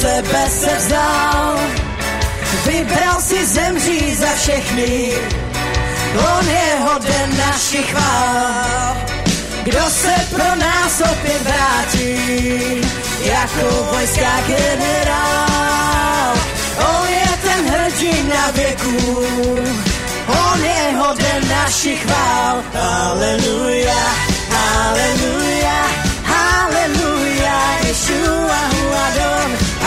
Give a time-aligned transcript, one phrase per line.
[0.00, 1.58] sebe se vzdal.
[2.66, 5.12] Vybral si zemří za všechny,
[6.36, 8.96] on je hoden našich chvál.
[9.62, 12.16] Kdo se pro nás opět vrátí,
[13.24, 16.34] jako vojská generál.
[16.88, 19.24] On je ten hrdina věku,
[20.26, 22.62] on je hoden našich chvál.
[22.74, 24.04] Aleluja,
[24.76, 25.80] aleluja,
[26.24, 28.60] aleluja, Yeshua,
[29.06, 29.65] Adon.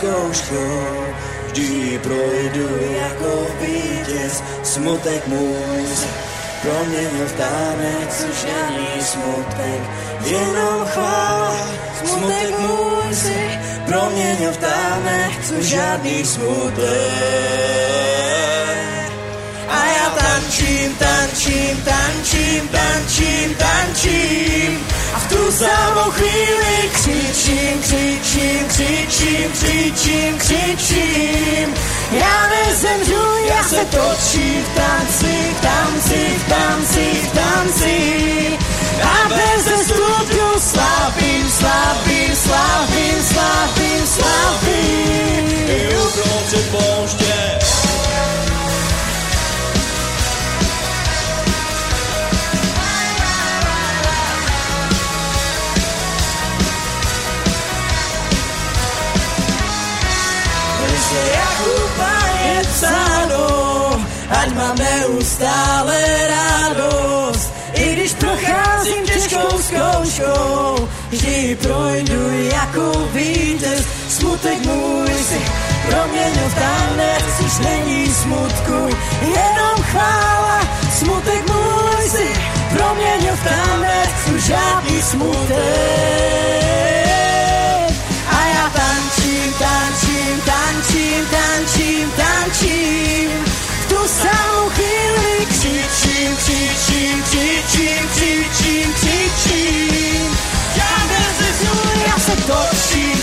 [0.00, 1.04] zkouškou,
[1.46, 4.42] vždy projdu jako vítěz.
[4.62, 5.24] Smutek
[5.94, 6.06] se
[6.62, 9.82] proměnil v tanec, už není smutek,
[10.24, 11.68] jenom chvála.
[12.04, 16.90] Smutek můj se proměnil v tanec, už žádný smutek.
[19.68, 24.89] A já tančím, tančím, tančím, tančím, tančím.
[25.14, 31.74] A v tu samou chvíli křičím, křičím, křičím, křičím, křičím.
[32.12, 38.58] Já nezemřu, já se točím v tanci, v tanci, v tanci, v tanci.
[39.02, 42.36] A bez stupu slavím, slavím,
[71.40, 73.86] vždy projdu jako vítěz.
[74.08, 75.40] Smutek můj si
[75.88, 80.60] proměnil v tanec, už není smutku, jenom chvála.
[80.98, 82.28] Smutek můj si
[82.76, 85.56] proměnil v tanec, už žádný smutek.
[88.28, 93.30] A já tančím, tančím, tančím, tančím, tančím.
[93.80, 100.49] V tu samou chvíli křičím, křičím, křičím, křičím, křičím.
[100.76, 103.20] Ja decyduję, ja se toči,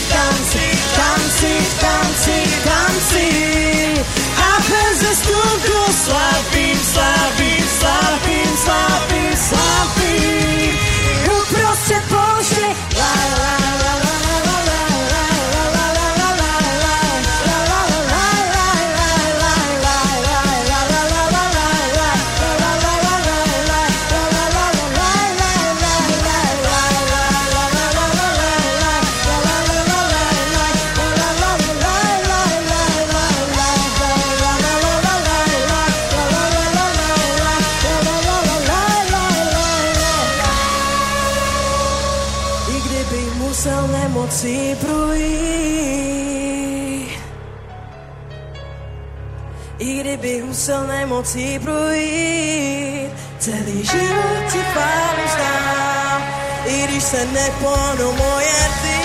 [51.18, 53.12] nemocí projít.
[53.40, 56.22] Celý život ti chválu zdám
[56.66, 59.00] I když se nepohnou moje ty.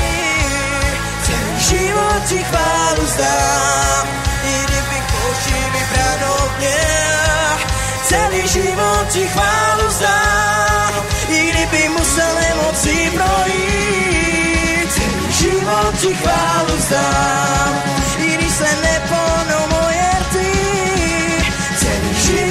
[1.25, 4.07] Celý život ti chválu zdám
[4.45, 7.59] I kdyby koši vybranou měl
[8.05, 10.93] Celý život ti chválu zdám
[11.29, 14.93] I kdyby musel nemocí projít.
[14.93, 17.83] Celý život ti chválu zdám
[18.19, 20.02] I když se nepohnou moje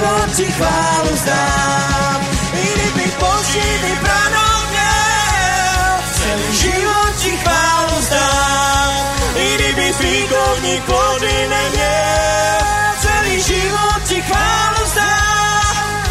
[0.02, 2.20] život ti chválu zdám
[2.54, 8.92] I kdyby koši vybranou měl Celý život ti chválu zdám
[9.36, 12.58] I kdyby fíkovník plody neměl
[13.02, 16.02] Celý život ti chválu zdám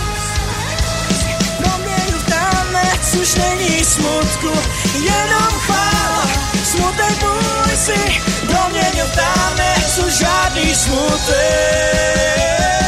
[1.59, 4.53] Proměňu v tanec, už není smutku,
[4.95, 6.27] jenom chvála.
[6.65, 8.01] Smutek můj si
[8.47, 12.80] proměnil v tanec, už žádný smutek.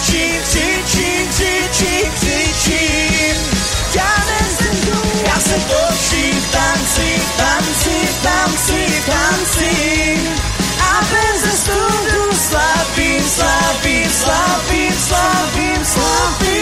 [0.00, 3.36] cheap, cheap, cheap, cheap, cheap, cheap, cheap.
[3.92, 5.26] Diamonds and gold.
[5.26, 10.20] Ja chcę tańczyć, tańczyć, tańczyć, tańczyć, tańczyć.
[10.80, 16.57] A pędzę z tu, tu, slabim, slabim, slabim, slabim, slabim.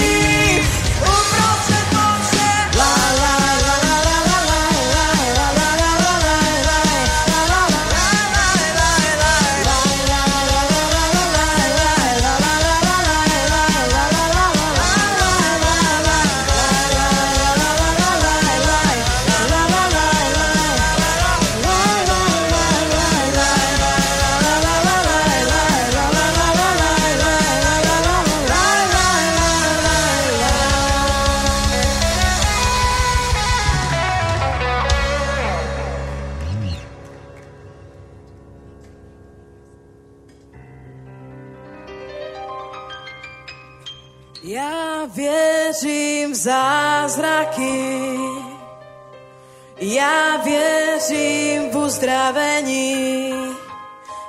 [49.96, 53.32] Ja věřím v uzdravení.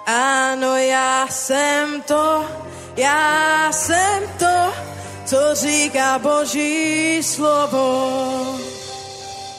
[0.08, 2.48] Áno, ja jsem to,
[2.96, 4.58] ja jsem to,
[5.26, 8.56] co říká Boží slovo.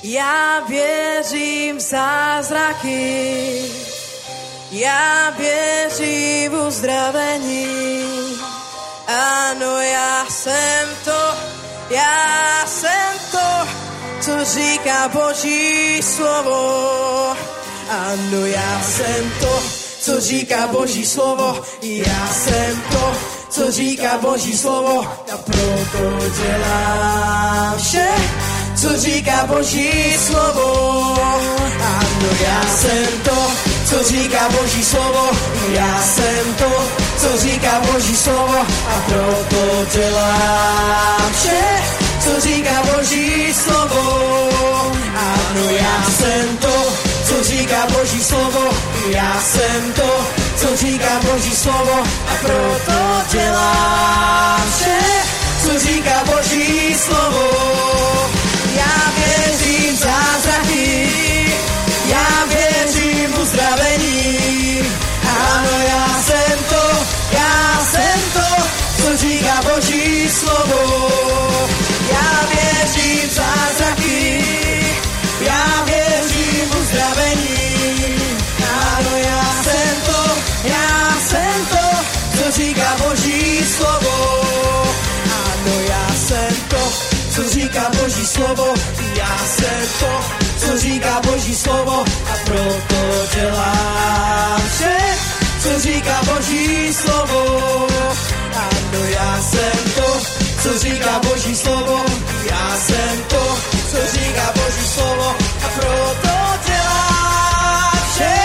[0.03, 3.69] Ja věřím v zázraky,
[4.73, 7.69] ja věřím v uzdravení.
[9.09, 11.23] Áno, ja jsem to,
[11.91, 13.49] ja jsem to,
[14.21, 17.37] co říká Boží slovo.
[17.89, 19.63] Áno, ja jsem to,
[20.01, 21.63] co říká Boží slovo.
[21.83, 23.13] Ja jsem to,
[23.51, 25.03] co říká Boží slovo.
[25.33, 26.05] A proto
[26.43, 28.09] dělám vše,
[28.77, 30.69] co říká Boží slovo.
[31.81, 33.39] Áno, ja jsem to,
[33.89, 35.31] co říká Boží slovo.
[35.73, 36.71] Ja jsem to,
[37.19, 38.59] co říká Boží slovo.
[38.89, 41.63] A proto dělám vše,
[42.29, 44.05] co říká Boží slovo.
[45.17, 46.77] Áno, ja jsem to,
[47.25, 48.65] co říká Boží slovo.
[49.09, 50.11] Ja jsem to,
[50.57, 52.05] co říká Boží slovo.
[52.29, 52.99] A proto
[53.33, 55.01] dělám vše,
[55.65, 57.49] co říká Boží slovo.
[58.77, 61.09] Ja věřím v zázraky,
[62.13, 64.85] ja věřím v uzdravení.
[65.25, 66.85] Áno, ja jsem to,
[67.33, 67.57] ja
[67.91, 68.49] jsem to,
[69.03, 71.08] co říká Boží slovo.
[87.79, 88.75] Říká Boží slovo.
[89.15, 90.13] Ja jsem to,
[90.59, 92.05] co říká Boží slovo.
[92.31, 93.01] A proto
[93.35, 94.99] dělám vše,
[95.63, 97.87] co říká Boží slovo.
[98.55, 100.09] Áno, ja jsem to,
[100.63, 102.05] co říká Boží slovo.
[102.51, 103.59] Ja jsem to,
[103.91, 105.37] co říká Boží slovo.
[105.65, 106.35] A proto
[106.67, 108.37] dělám vše,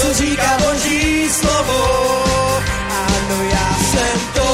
[0.00, 1.80] co říká Boží slovo.
[2.90, 4.48] Áno, ja jsem to,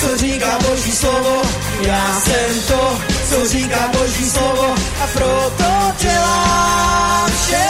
[0.00, 1.42] co říká Boží slovo.
[1.82, 4.74] Ja jsem to, co říká Boží slovo.
[5.02, 7.68] A proto dělám vše,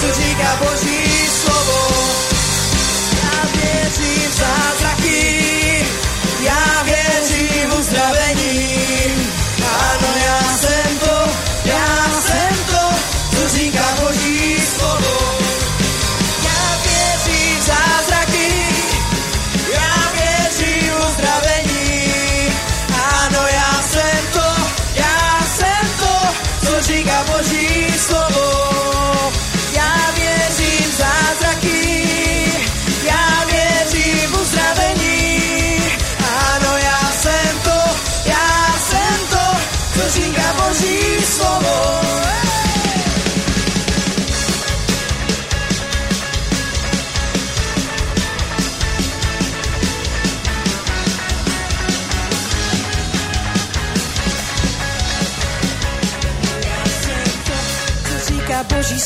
[0.00, 1.80] co říká Boží slovo.
[3.22, 5.01] Ja věřím v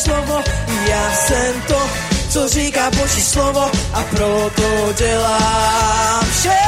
[0.07, 0.43] slovo.
[0.89, 1.81] Já jsem to,
[2.29, 6.63] co říká Boží slovo a proto dělám vše,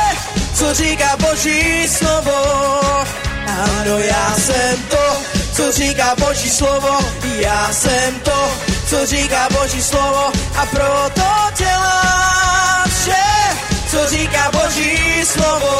[0.54, 2.38] co říká Boží slovo.
[3.46, 5.04] Ano, já jsem to,
[5.52, 6.98] co říká Boží slovo.
[7.38, 8.50] Já jsem to,
[8.90, 13.26] co říká Boží slovo a proto dělám vše,
[13.90, 15.74] co říká Boží slovo.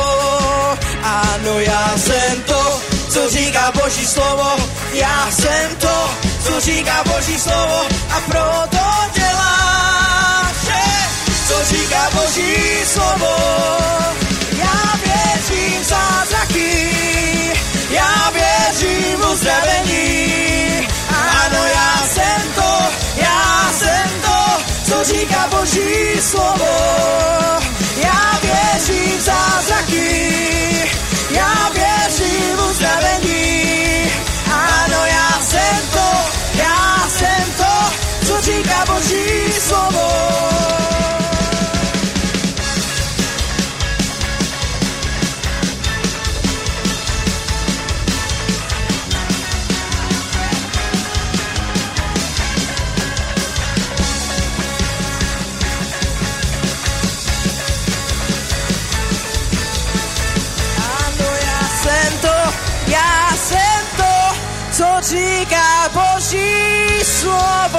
[1.02, 2.80] Ano, já jsem to,
[3.11, 4.50] co říká Boží slovo.
[4.92, 6.11] Já jsem to,
[6.48, 7.80] co říká Boží slovo
[8.11, 10.84] a proto dělám vše,
[11.48, 13.37] co říká Boží slovo.
[14.58, 16.90] Já věřím v zázraky,
[17.90, 20.88] já věřím v uzdravení.
[21.44, 22.72] Ano, já jsem to,
[23.16, 26.74] já jsem to, co říká Boží slovo.
[27.96, 30.90] Já věřím v zázraky,
[31.30, 34.12] já věřím v uzdravení.
[34.48, 37.74] Áno, ja jsem to, ja jsem to,
[38.26, 40.08] co říká Boží slovo.
[60.78, 61.28] Áno,
[62.86, 63.77] ja jsem
[64.78, 67.78] co říká Boží slovo.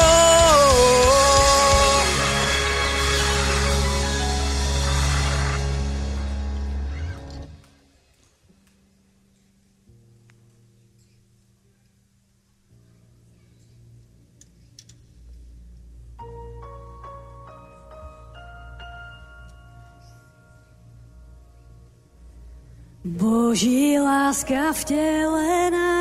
[23.06, 26.00] Boží láska vtelená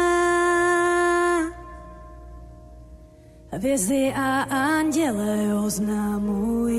[3.53, 6.79] Hviezdy a andele oznamují.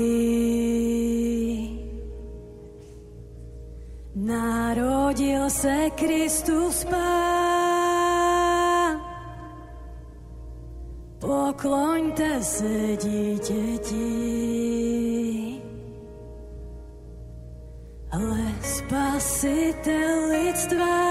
[4.14, 7.60] Narodil se Kristus Pán.
[11.18, 14.40] Pokloňte se, dítěti.
[18.10, 21.09] Hle, spasiteľ lidstva.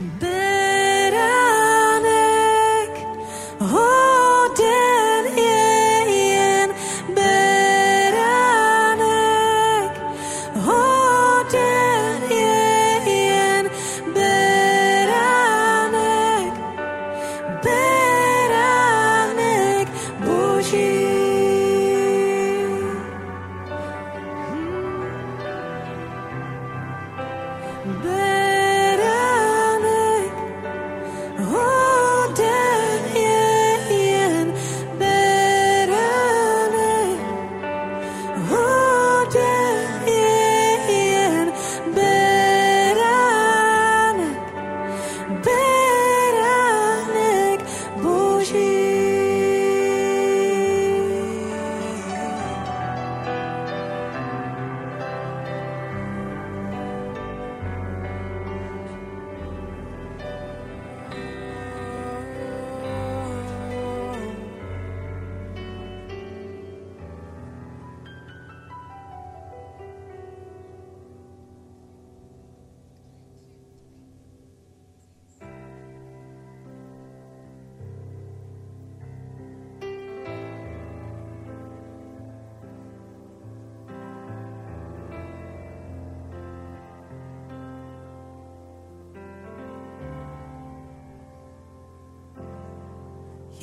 [0.00, 0.41] But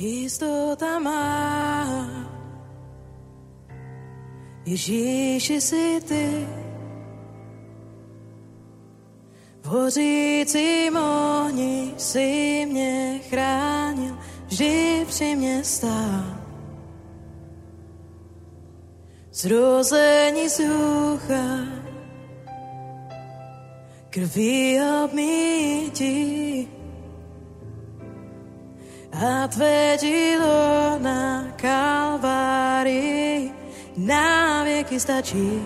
[0.00, 1.84] Jistota má.
[4.64, 6.48] Ježíši si ty.
[9.62, 16.24] V hořícím ohni si mě chránil, vždy při mě stál.
[19.32, 21.44] Zrození vzducha,
[24.10, 26.49] krví obmítí
[29.20, 33.52] a tvé dílo na Kalvárii
[33.96, 35.62] na věky stačí.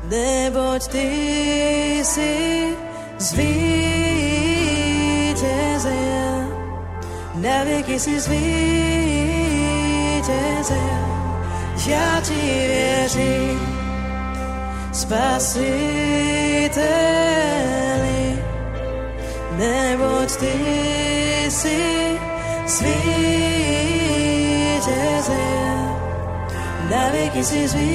[0.09, 2.67] neboť ty si
[3.19, 3.51] zvítězil,
[7.35, 8.71] na věky si zvítězil.
[11.87, 12.20] Já
[13.11, 13.59] ti věřím,
[14.91, 15.63] spasiteli,
[19.51, 20.53] neboť ty
[21.49, 22.19] si
[22.67, 23.01] zvítězil,
[26.89, 27.91] na věky si zvítězil.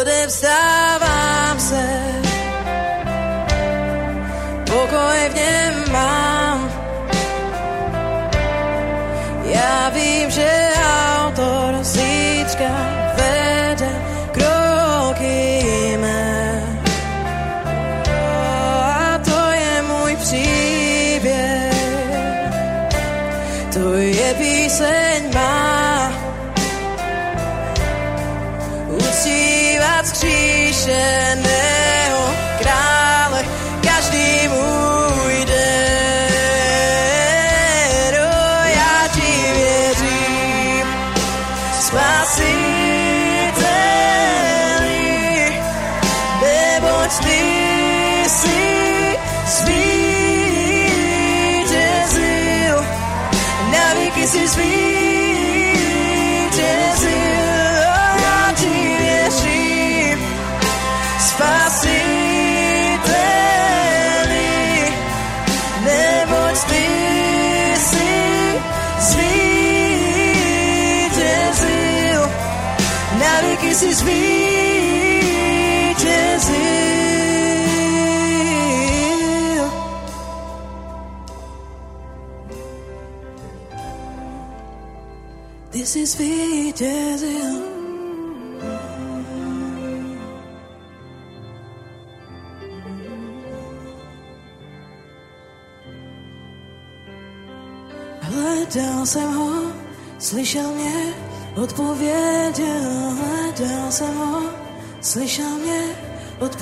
[0.00, 1.03] Odevzdávám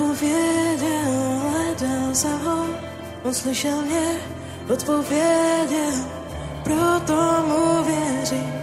[0.03, 1.39] odpověděl.
[1.49, 2.65] Hledal jsem ho,
[3.23, 4.07] on slyšel mě,
[4.73, 5.95] odpověděl.
[6.63, 8.53] Proto mu věřím,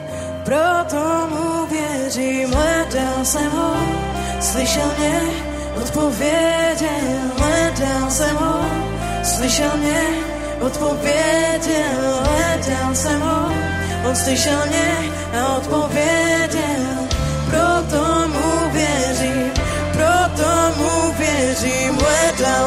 [0.45, 2.53] proto mu věřím.
[2.53, 3.75] Hledal jsem ho,
[4.41, 5.21] slyšel mě,
[5.83, 7.21] odpověděl.
[7.39, 8.61] Hledal jsem ho,
[9.23, 10.03] slyšel mě,
[10.61, 12.21] odpověděl.
[12.23, 13.53] Hledal jsem ho,
[14.09, 16.20] on slyšel mě a odpověděl.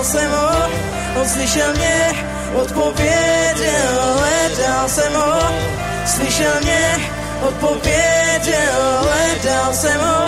[0.04, 2.12] Hledal jsem ho, on slyšel mě,
[2.56, 4.18] odpověděl.
[4.18, 5.39] Hledal jsem ho,
[6.06, 7.10] slyšel mě,
[7.48, 8.82] odpověděl.
[9.00, 10.26] Hledal jsem ho,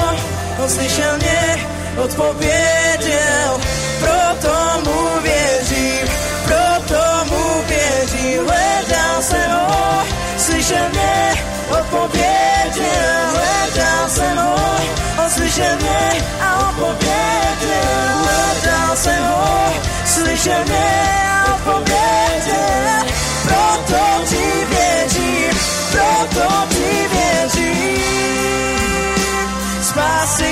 [0.63, 1.67] on slyšel mě,
[2.03, 3.59] odpověděl.
[3.99, 6.07] Proto mu věřím,
[6.45, 8.47] proto mu věřím.
[8.47, 10.03] Hledal jsem ho,
[10.37, 11.33] slyšel mě,
[11.79, 13.27] odpověděl.
[13.31, 14.55] Hledal jsem ho,
[15.41, 18.15] mě a odpověděl.
[18.23, 19.73] Hledal jsem ho,
[20.05, 23.05] slyšel mě a odpověděl.
[23.43, 25.59] Proto ti věřím,
[25.91, 27.95] proto ti věřím.
[29.81, 30.45] Spasiteli,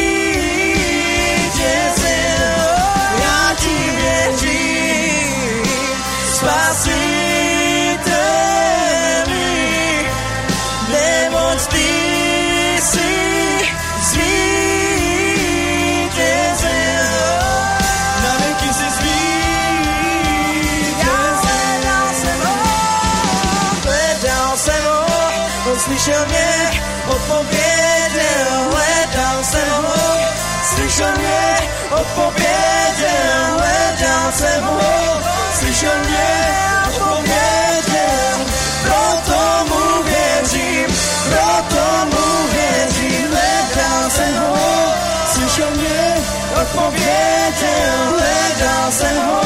[32.16, 35.22] Odpověděl, hledal jsem ho,
[35.54, 36.48] slyšel mě,
[36.88, 38.38] odpověděl,
[38.84, 40.96] proto mu věřím,
[41.30, 44.94] proto mu věřím, hledal jsem ho,
[45.34, 46.16] slyšel mě,
[46.62, 49.42] odpověděl, hledal jsem ho,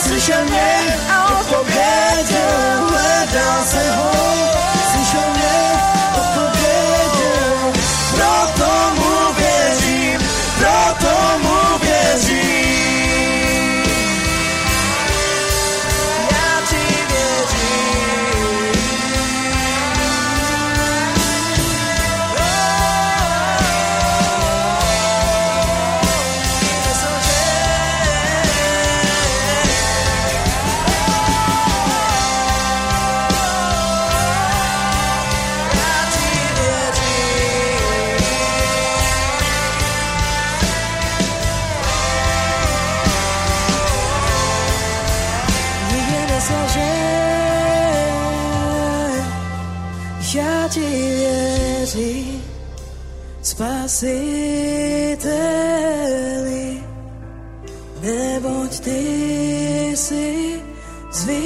[0.00, 0.98] slyšel mě,
[1.40, 4.19] odpověděl, hledal jsem ho, slyšel
[54.00, 55.28] spasiteli,
[58.00, 59.00] neboť ty
[59.92, 60.60] jsi
[61.12, 61.44] zvítězil,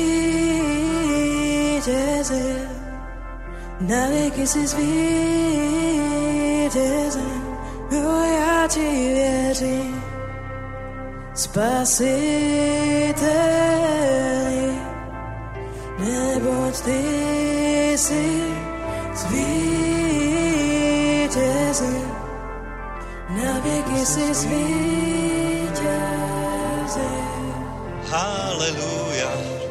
[3.80, 4.92] na věky jsi zvítězil,
[7.90, 10.02] jo, já ti věřím.
[11.34, 12.14] Spasiteli,
[15.98, 17.02] neboť ty
[17.98, 18.42] jsi
[19.14, 19.93] zvítězil,
[23.45, 25.84] na věky jsi zvítězil.
[28.09, 29.30] Haleluja,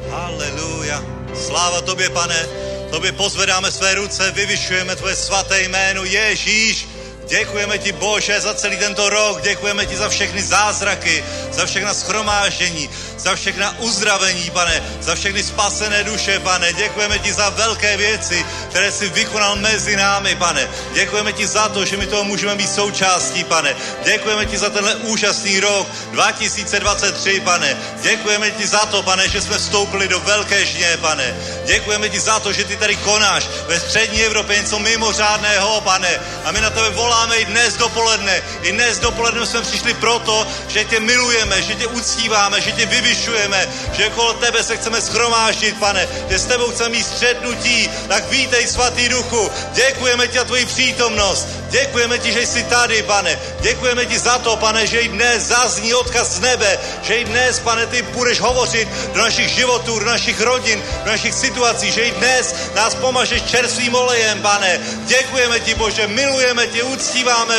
[0.09, 1.03] haleluja.
[1.35, 2.45] Sláva tobě, pane.
[2.91, 6.87] Tobě pozvedáme své ruce, vyvyšujeme tvoje svaté jméno Ježíš.
[7.27, 9.41] Děkujeme ti, Bože, za celý tento rok.
[9.41, 16.03] Děkujeme ti za všechny zázraky, za všechna schromáždění, za všechna uzdravení, pane, za všechny spasené
[16.03, 16.73] duše, pane.
[16.73, 20.69] Děkujeme ti za velké věci, které jsi vykonal mezi námi, pane.
[20.93, 23.75] Děkujeme ti za to, že my toho můžeme být součástí, pane.
[24.03, 27.77] Děkujeme ti za tenhle úžasný rok 2023, pane.
[28.01, 31.35] Děkujeme ti za to, pane, že jsme vstoupili do velké žně, pane.
[31.65, 36.21] Děkujeme ti za to, že ty tady konáš ve střední Evropě něco mimořádného, pane.
[36.43, 38.41] A my na tebe voláme i dnes dopoledne.
[38.61, 43.69] I dnes dopoledne jsme přišli proto, že tě milujeme, že tě uctíváme, že tě vyvyšujeme,
[43.93, 47.89] že okolo tebe se chceme schromáždit, pane, že s tebou chceme mít střetnutí.
[48.07, 49.51] Tak vítej, svatý duchu.
[49.73, 51.47] Děkujeme ti za tvoji přítomnost.
[51.69, 53.39] Děkujeme ti, že jsi tady, pane.
[53.61, 57.59] Děkujeme ti za to, pane, že i dnes zazní odkaz z nebe, že i dnes,
[57.59, 62.11] pane, ty budeš hovořit do našich životů, do našich rodin, do našich situací, že i
[62.11, 64.79] dnes nás pomažeš čerstvým olejem, pane.
[65.05, 67.02] Děkujeme ti, Bože, milujeme tě, uctíváme,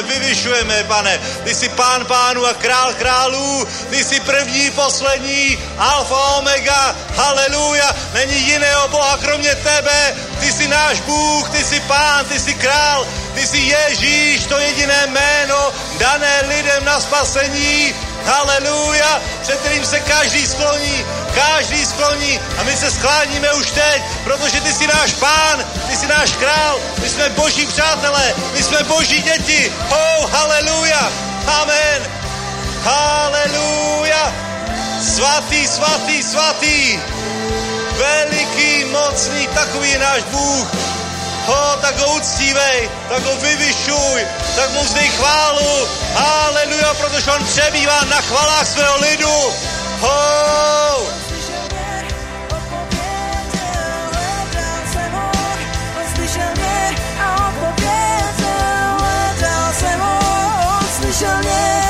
[0.02, 1.20] vyvyšujeme, pane.
[1.44, 7.96] Ty jsi pán pánů a král králů, ty jsi první, poslední, alfa, omega, haleluja.
[8.14, 13.06] Není jiného Boha kromě tebe, ty jsi náš Bůh, ty jsi pán, ty jsi král,
[13.34, 17.94] ty jsi Ježíš, to jediné jméno dané lidem na spasení.
[18.24, 24.60] Haleluja, před kterým se každý skloní, každý skloní a my se skláníme už teď, protože
[24.60, 29.22] ty jsi náš pán, ty jsi náš král, my jsme boží přátelé, my jsme boží
[29.22, 29.72] děti.
[29.90, 31.12] Oh, haleluja,
[31.46, 32.02] amen,
[32.82, 34.32] haleluja,
[35.14, 37.00] svatý, svatý, svatý,
[37.96, 40.68] veliký, mocný, takový je náš Bůh.
[41.46, 44.26] Ho, tak ho uctívej, tak ho vyvyšuj,
[44.56, 45.88] tak mu vzdej chválu.
[46.14, 49.52] Haleluja, protože on přebývá na chvalách svého lidu.
[50.00, 51.23] Ho!
[61.14, 61.83] Ho, slyšel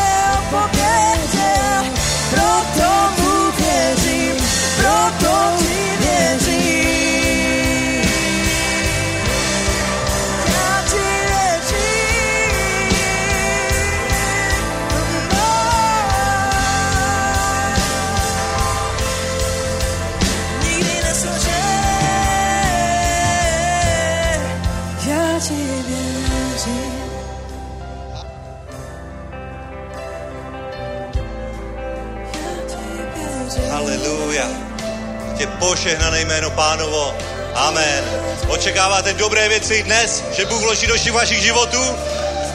[35.65, 37.15] požehnané jméno pánovo.
[37.55, 38.05] Amen.
[38.49, 41.81] Očekáváte dobré věci dnes, že Bůh vloží do vašich životů?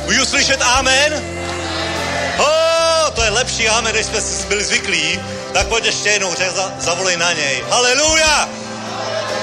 [0.06, 1.24] Můžu slyšet amen?
[2.38, 5.20] Oh, to je lepší amen, než jsme byli zvyklí.
[5.54, 7.64] Tak pojď ještě jednou, řek, za, zavolej na něj.
[7.70, 8.50] Haleluja!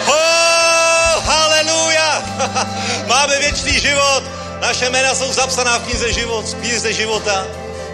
[0.06, 2.22] Oh, haleluja!
[3.06, 4.22] Máme věčný život.
[4.60, 7.46] Naše jména jsou zapsaná v knize, život, v knize života.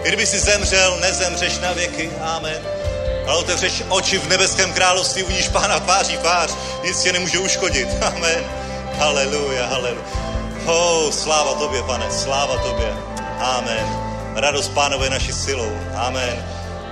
[0.03, 2.11] Kdyby si zemřel, nezemřeš na věky.
[2.21, 2.82] Amen.
[3.27, 6.51] Ale otevřeš oči v nebeském království, uvidíš pána tváří tvář.
[6.83, 7.87] Nic tě nemůže uškodit.
[8.01, 8.43] Amen.
[8.97, 10.03] Haleluja, haleluja.
[10.65, 12.93] Oh, sláva tobě, pane, sláva tobě.
[13.39, 13.85] Amen.
[14.35, 15.71] Radost pánové naší silou.
[15.95, 16.45] Amen.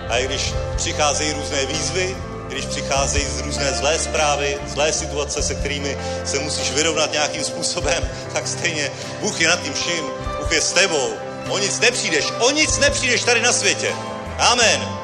[0.09, 2.15] A i když přicházejí různé výzvy,
[2.47, 8.09] když přicházejí z různé zlé zprávy, zlé situace, se kterými se musíš vyrovnat nějakým způsobem,
[8.33, 10.05] tak stejně Bůh je nad tím vším,
[10.39, 11.13] Bůh je s tebou.
[11.49, 13.95] O nic nepřijdeš, o nic nepřijdeš tady na světě.
[14.37, 15.00] Amen.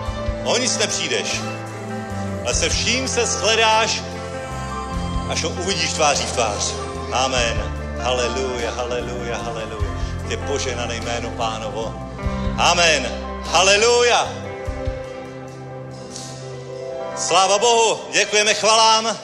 [0.47, 1.41] O nic nepřijdeš.
[2.45, 4.01] Ale se vším se shledáš,
[5.29, 6.73] až ho uvidíš tváří v tvář.
[7.13, 7.73] Amen.
[8.01, 9.91] Haleluja, haleluja, haleluja.
[10.27, 11.95] Je poženané jméno pánovo.
[12.57, 13.07] Amen.
[13.43, 14.33] Haleluja.
[17.17, 19.17] Sláva Bohu, děkujeme chvalám.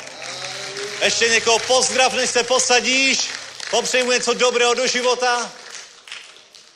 [1.04, 3.30] Ještě někoho pozdrav, než se posadíš.
[3.72, 5.52] Popřeji mu něco dobrého do života.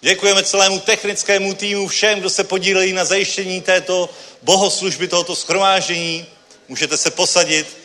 [0.02, 4.10] Děkujeme celému technickému týmu, všem, kdo se podílejí na zajištění této
[4.42, 6.26] bohoslužby, tohoto schromáždění.
[6.68, 7.78] Můžete se posadit.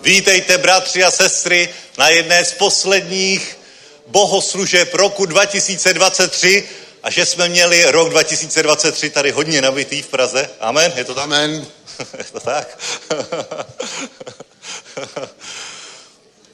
[0.00, 3.58] Vítejte, bratři a sestry, na jedné z posledních
[4.06, 6.68] bohoslužeb roku 2023
[7.02, 10.50] a že jsme měli rok 2023 tady hodně nabitý v Praze.
[10.60, 11.24] Amen, je to tak?
[11.24, 11.66] Amen.
[12.18, 12.78] Je to tak?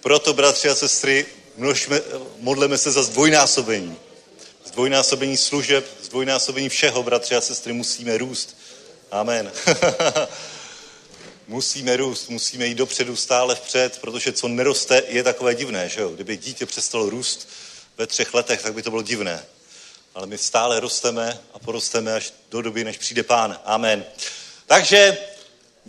[0.01, 1.27] Proto, bratři a sestry,
[1.57, 2.01] množme,
[2.39, 3.97] modleme se za zdvojnásobení.
[4.71, 8.57] Zdvojnásobení služeb, zdvojnásobení všeho, bratři a sestry, musíme růst.
[9.11, 9.53] Amen.
[11.49, 16.09] musíme růst, musíme jít dopředu stále vpřed, protože co neroste, je takové divné, že jo?
[16.09, 17.49] Kdyby dítě přestalo růst
[17.99, 19.47] ve třech letech, tak by to bylo divné.
[20.15, 23.61] Ale my stále rosteme a porosteme až do doby, než přijde pán.
[23.65, 24.05] Amen.
[24.67, 25.19] Takže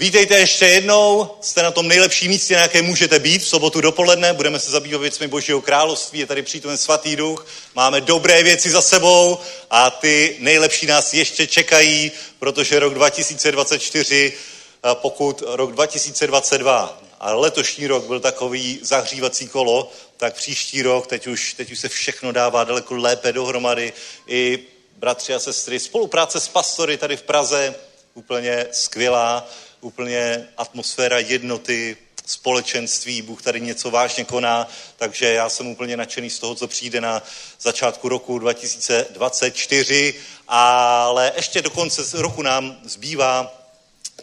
[0.02, 3.42] vítejte ještě jednou, jste na tom nejlepším místě, na jaké můžete být.
[3.42, 8.02] V sobotu dopoledne, budeme se zabývat věcmi Božího království, je tady přítomen svatý duch, máme
[8.02, 9.38] dobré věci za sebou
[9.70, 14.34] a ty nejlepší nás ještě čekají, protože rok 2024,
[14.94, 21.54] pokud rok 2022 a letošní rok byl takový zahřívací kolo, tak příští rok, teď už,
[21.54, 23.94] teď už se všechno dává daleko lépe dohromady.
[24.28, 24.60] I
[24.98, 27.76] bratři a sestry, spolupráce s pastory tady v Praze,
[28.14, 29.48] úplně skvělá,
[29.82, 34.68] úplně atmosféra jednoty, společenství, Bůh tady něco vážně koná,
[34.98, 37.24] takže já jsem úplně nadšený z toho, co přijde na
[37.62, 40.14] začátku roku 2024,
[40.48, 43.62] ale ještě do konce roku nám zbývá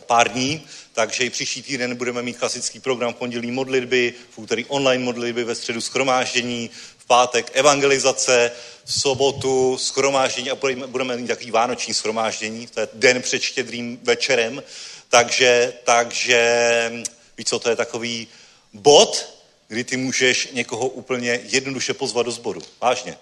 [0.07, 4.65] pár dní, takže i příští týden budeme mít klasický program v pondělí modlitby, v úterý
[4.65, 8.51] online modlitby, ve středu schromáždění, v pátek evangelizace,
[8.85, 14.63] v sobotu schromáždění a budeme mít takový vánoční schromáždění, to je den před štědrým večerem,
[15.09, 16.93] takže, takže
[17.39, 18.29] víš co, to je takový
[18.73, 19.39] bod,
[19.69, 22.61] kdy ty můžeš někoho úplně jednoduše pozvat do sboru.
[22.81, 23.19] Vážně.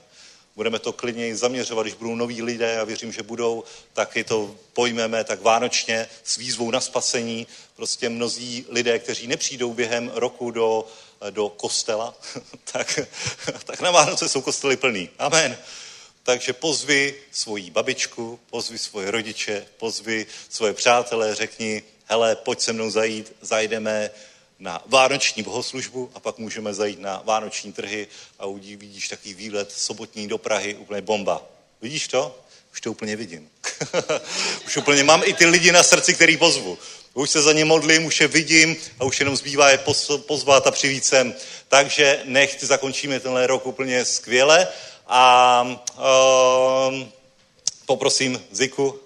[0.57, 5.25] Budeme to klidně zaměřovat, když budou noví lidé a věřím, že budou, taky to pojmeme
[5.25, 7.47] tak vánočně s výzvou na spasení.
[7.77, 10.87] Prostě mnozí lidé, kteří nepřijdou během roku do,
[11.31, 12.15] do kostela,
[12.73, 13.01] tak,
[13.65, 15.09] tak na Vánoce jsou kostely plný.
[15.19, 15.59] Amen.
[16.27, 22.91] Takže pozvi svoji babičku, pozvi svoje rodiče, pozvi svoje přátelé, řekni, hele, pojď se mnou
[22.91, 24.11] zajít, zajdeme
[24.59, 28.09] na vánoční bohoslužbu a pak můžeme zajít na vánoční trhy
[28.39, 31.43] a uvidíš takový výlet sobotní do Prahy, úplně bomba.
[31.83, 32.41] Vidíš to?
[32.73, 33.51] Už to úplně vidím.
[34.67, 36.79] už úplně mám i ty lidi na srdci, který pozvu.
[37.15, 39.81] Už se za ně modlím, už je vidím a už jenom zbývá je
[40.27, 41.35] pozvat a přivít sem.
[41.69, 44.69] Takže nechť zakončíme tenhle rok úplně skvěle
[45.07, 47.09] a um,
[47.87, 48.99] poprosím Ziku,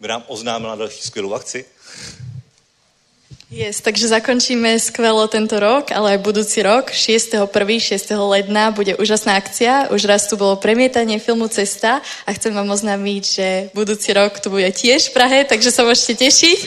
[0.00, 1.64] by nám oznámila další skvělou akci.
[3.52, 7.44] Yes, takže zakončíme skvelo tento rok, ale aj budúci rok, 6.1.
[7.44, 8.16] 6.
[8.16, 9.92] ledna bude úžasná akcia.
[9.92, 14.48] Už raz tu bolo premietanie filmu Cesta a chcem vám oznámiť, že budúci rok tu
[14.48, 16.58] bude tiež v Prahe, takže sa môžete tešiť.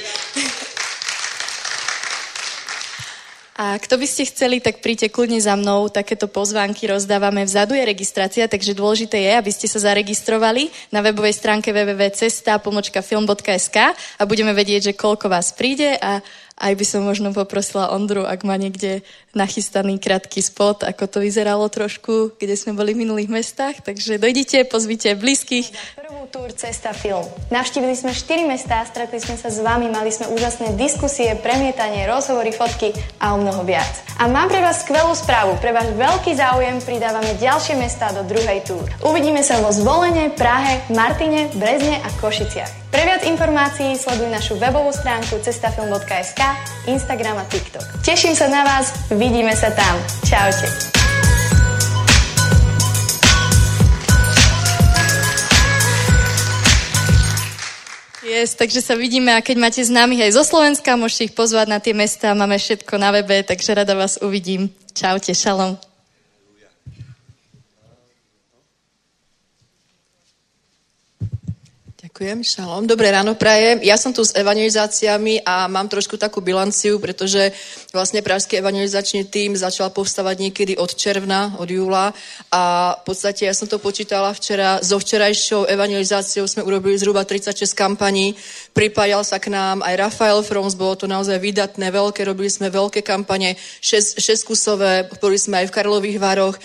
[3.56, 5.88] A kto by ste chceli, tak príďte kľudne za mnou.
[5.88, 7.47] Takéto pozvánky rozdávame.
[7.47, 14.24] Vzadu je registrácia, takže dôležité je, aby ste sa zaregistrovali na webovej stránke www.cesta.film.sk a
[14.28, 16.20] budeme vedieť, že koľko vás príde a
[16.56, 19.03] aj by som možno poprosila Ondru, ak má niekde
[19.36, 23.84] nachystaný krátky spot, ako to vyzeralo trošku, kde sme boli v minulých mestách.
[23.84, 25.76] Takže dojdite, pozvite blízkych.
[25.99, 27.28] Prvú túr Cesta film.
[27.51, 32.56] Navštívili sme 4 mestá, stretli sme sa s vami, mali sme úžasné diskusie, premietanie, rozhovory,
[32.56, 33.91] fotky a o mnoho viac.
[34.16, 35.60] A mám pre vás skvelú správu.
[35.60, 38.88] Pre váš veľký záujem pridávame ďalšie mestá do druhej túr.
[39.03, 42.88] Uvidíme sa vo Zvolene, Prahe, Martine, Brezne a Košiciach.
[42.95, 46.39] Pre viac informácií sleduj našu webovú stránku cestafilm.sk,
[46.86, 48.06] Instagram a TikTok.
[48.06, 49.96] Teším sa na vás, vidíme sa tam.
[50.26, 50.96] Čaute.
[58.26, 61.80] Yes, takže sa vidíme a keď máte známych aj zo Slovenska, môžete ich pozvať na
[61.80, 64.74] tie mesta, máme všetko na webe, takže rada vás uvidím.
[64.98, 65.95] Čaute, šalom.
[72.16, 72.88] Ďakujem, šalom.
[72.88, 73.84] Dobré ráno prajem.
[73.84, 77.51] Ja som tu s evangelizáciami a mám trošku takú bilanciu, pretože
[77.91, 82.16] vlastne Pražský evangelizačný tým začal povstavať niekedy od června, od júla
[82.55, 87.76] a v podstate ja som to počítala včera, so včerajšou evangelizáciou sme urobili zhruba 36
[87.76, 88.32] kampaní,
[88.72, 93.03] pripájal sa k nám aj Rafael Froms, bolo to naozaj vydatné, veľké, robili sme veľké
[93.03, 96.55] kampane, 6, 6 kusové, boli sme aj v Karlových Varoch,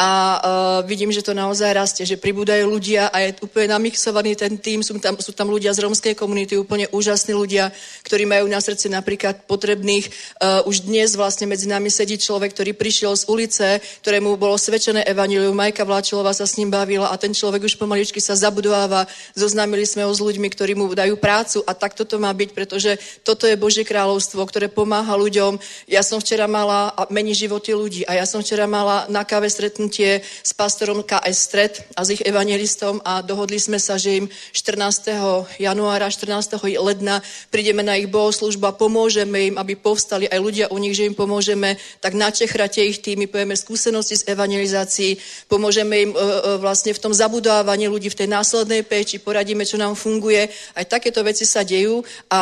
[0.00, 0.40] a uh,
[0.88, 4.96] vidím, že to naozaj rastie, že pribúdajú ľudia a je úplne namixovaný ten tým, sú
[4.96, 7.68] tam, sú tam ľudia z romskej komunity, úplne úžasní ľudia,
[8.08, 10.08] ktorí majú na srdci napríklad potrebných.
[10.40, 13.66] Uh, už dnes vlastne medzi nami sedí človek, ktorý prišiel z ulice,
[14.00, 18.24] ktorému bolo svedčené evanilium, Majka Vláčilová sa s ním bavila a ten človek už pomaličky
[18.24, 19.04] sa zabudováva,
[19.36, 22.96] zoznámili sme ho s ľuďmi, ktorí mu dajú prácu a tak toto má byť, pretože
[23.20, 25.60] toto je Božie kráľovstvo, ktoré pomáha ľuďom.
[25.92, 29.52] Ja som včera mala a mení životy ľudí a ja som včera mala na káve
[29.52, 34.22] stretnúť stretnutie s pastorom KS Stred a s ich evangelistom a dohodli sme sa, že
[34.22, 35.58] im 14.
[35.58, 36.62] januára, 14.
[36.78, 37.18] ledna
[37.50, 41.18] prídeme na ich bohoslužbu a pomôžeme im, aby povstali aj ľudia u nich, že im
[41.18, 45.18] pomôžeme tak načechrate ich tými, povieme skúsenosti z evangelizácií,
[45.50, 46.22] pomôžeme im e, e,
[46.62, 50.46] vlastne v tom zabudávaní ľudí v tej následnej péči, poradíme, čo nám funguje.
[50.78, 52.40] Aj takéto veci sa dejú a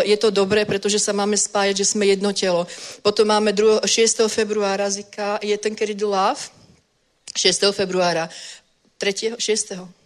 [0.00, 2.64] e, je to dobré, pretože sa máme spájať, že sme jedno telo.
[3.04, 4.24] Potom máme 2, 6.
[4.32, 6.60] februára Zika, je ten kedy Love,
[7.34, 7.72] 6.
[7.72, 8.28] februára.
[8.98, 9.38] 3.
[9.38, 10.00] 6.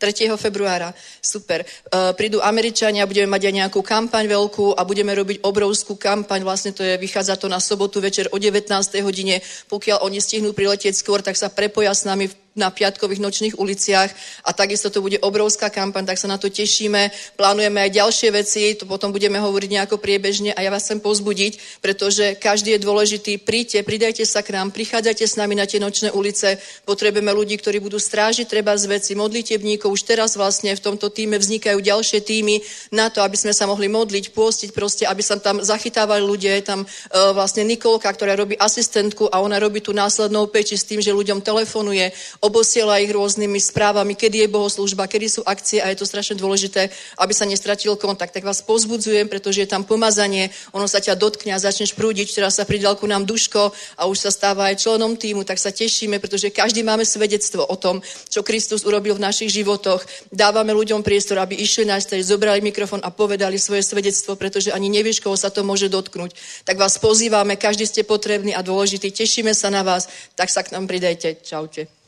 [0.00, 0.32] 3.
[0.40, 0.96] februára.
[1.20, 1.60] Super.
[1.92, 6.40] Uh, prídu Američania, budeme mať aj nejakú kampaň veľkú a budeme robiť obrovskú kampaň.
[6.40, 8.72] Vlastne to je, vychádza to na sobotu večer o 19.
[9.04, 9.44] hodine.
[9.68, 14.10] Pokiaľ oni stihnú priletieť skôr, tak sa prepoja s nami v na piatkových nočných uliciach
[14.42, 17.10] a takisto to bude obrovská kampaň, tak sa na to tešíme.
[17.38, 21.82] Plánujeme aj ďalšie veci, to potom budeme hovoriť nejako priebežne a ja vás chcem pozbudiť,
[21.84, 23.38] pretože každý je dôležitý.
[23.38, 26.58] Príďte, pridajte sa k nám, prichádzajte s nami na tie nočné ulice.
[26.82, 29.94] Potrebujeme ľudí, ktorí budú strážiť treba z veci, modlitebníkov.
[29.94, 32.58] Už teraz vlastne v tomto týme vznikajú ďalšie týmy
[32.90, 36.58] na to, aby sme sa mohli modliť, pôstiť proste, aby sa tam zachytávali ľudia.
[36.58, 40.88] Je tam uh, vlastne Nikolka, ktorá robí asistentku a ona robí tú následnou peči s
[40.88, 42.10] tým, že ľuďom telefonuje,
[42.40, 46.88] obosiela ich rôznymi správami, kedy je bohoslužba, kedy sú akcie a je to strašne dôležité,
[47.20, 48.32] aby sa nestratil kontakt.
[48.32, 52.32] Tak vás pozbudzujem, pretože je tam pomazanie, ono sa ťa dotkne a začneš prúdiť.
[52.32, 55.68] Teraz sa pridal ku nám Duško a už sa stáva aj členom týmu, tak sa
[55.68, 58.00] tešíme, pretože každý máme svedectvo o tom,
[58.32, 60.00] čo Kristus urobil v našich životoch.
[60.32, 64.88] Dávame ľuďom priestor, aby išli na stage, zobrali mikrofón a povedali svoje svedectvo, pretože ani
[64.88, 66.64] nevieš, koho sa to môže dotknúť.
[66.64, 69.12] Tak vás pozývame, každý ste potrební a dôležitý.
[69.12, 71.36] Tešíme sa na vás, tak sa k nám pridajte.
[71.44, 71.99] Čaute.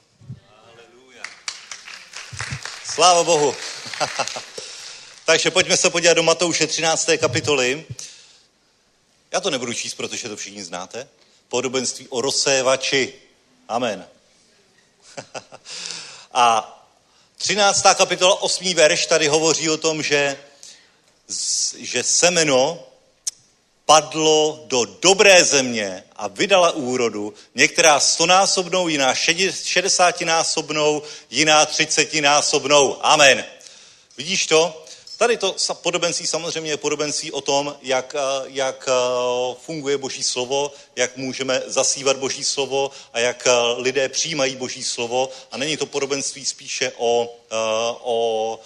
[2.95, 3.57] Sláva Bohu.
[5.25, 7.09] Takže pojďme se podívat do Matouše 13.
[7.19, 7.87] kapitoly.
[9.33, 11.09] Já to nebudu číst, protože to všichni znáte.
[11.49, 13.15] Podobenství o rozsévači.
[13.69, 14.09] Amen.
[16.33, 16.79] A
[17.37, 17.83] 13.
[17.95, 18.75] kapitola 8.
[18.75, 20.39] verš tady hovoří o tom, že,
[21.77, 22.87] že semeno
[23.87, 29.15] padlo do dobré země a vydala úrodu, některá stonásobnou, jiná
[29.65, 32.99] šedesátinásobnou, jiná třicetinásobnou.
[33.01, 33.45] Amen.
[34.17, 34.83] Vidíš to?
[35.23, 38.93] Tady to podobenství samozřejmě je podobenství o tom, jak, eh, jak eh,
[39.61, 45.31] funguje Boží slovo, jak můžeme zasívat Boží slovo a jak eh, lidé přijímají Boží slovo.
[45.51, 47.35] A není to podobenství spíše o,
[48.03, 48.59] o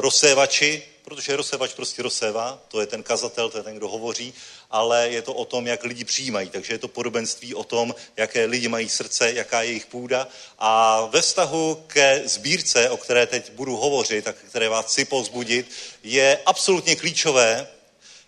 [0.00, 4.34] rozsévači, protože rozsévač prostě rozsévá, to je ten kazatel, to je ten, kdo hovoří,
[4.70, 6.50] ale je to o tom, jak lidi přijímají.
[6.50, 10.28] Takže je to podobenství o tom, jaké lidi mají srdce, jaká je jejich půda.
[10.58, 15.70] A ve vztahu ke sbírce, o které teď budu hovořit a které vás chci povzbudit,
[16.02, 17.68] je absolutně klíčové,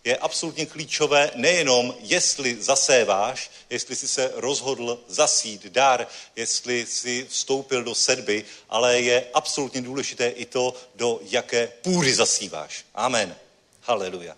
[0.05, 7.84] je absolutně klíčové nejenom, jestli zaséváš, jestli jsi se rozhodl zasít dar, jestli jsi vstoupil
[7.84, 12.84] do sedby, ale je absolutně důležité i to, do jaké půdy zasíváš.
[12.94, 13.36] Amen.
[13.80, 14.36] Haleluja.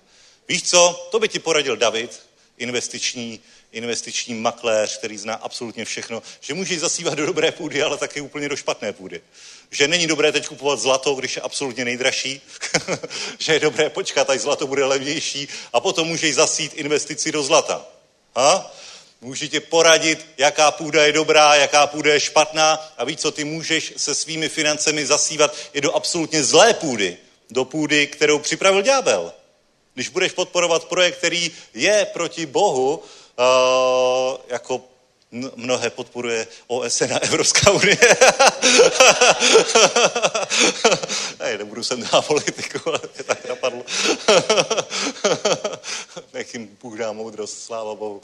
[0.49, 2.23] Víš co, to by ti poradil David,
[2.59, 3.41] investiční,
[3.73, 8.49] investiční makléř, který zná absolutně všechno, že můžeš zasívat do dobré půdy, ale taky úplně
[8.49, 9.21] do špatné půdy.
[9.75, 12.41] Že není dobré teď kupovat zlato, když je absolutně nejdražší,
[13.39, 17.87] že je dobré počkat, až zlato bude levnější a potom můžeš zasít investici do zlata.
[18.37, 18.75] Ha?
[19.20, 23.45] Může tě poradit, jaká půda je dobrá, jaká půda je špatná a víš co, ty
[23.45, 27.16] můžeš se svými financemi zasívat i do absolutně zlé půdy,
[27.51, 29.33] do půdy, kterou připravil ďábel.
[29.95, 34.94] Když budeš podporovat projekt, který je proti Bohu, uh, jako
[35.57, 37.99] mnohé podporuje OSN a Evropská unie.
[41.39, 43.85] ne, nebudu sem dát politiku, ale mě tak napadlo.
[46.35, 48.22] Nech jim Bůh dá moudrost, sláva Bohu.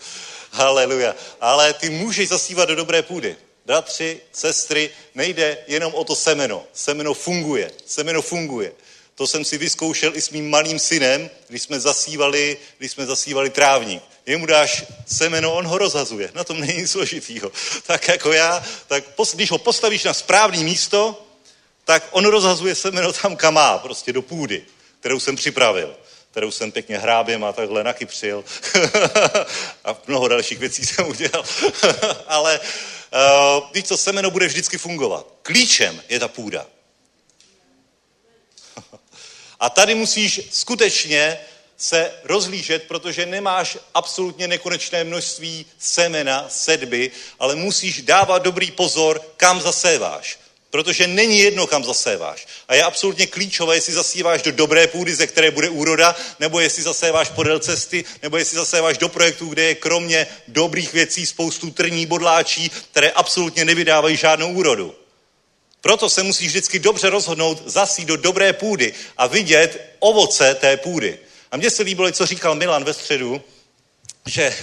[0.50, 1.14] Haleluja.
[1.40, 3.36] Ale ty můžeš zasívat do dobré půdy.
[3.66, 6.64] Bratři, sestry, nejde jenom o to semeno.
[6.72, 7.70] Semeno funguje.
[7.86, 8.72] Semeno funguje.
[9.14, 13.50] To jsem si vyzkoušel i s mým malým synem, když jsme zasívali, když jsme zasívali
[13.50, 14.02] trávník.
[14.31, 16.31] Jemu dáš semeno, on ho rozhazuje.
[16.35, 17.53] Na tom není složitýho.
[17.87, 19.05] Tak jako já, tak
[19.35, 21.26] když ho postavíš na správné místo,
[21.85, 24.64] tak on rozhazuje semeno tam, kam má, prostě do půdy,
[25.01, 25.97] kterou jsem připravil
[26.31, 28.45] kterou jsem pěkně hráběm a takhle nakypřil.
[29.85, 31.45] a mnoho dalších věcí jsem udělal.
[32.26, 35.26] Ale uh, víš co, semeno bude vždycky fungovat.
[35.43, 36.66] Klíčem je ta půda.
[39.61, 41.39] a tady musíš skutečně
[41.81, 49.61] se rozlížet, protože nemáš absolutně nekonečné množství semena, sedby, ale musíš dávat dobrý pozor, kam
[49.61, 50.39] zaséváš.
[50.70, 52.47] Protože není jedno, kam zaséváš.
[52.68, 56.83] A je absolutně klíčové, jestli zasíváš do dobré půdy, ze které bude úroda, nebo jestli
[56.83, 62.07] zaséváš podél cesty, nebo jestli zaséváš do projektů, kde je kromě dobrých věcí spoustu trní,
[62.07, 64.95] bodláčí, které absolutně nevydávají žádnou úrodu.
[65.81, 71.18] Proto se musíš vždycky dobře rozhodnout zasít do dobré půdy a vidět ovoce té půdy.
[71.51, 73.42] A mně se líbilo, co říkal Milan ve středu,
[74.26, 74.57] že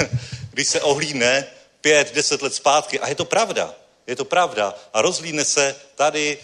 [0.49, 1.47] když se ohlídne
[1.81, 3.75] pět, deset let zpátky, a je to pravda,
[4.07, 6.37] je to pravda, a rozlídne se tady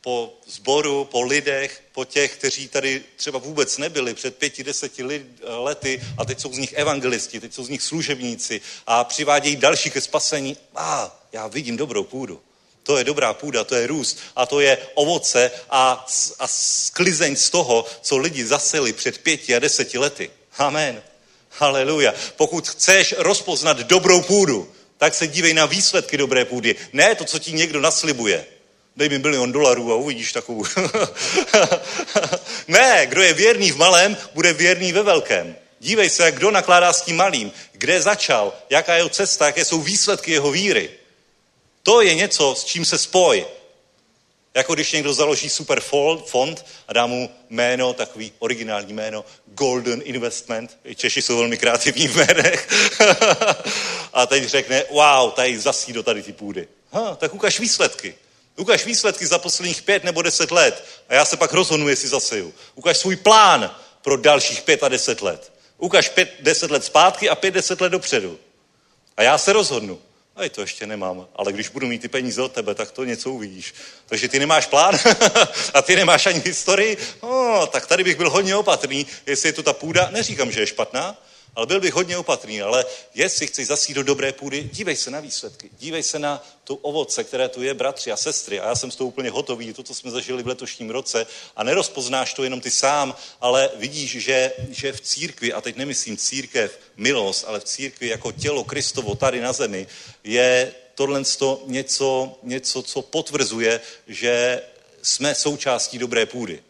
[0.00, 5.02] po zboru, po lidech, po těch, kteří tady třeba vůbec nebyli před pěti, deseti
[5.42, 9.90] lety a teď jsou z nich evangelisti, teď jsou z nich služebníci a přivádějí další
[9.90, 10.56] ke spasení.
[10.76, 12.42] A já vidím dobrou půdu.
[12.88, 16.06] To je dobrá půda, to je růst a to je ovoce a,
[16.38, 20.30] a sklizeň z toho, co lidi zaseli před pěti a deseti lety.
[20.58, 21.02] Amen.
[21.50, 22.14] Haleluja.
[22.36, 26.76] Pokud chceš rozpoznat dobrou půdu, tak se dívej na výsledky dobré půdy.
[26.92, 28.46] Ne to, co ti někdo naslibuje.
[28.96, 30.64] Dej mi bilion dolarů a uvidíš takovou.
[32.68, 35.56] ne, kdo je věrný v malém, bude věrný ve velkém.
[35.80, 39.80] Dívej se, kdo nakládá s tím malým, kde začal, jaká je jeho cesta, jaké jsou
[39.80, 40.97] výsledky jeho víry.
[41.82, 43.46] To je něco, s čím se spoj.
[44.54, 45.80] Jako když někdo založí super
[46.26, 50.78] fond a dá mu jméno, takový originální jméno, Golden Investment.
[50.94, 52.68] Češi jsou velmi kreativní v jménech.
[54.12, 56.68] a teď řekne, wow, tady zasí do tady ty půdy.
[56.92, 58.14] Ha, tak ukaž výsledky.
[58.56, 62.54] Ukaž výsledky za posledních pět nebo deset let a já se pak rozhodnu, jestli zaseju.
[62.74, 65.52] Ukaž svůj plán pro dalších pět a deset let.
[65.78, 68.38] Ukaž pět, deset let zpátky a pět, deset let dopředu.
[69.16, 70.00] A já se rozhodnu.
[70.38, 73.30] A to ještě nemám, ale když budu mít ty peníze od tebe, tak to něco
[73.30, 73.74] uvidíš.
[74.06, 74.98] Takže ty nemáš plán
[75.74, 79.62] a ty nemáš ani historii, no, tak tady bych byl hodně opatrný, jestli je to
[79.62, 81.16] ta půda, neříkám, že je špatná,
[81.58, 82.84] ale byl bych hodně opatrný, ale
[83.14, 87.24] jestli chceš zasít do dobré půdy, dívej se na výsledky, dívej se na tu ovoce,
[87.24, 88.60] které tu je, bratři a sestry.
[88.60, 91.26] A já jsem s toho úplně hotový, to, co jsme zažili v letošním roce.
[91.56, 96.16] A nerozpoznáš to jenom ty sám, ale vidíš, že, že v církvi, a teď nemyslím
[96.16, 99.86] církev milost, ale v církvi jako tělo Kristovo tady na zemi,
[100.24, 101.22] je tohle
[101.66, 104.62] něco, něco, co potvrzuje, že
[105.02, 106.62] jsme součástí dobré půdy.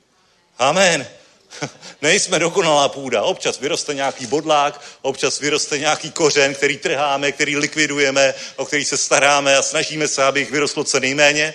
[0.58, 1.08] Amen.
[2.02, 3.22] Nejsme dokonalá půda.
[3.22, 8.96] Občas vyroste nějaký bodlák, občas vyroste nějaký kořen, který trháme, který likvidujeme, o který se
[8.96, 11.54] staráme a snažíme se, aby jich vyrostlo co nejméně.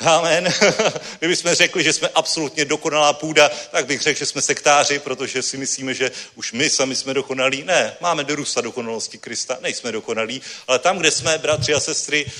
[0.00, 0.54] Amen.
[1.18, 5.56] Kdybychom řekli, že jsme absolutně dokonalá půda, tak bych řekl, že jsme sektáři, protože si
[5.56, 7.64] myslíme, že už my sami jsme dokonalí.
[7.64, 12.32] Ne, máme dorůstat dokonalosti Krista, nejsme dokonalí, ale tam, kde jsme, bratři a sestry,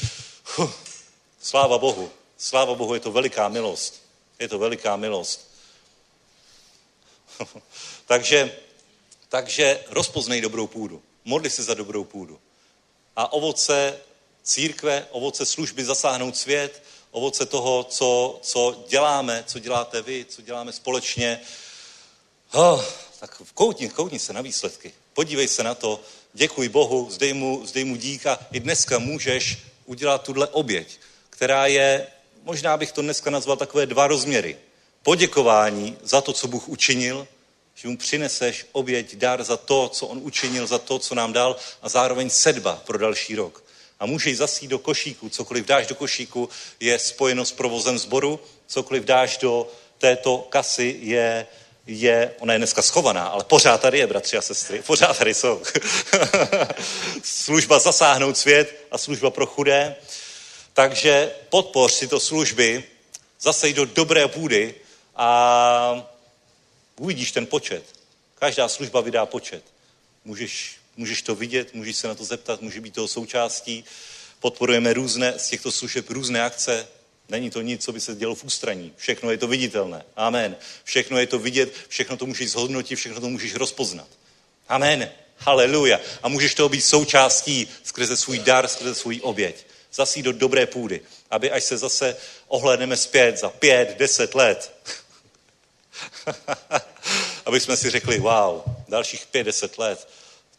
[1.43, 2.11] sláva Bohu.
[2.39, 4.03] Sláva Bohu, je to veliká milost.
[4.39, 5.56] Je to veliká milost.
[8.07, 8.57] takže,
[9.28, 11.03] takže rozpoznej dobrou půdu.
[11.24, 12.41] Modli se za dobrou půdu.
[13.16, 13.99] A ovoce
[14.43, 20.72] církve, ovoce služby zasáhnout svět, ovoce toho, co, co děláme, co děláte vy, co děláme
[20.72, 21.41] společně.
[22.53, 22.84] Oh,
[23.20, 24.95] tak koutni, koutni se na výsledky.
[25.12, 26.01] Podívej se na to,
[26.32, 28.39] děkuji Bohu, zdej mu, zdej mu díka.
[28.53, 30.99] I dneska můžeš udělat tuhle oběť,
[31.30, 32.07] která je,
[32.43, 34.59] možná bych to dneska nazval takové dva rozměry
[35.07, 37.29] poděkování za to, co Bůh učinil,
[37.75, 41.57] že mu přineseš oběť, dar za to, co on učinil, za to, co nám dal
[41.83, 43.65] a zároveň sedba pro další rok.
[44.01, 46.49] A můžeš zasít do košíku, cokoliv dáš do košíku,
[46.81, 51.47] je spojeno s provozem sboru, cokoliv dáš do této kasy je,
[51.87, 55.63] je, ona je dneska schovaná, ale pořád tady je, bratři a sestry, pořád tady jsou.
[57.23, 59.97] služba zasáhnout svět a služba pro chudé.
[60.73, 62.85] Takže podpoř tyto služby,
[63.41, 64.75] zasej do dobré půdy
[65.17, 66.11] a
[66.97, 67.85] uvidíš ten počet.
[68.35, 69.64] Každá služba vydá počet.
[70.25, 73.85] Můžeš, můžeš to vidět, můžeš se na to zeptat, může být toho součástí.
[74.41, 76.89] Podporujeme různé z těchto služeb, různé akce.
[77.29, 78.93] Není to nic, co by se dělo v ústraní.
[78.97, 80.05] Všechno je to viditelné.
[80.17, 80.57] Amen.
[80.85, 84.09] Všechno je to vidět, všechno to můžeš zhodnotit, všechno to můžeš rozpoznat.
[84.69, 85.11] Amen.
[85.37, 86.01] Haleluja.
[86.23, 89.67] A můžeš toho být součástí skrze svůj dar, skrze svůj oběť.
[89.93, 91.01] Zasí do dobré půdy,
[91.31, 92.17] aby až se zase
[92.49, 94.73] ohlédneme zpět za pět, deset let,
[97.47, 100.09] aby jsme si řekli, wow, dalších pět, deset let,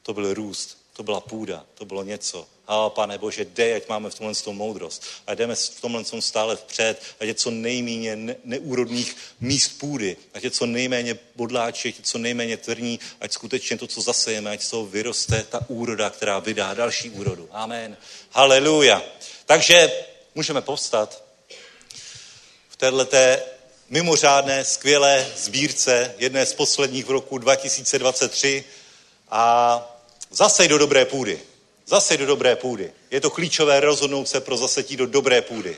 [0.03, 2.47] to byl růst, to byla půda, to bylo něco.
[2.67, 5.03] A pane Bože, dej, ať máme v tomhle tom moudrost.
[5.27, 10.17] A jdeme v tomhle tom stále vpřed, ať je co nejméně ne- neúrodných míst půdy,
[10.33, 14.51] ať je co nejméně bodláček, ať je co nejméně tvrdní, ať skutečně to, co zasejeme,
[14.51, 17.49] ať z toho vyroste ta úroda, která vydá další úrodu.
[17.51, 17.97] Amen.
[18.31, 19.03] Haleluja.
[19.45, 19.91] Takže
[20.35, 21.23] můžeme povstat
[22.69, 23.05] v této
[23.89, 28.63] mimořádné, skvělé sbírce, jedné z posledních v roku 2023
[29.29, 29.81] a
[30.31, 31.39] zase do dobré půdy.
[31.85, 32.91] Zase do dobré půdy.
[33.11, 35.77] Je to klíčové rozhodnout se pro zasetí do dobré půdy.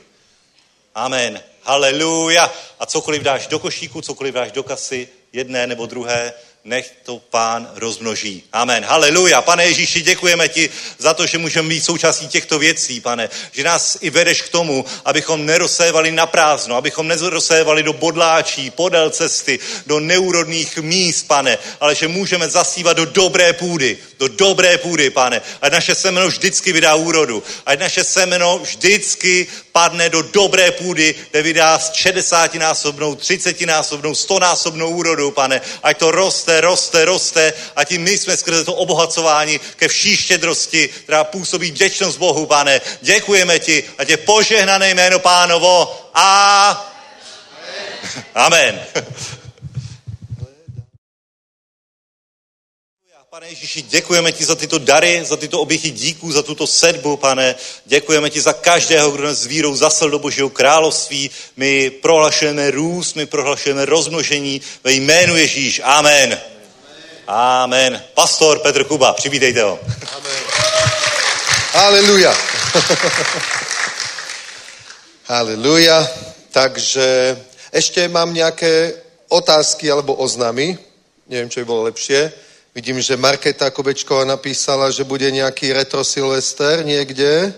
[0.94, 1.42] Amen.
[1.62, 2.52] Haleluja.
[2.78, 6.32] A cokoliv dáš do košíku, cokoliv dáš do kasy, jedné nebo druhé,
[6.64, 8.42] nech to pán rozmnoží.
[8.52, 8.84] Amen.
[8.84, 9.42] Haleluja.
[9.42, 13.28] Pane Ježíši, děkujeme ti za to, že můžeme být součástí těchto věcí, pane.
[13.52, 19.10] Že nás i vedeš k tomu, abychom nerozsévali na prázdno, abychom nerozsévali do bodláčí, podél
[19.10, 25.10] cesty, do neúrodných míst, pane, ale že můžeme zasívat do dobré půdy, do dobré půdy,
[25.10, 25.42] pane.
[25.62, 27.42] Ať naše semeno vždycky vydá úrodu.
[27.66, 34.38] Ať naše semeno vždycky padne do dobré půdy, kde vydá 60 násobnou, 30 násobnou, 100
[34.38, 35.60] násobnou úrodu, pane.
[35.82, 40.88] Ať to roste, roste, roste a tím my jsme skrze to obohacování ke vší štědrosti,
[40.88, 42.80] která působí vděčnost Bohu, pane.
[43.00, 46.86] Děkujeme ti, ať je požehnané jméno pánovo a
[48.34, 48.80] Amen.
[53.30, 57.54] Pane Ježíši, děkujeme ti za tyto dary, za tyto oběti díků, za tuto sedbu, pane.
[57.86, 61.30] Děkujeme ti za každého, kdo nás vírou zasel do Božího království.
[61.56, 65.80] My prohlašujeme růst, my prohlašujeme rozmnožení ve jménu Ježíš.
[65.84, 66.40] Amen.
[67.26, 68.02] Amen.
[68.14, 69.78] Pastor Petr Kuba, přivítejte ho.
[71.72, 72.34] Haleluja.
[75.30, 76.02] Haleluja.
[76.50, 77.38] Takže
[77.70, 78.98] ešte mám nejaké
[79.30, 80.74] otázky alebo oznamy.
[81.30, 82.49] Neviem, čo by bolo lepšie.
[82.74, 87.50] Vidím, že Marketa Kobečková napísala, že bude nejaký retro Silvester niekde.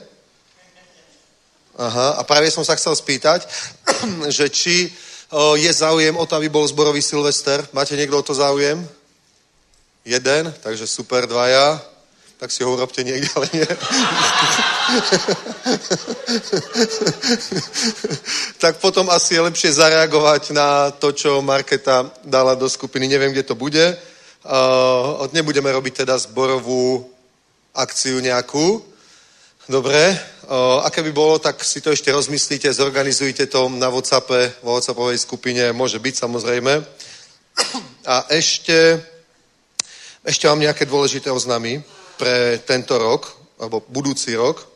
[1.77, 3.45] Aha, a práve som sa chcel spýtať,
[4.33, 4.89] že či
[5.57, 7.61] je záujem o to, aby bol zborový Silvester.
[7.77, 8.89] Máte niekto o to záujem?
[10.05, 11.77] Jeden, takže super, dvaja.
[12.41, 13.69] Tak si ho urobte niekde, ale nie.
[18.65, 23.09] tak potom asi je lepšie zareagovať na to, čo Marketa dala do skupiny.
[23.09, 23.97] Neviem, kde to bude.
[24.43, 27.07] Uh, nebudeme robiť teda zborovú
[27.71, 28.83] akciu nejakú.
[29.71, 30.19] Dobre,
[30.51, 35.23] uh, aké by bolo, tak si to ešte rozmyslíte, zorganizujte to na WhatsAppe, vo WhatsAppovej
[35.23, 36.75] skupine, môže byť samozrejme.
[38.03, 38.99] A ešte,
[40.27, 41.79] ešte mám nejaké dôležité oznámy
[42.19, 43.31] pre tento rok,
[43.63, 44.67] alebo budúci rok.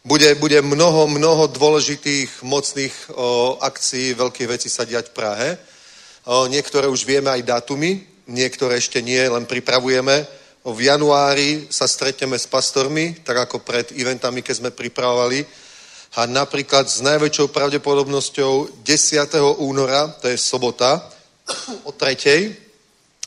[0.00, 5.48] Bude, bude mnoho, mnoho dôležitých, mocných o, akcií, veľkých vecí sa diať v Prahe.
[6.24, 10.26] O, niektoré už vieme aj dátumy, niektoré ešte nie, len pripravujeme.
[10.68, 15.40] V januári sa stretneme s pastormi, tak ako pred eventami, keď sme pripravovali.
[16.20, 19.64] A napríklad s najväčšou pravdepodobnosťou 10.
[19.64, 21.00] února, to je sobota,
[21.88, 22.52] o tretej,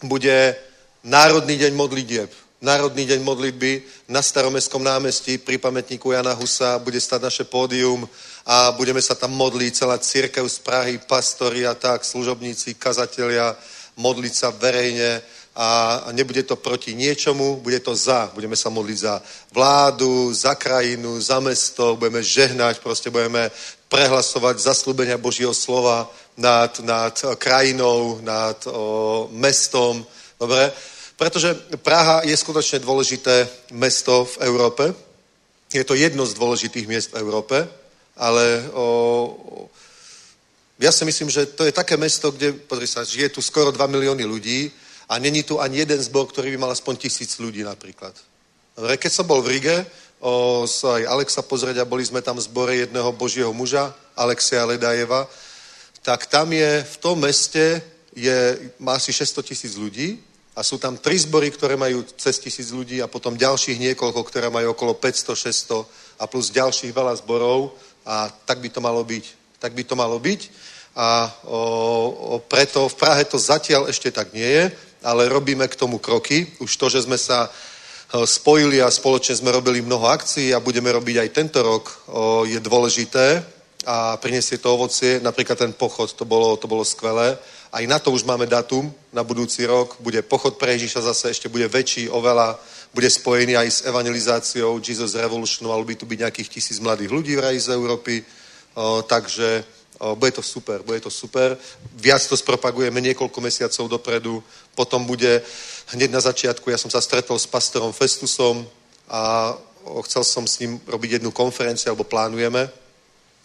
[0.06, 0.56] bude
[1.02, 2.30] Národný deň modlitieb.
[2.62, 8.06] Národný deň modlitby na staromestskom námestí pri pamätníku Jana Husa bude stať naše pódium
[8.46, 13.58] a budeme sa tam modliť, celá církev z Prahy, pastori a tak, služobníci, kazatelia,
[13.98, 15.22] modliť sa verejne
[15.56, 15.68] a
[16.16, 18.32] nebude to proti niečomu, bude to za.
[18.34, 19.22] Budeme sa modliť za
[19.52, 23.52] vládu, za krajinu, za mesto, budeme žehnať, proste budeme
[23.92, 26.08] prehlasovať zaslúbenia Božieho slova
[26.40, 30.00] nad, nad krajinou, nad o, mestom.
[30.40, 30.72] Dobre?
[31.20, 33.44] Pretože Praha je skutočne dôležité
[33.76, 34.96] mesto v Európe.
[35.76, 37.68] Je to jedno z dôležitých miest v Európe,
[38.16, 39.68] ale o,
[40.82, 43.78] ja si myslím, že to je také mesto, kde, pozri sa, žije tu skoro 2
[43.86, 44.74] milióny ľudí
[45.06, 48.18] a není tu ani jeden zbor, ktorý by mal aspoň tisíc ľudí napríklad.
[48.74, 49.86] Keď som bol v Rige,
[50.18, 54.66] o, sa aj Alexa pozrieť a boli sme tam v zbore jedného božieho muža, Alexia
[54.66, 55.30] Ledajeva,
[56.02, 57.78] tak tam je, v tom meste
[58.18, 60.18] je, má asi 600 tisíc ľudí
[60.58, 64.50] a sú tam tri zbory, ktoré majú cez tisíc ľudí a potom ďalších niekoľko, ktoré
[64.50, 65.38] majú okolo 500,
[65.78, 65.86] 600
[66.18, 69.26] a plus ďalších veľa zborov a tak by to malo byť.
[69.62, 71.60] Tak by to malo byť a o,
[72.36, 74.66] o, preto v Prahe to zatiaľ ešte tak nie je,
[75.02, 76.52] ale robíme k tomu kroky.
[76.60, 80.92] Už to, že sme sa o, spojili a spoločne sme robili mnoho akcií a budeme
[80.92, 83.40] robiť aj tento rok, o, je dôležité.
[83.86, 85.20] a prinesie to ovocie.
[85.20, 87.38] Napríklad ten pochod, to bolo, to bolo skvelé.
[87.72, 89.98] Aj na to už máme datum na budúci rok.
[90.00, 92.60] Bude pochod pre Ježiša zase, ešte bude väčší, oveľa.
[92.94, 95.72] Bude spojený aj s evangelizáciou Jesus Revolution.
[95.72, 98.22] Malo by tu byť nejakých tisíc mladých ľudí v raji z Európy.
[98.76, 99.64] O, takže
[100.18, 101.58] bude to super, bude to super.
[101.94, 104.44] Viac to spropagujeme niekoľko mesiacov dopredu.
[104.74, 105.46] Potom bude
[105.94, 108.66] hneď na začiatku, ja som sa stretol s pastorom Festusom
[109.10, 109.54] a
[110.10, 112.70] chcel som s ním robiť jednu konferenciu, alebo plánujeme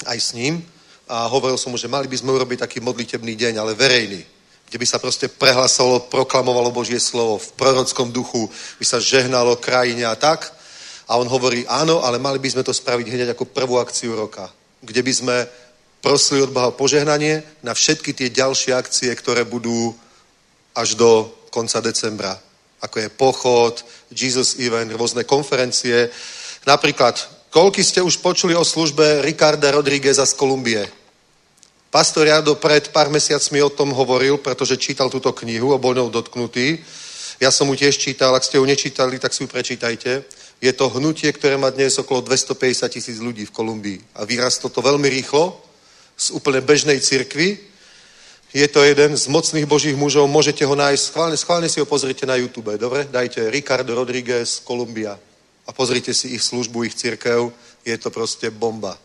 [0.05, 0.65] aj s ním
[1.09, 4.21] a hovoril som mu, že mali by sme urobiť taký modlitebný deň, ale verejný,
[4.67, 8.51] kde by sa proste prehlasovalo, proklamovalo Božie slovo v prorockom duchu,
[8.81, 10.51] by sa žehnalo krajine a tak.
[11.07, 14.51] A on hovorí, áno, ale mali by sme to spraviť hneď ako prvú akciu roka,
[14.83, 15.37] kde by sme
[16.07, 19.91] prosili od Boha požehnanie na všetky tie ďalšie akcie, ktoré budú
[20.71, 22.39] až do konca decembra.
[22.79, 23.75] Ako je pochod,
[24.15, 26.07] Jesus Event, rôzne konferencie.
[26.63, 27.19] Napríklad
[27.51, 30.85] Koľky ste už počuli o službe Ricarda Rodrígueza z Kolumbie?
[31.89, 36.13] Pastor Jado pred pár mesiacmi o tom hovoril, pretože čítal túto knihu a bol ňou
[36.13, 36.79] dotknutý.
[37.41, 40.23] Ja som mu tiež čítal, ak ste ju nečítali, tak si ju prečítajte.
[40.61, 43.99] Je to hnutie, ktoré má dnes okolo 250 tisíc ľudí v Kolumbii.
[44.21, 45.67] A vyrastlo to veľmi rýchlo
[46.17, 47.61] z úplne bežnej cirkvi.
[48.57, 52.25] Je to jeden z mocných božích mužov, môžete ho nájsť, schválne, schválne si ho pozrite
[52.25, 53.05] na YouTube, dobre?
[53.05, 55.13] Dajte Ricardo Rodriguez, Kolumbia
[55.67, 57.53] a pozrite si ich službu, ich církev,
[57.85, 58.97] je to proste bomba.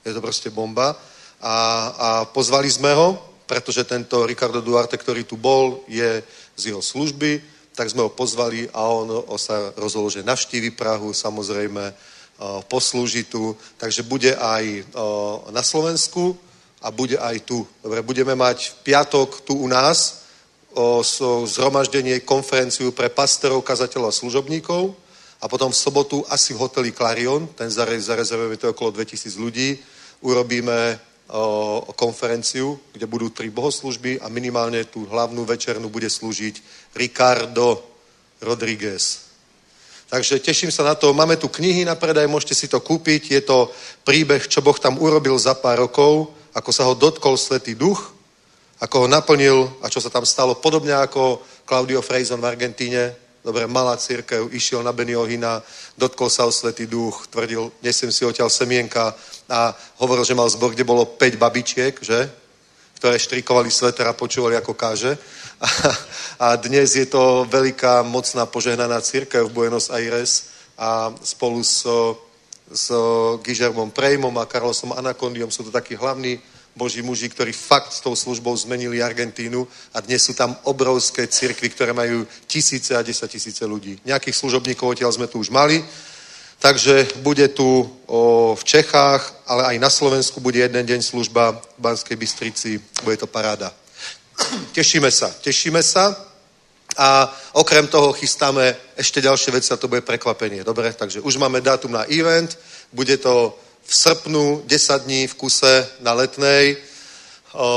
[0.00, 0.96] Je to proste bomba.
[1.44, 1.56] A,
[1.92, 6.24] a pozvali sme ho, pretože tento Ricardo Duarte, ktorý tu bol, je
[6.56, 7.42] z jeho služby,
[7.74, 12.13] tak sme ho pozvali a on sa rozhodol, že navštívi Prahu, samozrejme
[12.68, 14.90] poslúži tu, takže bude aj
[15.54, 16.34] na Slovensku
[16.82, 17.64] a bude aj tu.
[17.80, 20.26] Dobre, budeme mať v piatok tu u nás
[20.74, 21.00] o,
[21.46, 24.92] zhromaždenie, konferenciu pre pastorov, kazateľov a služobníkov
[25.40, 29.78] a potom v sobotu asi v hoteli Clarion, ten zarezervujeme to okolo 2000 ľudí,
[30.20, 30.98] urobíme
[31.96, 36.60] konferenciu, kde budú tri bohoslužby a minimálne tú hlavnú večernú bude slúžiť
[36.92, 37.80] Ricardo
[38.44, 39.33] Rodriguez.
[40.14, 41.10] Takže teším sa na to.
[41.10, 43.34] Máme tu knihy na predaj, môžete si to kúpiť.
[43.34, 43.74] Je to
[44.06, 48.14] príbeh, čo Boh tam urobil za pár rokov, ako sa ho dotkol Svetý duch,
[48.78, 50.54] ako ho naplnil a čo sa tam stalo.
[50.54, 53.10] Podobne ako Claudio Frejzon v Argentíne,
[53.42, 55.58] dobre, malá církev, išiel na Beniohina,
[55.98, 59.18] dotkol sa o Svetý duch, tvrdil, nesem si odtiaľ semienka
[59.50, 62.30] a hovoril, že mal zbor, kde bolo 5 babičiek, že?
[63.04, 65.18] ktoré štrikovali sveter a počúvali, ako káže.
[65.60, 65.68] A,
[66.38, 71.86] a dnes je to veľká, mocná, požehnaná církev v Buenos Aires a spolu s,
[72.72, 72.90] s
[73.42, 76.42] Guillermom Prejmom a Carlosom Anacondiom sú to takí hlavní
[76.74, 79.62] boží muži, ktorí fakt s tou službou zmenili Argentínu
[79.94, 84.02] a dnes sú tam obrovské cirkvy, ktoré majú tisíce a desať tisíce ľudí.
[84.02, 85.86] Nejakých služobníkov odtiaľ sme tu už mali,
[86.58, 91.62] takže bude tu o, v Čechách, ale aj na Slovensku bude jeden deň služba v
[91.78, 93.83] Banskej Bystrici, bude to paráda.
[94.72, 96.16] Tešíme sa, tešíme sa
[96.96, 100.64] a okrem toho chystáme ešte ďalšie veci a to bude prekvapenie.
[100.64, 102.58] Dobre, takže už máme dátum na event,
[102.92, 106.76] bude to v srpnu 10 dní v kuse na letnej,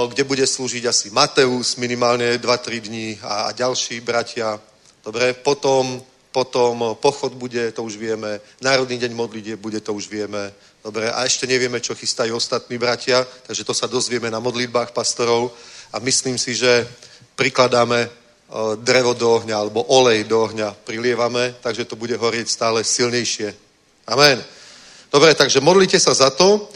[0.10, 4.60] kde bude slúžiť asi Mateus minimálne 2-3 dní a, ďalší bratia.
[5.05, 6.01] Dobre, potom,
[6.32, 10.53] potom pochod bude, to už vieme, Národný deň modlitie bude, to už vieme.
[10.82, 15.53] Dobre, a ešte nevieme, čo chystajú ostatní bratia, takže to sa dozvieme na modlitbách pastorov
[15.93, 16.88] a myslím si, že
[17.35, 18.09] prikladáme
[18.79, 23.51] drevo do ohňa alebo olej do ohňa prilievame, takže to bude horieť stále silnejšie.
[24.07, 24.39] Amen.
[25.11, 26.71] Dobre, takže modlite sa za to,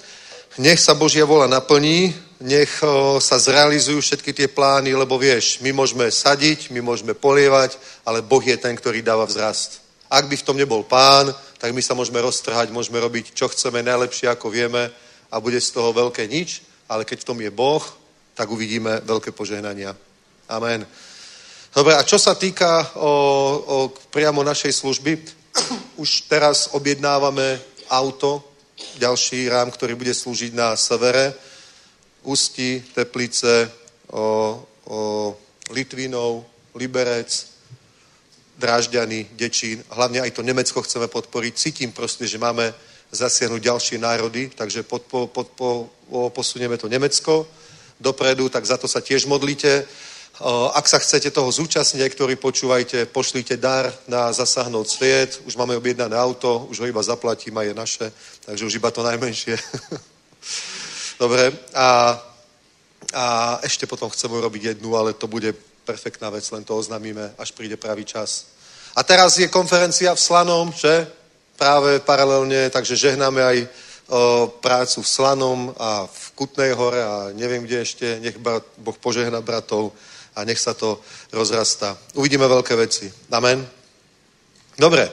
[0.60, 2.12] nech sa Božia vola naplní,
[2.44, 2.84] nech
[3.20, 8.44] sa zrealizujú všetky tie plány, lebo vieš, my môžeme sadiť, my môžeme polievať, ale Boh
[8.44, 9.80] je ten, ktorý dáva vzrast.
[10.12, 13.80] Ak by v tom nebol pán, tak my sa môžeme roztrhať, môžeme robiť, čo chceme
[13.80, 14.92] najlepšie, ako vieme
[15.32, 17.84] a bude z toho veľké nič, ale keď v tom je Boh,
[18.34, 19.96] tak uvidíme veľké požehnania.
[20.50, 20.86] Amen.
[21.72, 23.12] Dobre, a čo sa týka o,
[23.64, 23.78] o
[24.12, 25.12] priamo našej služby,
[26.04, 28.44] už teraz objednávame auto,
[29.00, 31.32] ďalší rám, ktorý bude slúžiť na severe,
[32.22, 33.72] Ústí, Teplice,
[34.12, 35.00] o, o
[35.74, 37.48] Litvinov, Liberec,
[38.60, 39.82] Drážďany, Dečín.
[39.90, 41.54] Hlavne aj to Nemecko chceme podporiť.
[41.58, 42.70] Cítim proste, že máme
[43.10, 45.90] zasiahnuť ďalšie národy, takže podpo, podpo,
[46.30, 47.61] posunieme to Nemecko
[48.02, 49.86] dopredu, tak za to sa tiež modlíte.
[50.74, 55.38] Ak sa chcete toho zúčastniť, aj ktorí počúvajte, pošlite dar na zasahnout sviet.
[55.46, 58.10] Už máme objednané auto, už ho iba zaplatím a je naše,
[58.46, 59.54] takže už iba to najmenšie.
[61.22, 62.18] Dobre, a,
[63.14, 63.26] a
[63.62, 65.54] ešte potom chceme urobiť jednu, ale to bude
[65.86, 68.50] perfektná vec, len to oznámime, až príde pravý čas.
[68.98, 71.06] A teraz je konferencia v Slanom, že?
[71.54, 73.58] Práve paralelne, takže žehnáme aj
[74.60, 78.20] prácu v Slanom a v Kutnej hore a neviem kde ešte.
[78.20, 79.96] Nech brat, Boh požehna bratov
[80.36, 81.00] a nech sa to
[81.32, 81.96] rozrastá.
[82.16, 83.08] Uvidíme veľké veci.
[83.32, 83.64] Amen.
[84.76, 85.08] Dobre.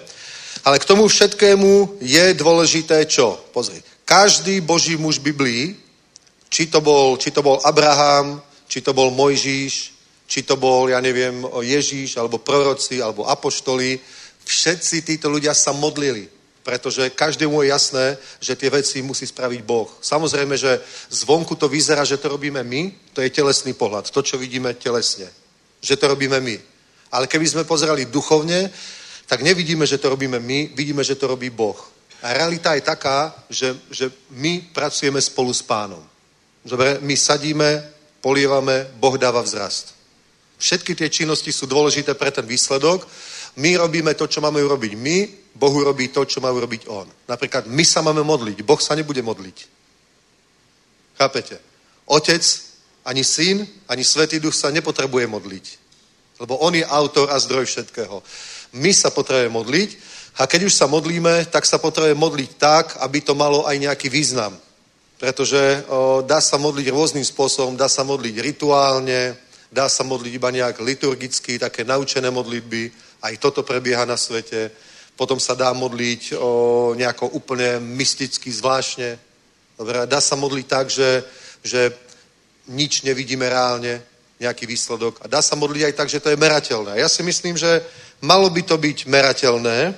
[0.67, 3.39] Ale k tomu všetkému je dôležité čo?
[3.55, 3.79] Pozri.
[4.03, 5.77] Každý boží muž Biblii,
[6.49, 9.95] či to bol, či to bol Abraham, či to bol Mojžíš,
[10.29, 14.01] či to bol, ja neviem, Ježíš, alebo proroci, alebo apoštoli,
[14.45, 16.29] všetci títo ľudia sa modlili,
[16.69, 18.07] pretože každému je jasné,
[18.45, 19.89] že tie veci musí spraviť Boh.
[20.05, 20.77] Samozrejme, že
[21.09, 25.33] zvonku to vyzerá, že to robíme my, to je telesný pohľad, to, čo vidíme telesne,
[25.81, 26.61] že to robíme my.
[27.09, 28.69] Ale keby sme pozerali duchovne,
[29.25, 31.81] tak nevidíme, že to robíme my, vidíme, že to robí Boh.
[32.21, 36.05] A realita je taká, že, že my pracujeme spolu s pánom.
[36.61, 37.81] Dobre, my sadíme,
[38.21, 39.97] polievame, Boh dáva vzrast.
[40.61, 43.09] Všetky tie činnosti sú dôležité pre ten výsledok.
[43.57, 47.07] My robíme to, čo máme urobiť my, Boh urobí to, čo má urobiť On.
[47.27, 49.67] Napríklad my sa máme modliť, Boh sa nebude modliť.
[51.19, 51.59] Chápete?
[52.07, 52.43] Otec,
[53.05, 55.67] ani syn, ani Svetý Duch sa nepotrebuje modliť.
[56.39, 58.23] Lebo On je autor a zdroj všetkého.
[58.79, 59.91] My sa potrebujeme modliť
[60.39, 64.07] a keď už sa modlíme, tak sa potrebujeme modliť tak, aby to malo aj nejaký
[64.07, 64.55] význam.
[65.19, 69.35] Pretože o, dá sa modliť rôznym spôsobom, dá sa modliť rituálne,
[69.67, 72.93] dá sa modliť iba nejak liturgicky, také naučené modlitby,
[73.27, 74.71] aj toto prebieha na svete.
[75.19, 79.19] Potom sa dá modliť o, nejako úplne mysticky, zvláštne.
[79.75, 81.27] Dobre, dá sa modliť tak, že,
[81.67, 81.91] že
[82.71, 83.99] nič nevidíme reálne,
[84.39, 85.19] nejaký výsledok.
[85.19, 87.03] A dá sa modliť aj tak, že to je merateľné.
[87.03, 87.83] Ja si myslím, že
[88.23, 89.95] malo by to byť merateľné,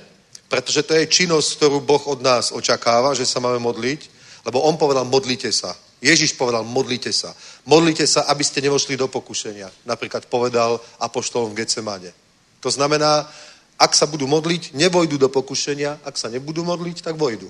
[0.49, 4.09] pretože to je činnosť, ktorú Boh od nás očakáva, že sa máme modliť,
[4.49, 5.77] lebo On povedal, modlite sa.
[6.01, 7.29] Ježiš povedal, modlite sa.
[7.69, 9.85] Modlite sa, aby ste nevošli do pokušenia.
[9.85, 12.11] Napríklad povedal apoštolom v Getsemane.
[12.65, 13.29] To znamená,
[13.81, 17.49] ak sa budú modliť, nevojdu do pokušenia, ak sa nebudú modliť, tak vojdu.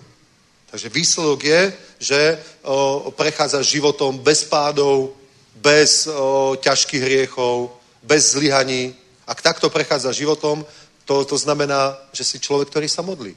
[0.72, 1.62] Takže výsledok je,
[2.00, 2.20] že
[2.64, 5.12] o, prechádza životom bez pádov,
[5.60, 8.96] bez o, ťažkých hriechov, bez zlyhaní.
[9.28, 10.64] Ak takto prechádza životom,
[11.04, 13.36] to, to znamená, že si človek, ktorý sa modlí.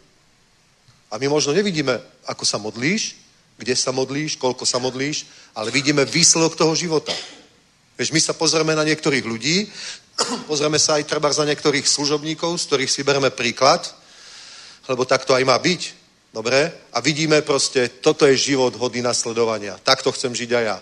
[1.10, 1.98] A my možno nevidíme,
[2.30, 3.18] ako sa modlíš,
[3.58, 5.26] kde sa modlíš, koľko sa modlíš,
[5.58, 7.14] ale vidíme výsledok toho života.
[7.98, 9.70] Vieš, my sa pozrieme na niektorých ľudí,
[10.50, 13.82] pozrieme sa aj treba za niektorých služobníkov, z ktorých si bereme príklad,
[14.88, 16.04] lebo tak to aj má byť.
[16.34, 16.72] Dobre?
[16.92, 19.78] A vidíme proste, toto je život hodný nasledovania.
[19.78, 20.78] Takto chcem žiť aj ja.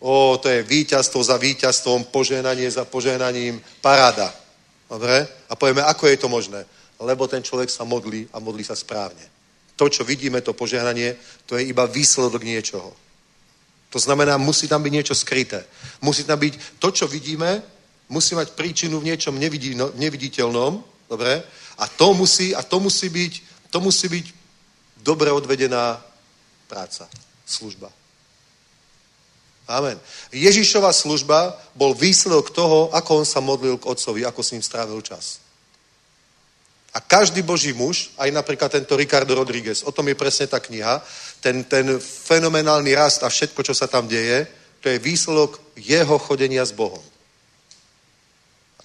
[0.00, 4.32] O, to je víťazstvo za víťazstvom, požehnanie za požehnaním, paráda.
[4.88, 5.28] Dobre?
[5.48, 6.60] A povieme, ako je to možné?
[7.00, 9.24] Lebo ten človek sa modlí a modlí sa správne.
[9.76, 11.16] To, čo vidíme, to požehnanie,
[11.48, 12.92] to je iba výsledok niečoho.
[13.90, 15.64] To znamená, musí tam byť niečo skryté.
[16.04, 17.64] Musí tam byť to, čo vidíme,
[18.10, 21.42] musí mať príčinu v niečom no, neviditeľnom, dobre?
[21.78, 23.32] A to musí, a to musí byť,
[23.70, 24.26] to musí byť
[25.00, 26.02] dobre odvedená
[26.68, 27.08] práca,
[27.46, 27.88] služba.
[29.70, 29.94] Amen.
[30.34, 34.98] Ježišova služba bol výsledok toho, ako on sa modlil k otcovi, ako s ním strávil
[34.98, 35.38] čas.
[36.90, 40.98] A každý boží muž, aj napríklad tento Ricardo Rodriguez, o tom je presne tá kniha,
[41.38, 44.50] ten, ten fenomenálny rast a všetko, čo sa tam deje,
[44.82, 47.02] to je výsledok jeho chodenia s Bohom.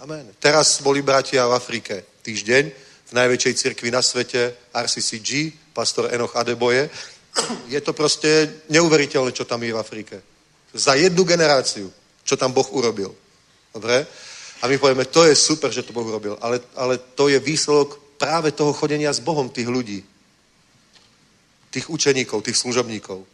[0.05, 0.37] Amen.
[0.37, 2.63] Teraz boli bratia v Afrike týždeň,
[3.09, 6.93] v najväčšej cirkvi na svete, RCCG, pastor Enoch Adeboje.
[7.73, 10.21] Je to proste neuveriteľné, čo tam je v Afrike.
[10.77, 11.89] Za jednu generáciu,
[12.21, 13.17] čo tam Boh urobil.
[13.73, 14.05] Dobre?
[14.61, 17.97] A my povieme, to je super, že to Boh urobil, ale, ale to je výsledok
[18.21, 20.05] práve toho chodenia s Bohom tých ľudí.
[21.73, 23.25] Tých učeníkov, tých služobníkov.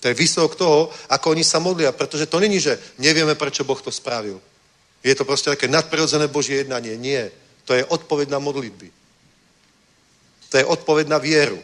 [0.00, 3.80] To je výsledok toho, ako oni sa modlia, pretože to není, že nevieme, prečo Boh
[3.80, 4.44] to spravil.
[5.04, 6.96] Je to proste také nadprirodzené Božie jednanie.
[6.96, 7.28] Nie.
[7.68, 8.88] To je odpoveď na modlitby.
[10.48, 11.60] To je odpoveď na vieru.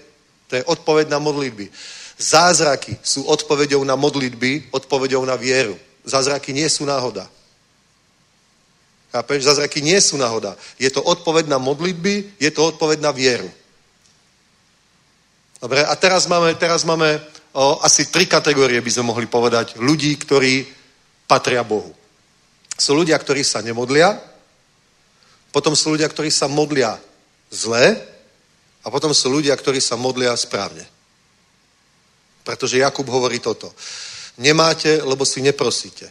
[0.53, 1.73] To je odpoveď na modlitby.
[2.21, 5.79] Zázraky sú odpoveďou na modlitby, odpoveďou na vieru.
[6.05, 7.25] Zázraky nie sú náhoda.
[9.09, 9.49] Chápeš?
[9.49, 10.53] Zázraky nie sú náhoda.
[10.77, 13.49] Je to odpoveď na modlitby, je to odpoveď na vieru.
[15.61, 17.21] Dobre, a teraz máme, teraz máme
[17.53, 20.65] o, asi tri kategórie, by sme mohli povedať, ľudí, ktorí
[21.29, 21.99] patria Bohu.
[22.81, 24.16] Sú ľudia, ktorí sa nemodlia,
[25.52, 26.97] potom sú ľudia, ktorí sa modlia
[27.52, 28.01] zle
[28.81, 30.89] a potom sú ľudia, ktorí sa modlia správne.
[32.40, 33.69] Pretože Jakub hovorí toto.
[34.40, 36.09] Nemáte, lebo si neprosíte.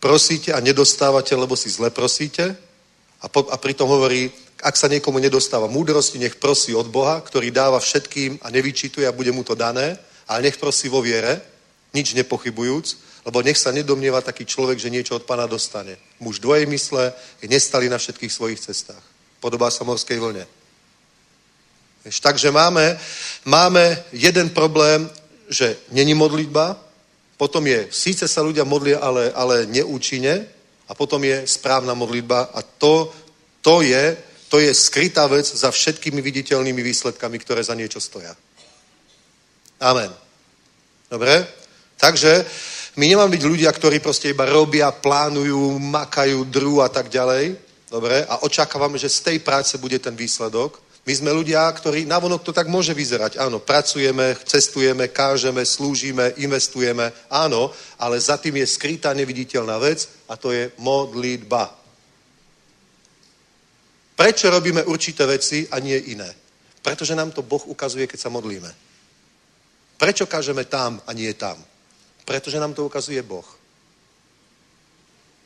[0.00, 2.56] Prosíte a nedostávate, lebo si zle prosíte.
[3.20, 4.32] A, po, a pritom hovorí,
[4.64, 9.12] ak sa niekomu nedostáva múdrosti, nech prosí od Boha, ktorý dáva všetkým a nevyčítuje a
[9.12, 11.44] bude mu to dané, ale nech prosí vo viere,
[11.92, 15.98] nič nepochybujúc, lebo nech sa nedomnieva taký človek, že niečo od pána dostane.
[16.22, 17.10] Muž dvojej mysle
[17.42, 19.02] je nestali na všetkých svojich cestách.
[19.42, 20.46] Podobá sa morskej vlne.
[22.06, 22.94] Vieš, takže máme,
[23.44, 25.10] máme jeden problém,
[25.50, 26.78] že není modlitba,
[27.36, 30.46] potom je, síce sa ľudia modlia, ale, ale neúčine,
[30.88, 33.12] a potom je správna modlitba a to,
[33.58, 34.16] to, je,
[34.48, 38.30] to je skrytá vec za všetkými viditeľnými výsledkami, ktoré za niečo stoja.
[39.82, 40.14] Amen.
[41.10, 41.46] Dobre?
[41.98, 42.46] Takže
[42.96, 47.52] my nemáme byť ľudia, ktorí proste iba robia, plánujú, makajú, drú a tak ďalej.
[47.92, 48.24] Dobre?
[48.24, 50.80] A očakávame, že z tej práce bude ten výsledok.
[51.06, 53.38] My sme ľudia, ktorí, navonok to tak môže vyzerať.
[53.38, 57.12] Áno, pracujeme, cestujeme, kážeme, slúžime, investujeme.
[57.30, 57.70] Áno,
[58.00, 61.68] ale za tým je skrytá neviditeľná vec a to je modlitba.
[64.16, 66.32] Prečo robíme určité veci a nie iné?
[66.82, 68.72] Pretože nám to Boh ukazuje, keď sa modlíme.
[70.00, 71.60] Prečo kážeme tam a nie tam?
[72.26, 73.46] Pretože nám to ukazuje Boh.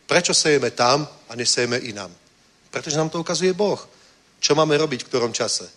[0.08, 2.10] Prečo sejeme tam a nesejeme inám?
[2.72, 3.78] Pretože nám to ukazuje Boh.
[4.40, 5.68] Čo máme robiť v ktorom čase?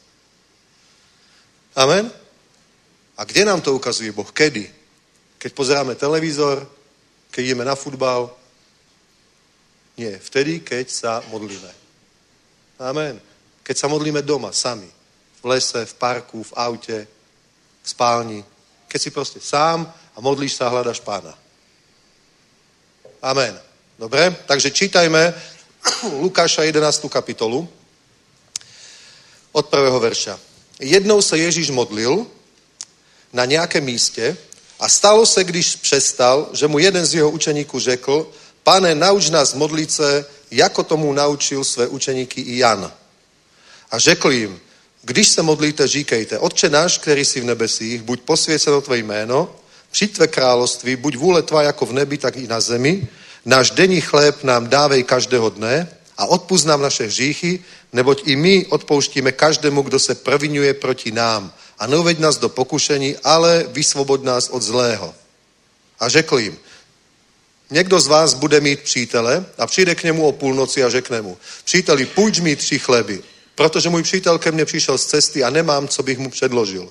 [1.75, 2.07] Amen?
[3.19, 4.31] A kde nám to ukazuje Boh?
[4.31, 4.71] Kedy?
[5.37, 6.63] Keď pozeráme televízor,
[7.29, 8.31] keď ideme na futbal?
[9.99, 11.71] Nie, vtedy, keď sa modlíme.
[12.79, 13.19] Amen.
[13.61, 14.89] Keď sa modlíme doma, sami.
[15.41, 16.99] V lese, v parku, v aute,
[17.83, 18.41] v spálni.
[18.87, 19.83] Keď si proste sám
[20.15, 21.33] a modlíš sa a hľadaš pána.
[23.21, 23.59] Amen.
[23.99, 24.35] Dobre?
[24.45, 25.33] Takže čítajme
[26.25, 27.09] Lukáša 11.
[27.09, 27.69] kapitolu
[29.51, 30.39] od prvého verša.
[30.79, 32.25] Jednou se Ježíš modlil
[33.33, 34.37] na nějakém místě
[34.79, 38.31] a stalo se, když přestal, že mu jeden z jeho učeníků řekl,
[38.63, 42.91] pane, nauč nás modlit se, jako tomu naučil své učeníky i Jan.
[43.91, 44.59] A řekl jim,
[45.01, 49.55] když se modlíte, říkejte, Otče náš, který jsi v nebesích, buď posvěceno tvé jméno,
[49.93, 53.07] přijď tvé království, buď vůle tvá jako v nebi, tak i na zemi,
[53.45, 55.85] náš denní chléb nám dávej každého dne
[56.17, 57.61] a odpúsť nám naše hříchy,
[57.93, 61.53] neboť i my odpouštíme každému, kdo se provinuje proti nám.
[61.79, 65.13] A neuveď nás do pokušení, ale vysvobod nás od zlého.
[65.99, 66.57] A řekl jim,
[67.69, 71.37] někdo z vás bude mít přítele a přijde k němu o půlnoci a řekne mu,
[71.63, 73.21] příteli, půjď mi tři chleby,
[73.55, 76.89] protože můj přítel ke mně přišel z cesty a nemám, co bych mu předložil.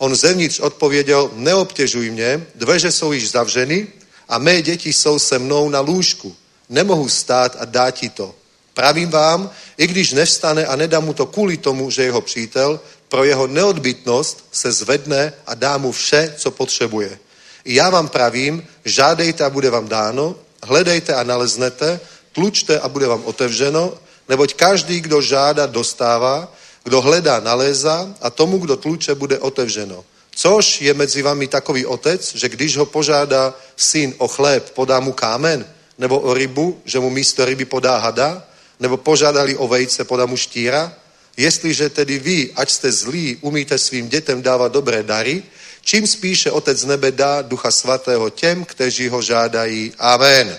[0.00, 3.86] On zevnitř odpověděl, neobtěžuj mě, dveře jsou již zavřeny
[4.28, 6.36] a mé děti jsou se mnou na lůžku.
[6.68, 8.34] Nemohu stát a dát ti to.
[8.74, 13.24] Pravím vám, i když nevstane a nedá mu to kvůli tomu, že jeho přítel, pro
[13.24, 17.18] jeho neodbytnost se zvedne a dá mu vše, co potřebuje.
[17.64, 22.00] I já vám pravím, žádejte a bude vám dáno, hledejte a naleznete,
[22.32, 23.94] tlučte a bude vám otevřeno,
[24.28, 26.52] neboť každý, kdo žádá, dostává,
[26.84, 30.04] kdo hledá, nalézá a tomu, kdo tluče, bude otevřeno.
[30.30, 35.12] Což je mezi vami takový otec, že když ho požádá syn o chléb, podá mu
[35.12, 35.66] kámen,
[35.98, 38.46] nebo o rybu, že mu místo ryby podá hada,
[38.80, 40.92] nebo požádali o vejce, podá mu štíra?
[41.36, 45.42] Jestliže tedy vy, ať jste zlí, umíte svým dětem dávat dobré dary,
[45.84, 49.92] čím spíše Otec nebe dá Ducha Svatého těm, kteří ho žádají.
[49.98, 50.58] Amen.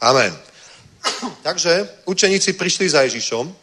[0.00, 0.38] Amen.
[1.42, 3.54] Takže učeníci prišli za Ježišom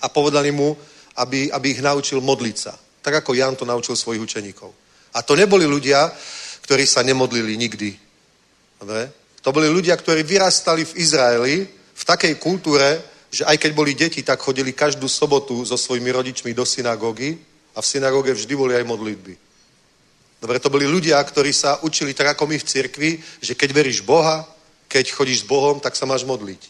[0.00, 0.76] a povedali mu,
[1.18, 2.78] aby, aby ich naučil modliť sa.
[3.02, 4.70] Tak ako Jan to naučil svojich učeníkov.
[5.14, 6.06] A to neboli ľudia,
[6.62, 7.90] ktorí sa nemodlili nikdy.
[8.78, 9.10] Dobre?
[9.42, 11.56] To boli ľudia, ktorí vyrastali v Izraeli
[11.94, 13.00] v takej kultúre,
[13.32, 17.36] že aj keď boli deti, tak chodili každú sobotu so svojimi rodičmi do synagógy
[17.74, 19.34] a v synagóge vždy boli aj modlitby.
[20.38, 23.10] Dobre, to boli ľudia, ktorí sa učili tak ako my v cirkvi,
[23.42, 24.46] že keď veríš Boha,
[24.86, 26.62] keď chodíš s Bohom, tak sa máš modliť.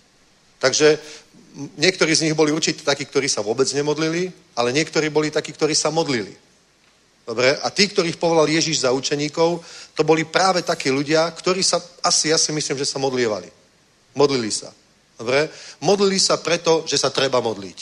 [0.59, 0.99] Takže
[1.77, 5.75] niektorí z nich boli určite takí, ktorí sa vôbec nemodlili, ale niektorí boli takí, ktorí
[5.75, 6.37] sa modlili.
[7.29, 7.59] Dobre?
[7.61, 9.61] A tí, ktorých povolal Ježiš za učeníkov,
[9.93, 13.53] to boli práve takí ľudia, ktorí sa, asi ja si myslím, že sa modlievali.
[14.17, 14.73] Modlili sa.
[15.19, 15.51] Dobre?
[15.83, 17.79] Modlili sa preto, že sa treba modliť.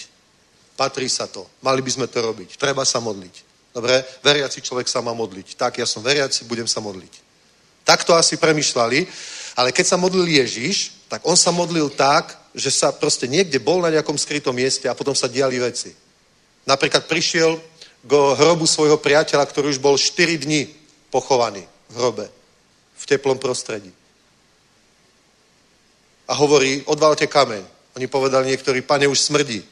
[0.75, 1.47] Patrí sa to.
[1.63, 2.59] Mali by sme to robiť.
[2.59, 3.35] Treba sa modliť.
[3.71, 4.03] Dobre?
[4.25, 5.55] Veriaci človek sa má modliť.
[5.55, 7.23] Tak, ja som veriaci, budem sa modliť.
[7.87, 9.07] Tak to asi premyšľali,
[9.55, 13.85] ale keď sa modlil Ježiš, tak on sa modlil tak, že sa proste niekde bol
[13.85, 15.93] na nejakom skrytom mieste a potom sa diali veci.
[16.65, 17.61] Napríklad prišiel
[18.03, 20.73] k hrobu svojho priateľa, ktorý už bol 4 dní
[21.13, 22.27] pochovaný v hrobe,
[22.97, 23.93] v teplom prostredí
[26.29, 27.63] a hovorí, odvalte kameň.
[27.97, 29.63] Oni povedali niektorí, pane, už smrdí.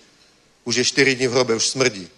[0.64, 2.08] Už je 4 dní v hrobe, už smrdí.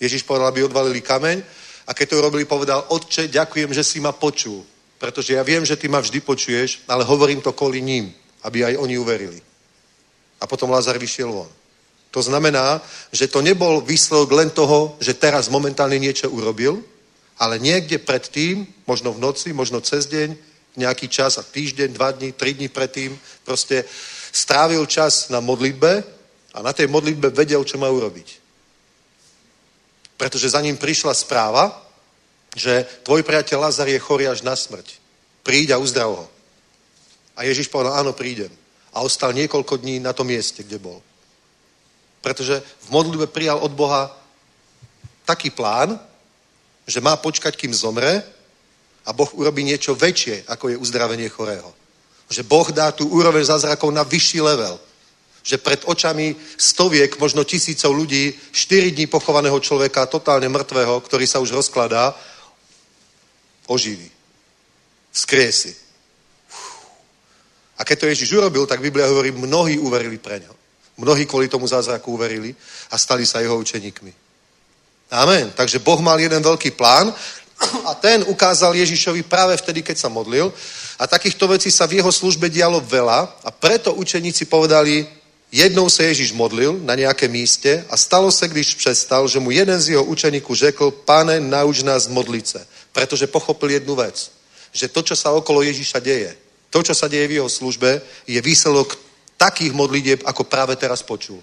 [0.00, 1.42] Ježiš povedal, aby odvalili kameň
[1.86, 4.64] a keď to urobili, povedal, otče, ďakujem, že si ma počul,
[4.98, 8.78] pretože ja viem, že ty ma vždy počuješ, ale hovorím to kvôli ním, aby aj
[8.78, 9.42] oni uverili.
[10.40, 11.50] A potom Lazar vyšiel von.
[12.10, 12.78] To znamená,
[13.10, 16.78] že to nebol výsledok len toho, že teraz momentálne niečo urobil,
[17.38, 20.36] ale niekde predtým, možno v noci, možno cez deň,
[20.78, 23.82] nejaký čas a týždeň, dva dní, tri dní predtým proste
[24.30, 26.02] strávil čas na modlitbe
[26.54, 28.42] a na tej modlitbe vedel, čo má urobiť.
[30.16, 31.82] pretože za ním prišla správa,
[32.54, 35.02] že tvoj priateľ Lazar je chorý až na smrť.
[35.42, 36.26] Príď a uzdrav ho.
[37.36, 38.50] A Ježiš povedal, áno, prídem.
[38.94, 41.02] A ostal niekoľko dní na tom mieste, kde bol.
[42.22, 44.08] Pretože v modlitbe prijal od Boha
[45.26, 45.98] taký plán,
[46.86, 48.22] že má počkať, kým zomre
[49.04, 51.74] a Boh urobí niečo väčšie, ako je uzdravenie chorého.
[52.30, 54.80] Že Boh dá tú úroveň zázrakov na vyšší level.
[55.44, 61.40] Že pred očami stoviek, možno tisícov ľudí, 4 dní pochovaného človeka, totálne mŕtvého, ktorý sa
[61.44, 62.16] už rozkladá,
[63.68, 64.08] oživí.
[65.12, 65.83] Skriesi.
[67.84, 70.56] A keď to Ježiš urobil, tak Biblia hovorí, mnohí uverili pre ňo.
[70.96, 72.56] Mnohí kvôli tomu zázraku uverili
[72.88, 74.08] a stali sa jeho učeníkmi.
[75.12, 75.52] Amen.
[75.52, 77.12] Takže Boh mal jeden veľký plán
[77.84, 80.48] a ten ukázal Ježišovi práve vtedy, keď sa modlil.
[80.96, 85.04] A takýchto vecí sa v jeho službe dialo veľa a preto učeníci povedali,
[85.52, 89.76] jednou sa Ježiš modlil na nejaké míste a stalo se, když přestal, že mu jeden
[89.76, 92.64] z jeho učeníků řekl, pane, nauč nás modliť sa.
[92.96, 94.32] Pretože pochopil jednu vec,
[94.72, 96.43] že to, čo sa okolo Ježiša deje,
[96.74, 98.98] to, čo sa deje v jeho službe, je výsledok
[99.38, 101.38] takých modlitieb, ako práve teraz počul.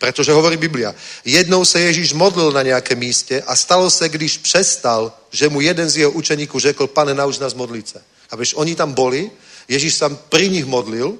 [0.00, 5.12] Pretože hovorí Biblia, jednou se Ježíš modlil na nějaké místě a stalo se, když přestal,
[5.30, 8.00] že mu jeden z jeho učeníků řekl, pane, nauč nás modliť sa.
[8.32, 9.28] A vieš, oni tam boli,
[9.68, 11.12] Ježíš sa pri nich modlil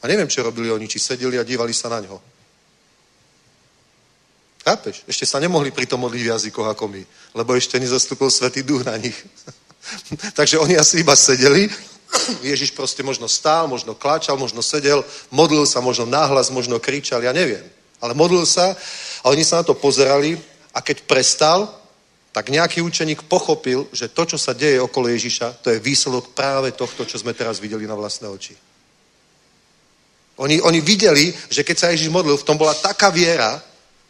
[0.00, 2.22] a neviem, čo robili oni, či sedeli a dívali sa na ňo.
[4.62, 5.02] Chápeš?
[5.10, 7.02] Ešte sa nemohli pri tom modliť v jazykoch ako my,
[7.34, 9.18] lebo ešte nezastúpil Svetý duch na nich.
[10.38, 11.66] Takže oni asi iba sedeli,
[12.50, 17.32] Ježiš proste možno stál, možno kláčal, možno sedel, modlil sa, možno náhlas, možno kričal, ja
[17.32, 17.64] neviem.
[18.00, 18.74] Ale modlil sa
[19.22, 20.40] a oni sa na to pozerali
[20.72, 21.68] a keď prestal,
[22.30, 26.70] tak nejaký učeník pochopil, že to, čo sa deje okolo Ježiša, to je výsledok práve
[26.72, 28.54] tohto, čo sme teraz videli na vlastné oči.
[30.40, 33.60] Oni, oni videli, že keď sa Ježiš modlil, v tom bola taká viera,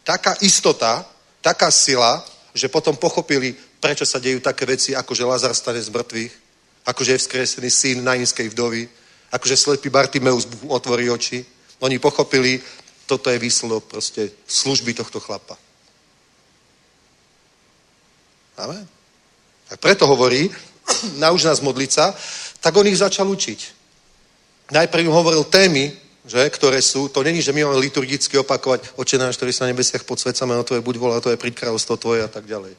[0.05, 1.03] taká istota,
[1.41, 2.23] taká sila,
[2.53, 6.33] že potom pochopili, prečo sa dejú také veci, ako že Lazar stane z mŕtvych,
[6.85, 8.89] ako že je vzkresený syn nainskej vdovy,
[9.31, 11.45] ako že slepý Bartimeus otvorí oči.
[11.81, 12.61] Oni pochopili,
[13.05, 15.57] toto je výsledok proste služby tohto chlapa.
[18.57, 18.85] Amen.
[19.69, 20.51] Tak preto hovorí,
[21.23, 22.13] nauč nás modliť sa,
[22.59, 23.59] tak on ich začal učiť.
[24.71, 25.91] Najprv im hovoril témy,
[26.25, 29.73] že, ktoré sú, to není, že my máme liturgicky opakovať oče náš, ktorý sa na
[29.73, 32.45] nebesiach pod svetcami, no to je buď volá, to je príď kráľovstvo tvoje a tak
[32.45, 32.77] ďalej.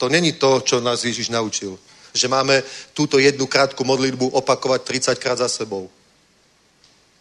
[0.00, 1.76] To není to, čo nás Ježiš naučil.
[2.14, 2.62] Že máme
[2.94, 4.80] túto jednu krátku modlitbu opakovať
[5.14, 5.90] 30 krát za sebou.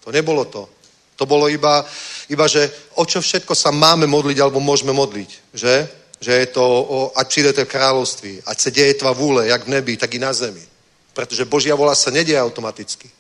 [0.04, 0.70] To nebolo to.
[1.16, 1.86] To bolo iba,
[2.32, 5.30] iba, že o čo všetko sa máme modliť alebo môžeme modliť.
[5.54, 5.76] Že?
[6.20, 9.68] Že je to, o, ať přijdete v kráľovství, ať se deje tva vůle, jak v
[9.68, 10.64] nebi, tak i na zemi.
[11.14, 13.12] Pretože Božia vola sa nedieje automaticky.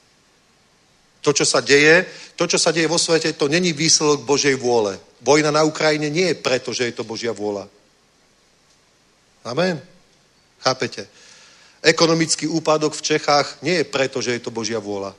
[1.21, 2.05] To, čo sa deje,
[2.35, 4.95] to, čo sa deje vo svete, to není výsledok Božej vôle.
[5.19, 7.67] Vojna na Ukrajine nie je preto, že je to Božia vôľa.
[9.43, 9.83] Amen.
[10.63, 11.07] Chápete?
[11.79, 15.15] Ekonomický úpadok v Čechách nie je preto, že je to Božia vôľa.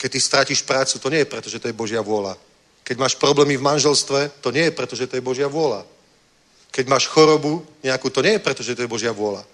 [0.00, 2.36] Keď ty stratíš prácu, to nie je preto, že to je Božia vôľa.
[2.84, 5.84] Keď máš problémy v manželstve, to nie je preto, že to je Božia vôľa.
[6.72, 9.44] Keď máš chorobu nejakú, to nie je preto, že to je Božia vôľa.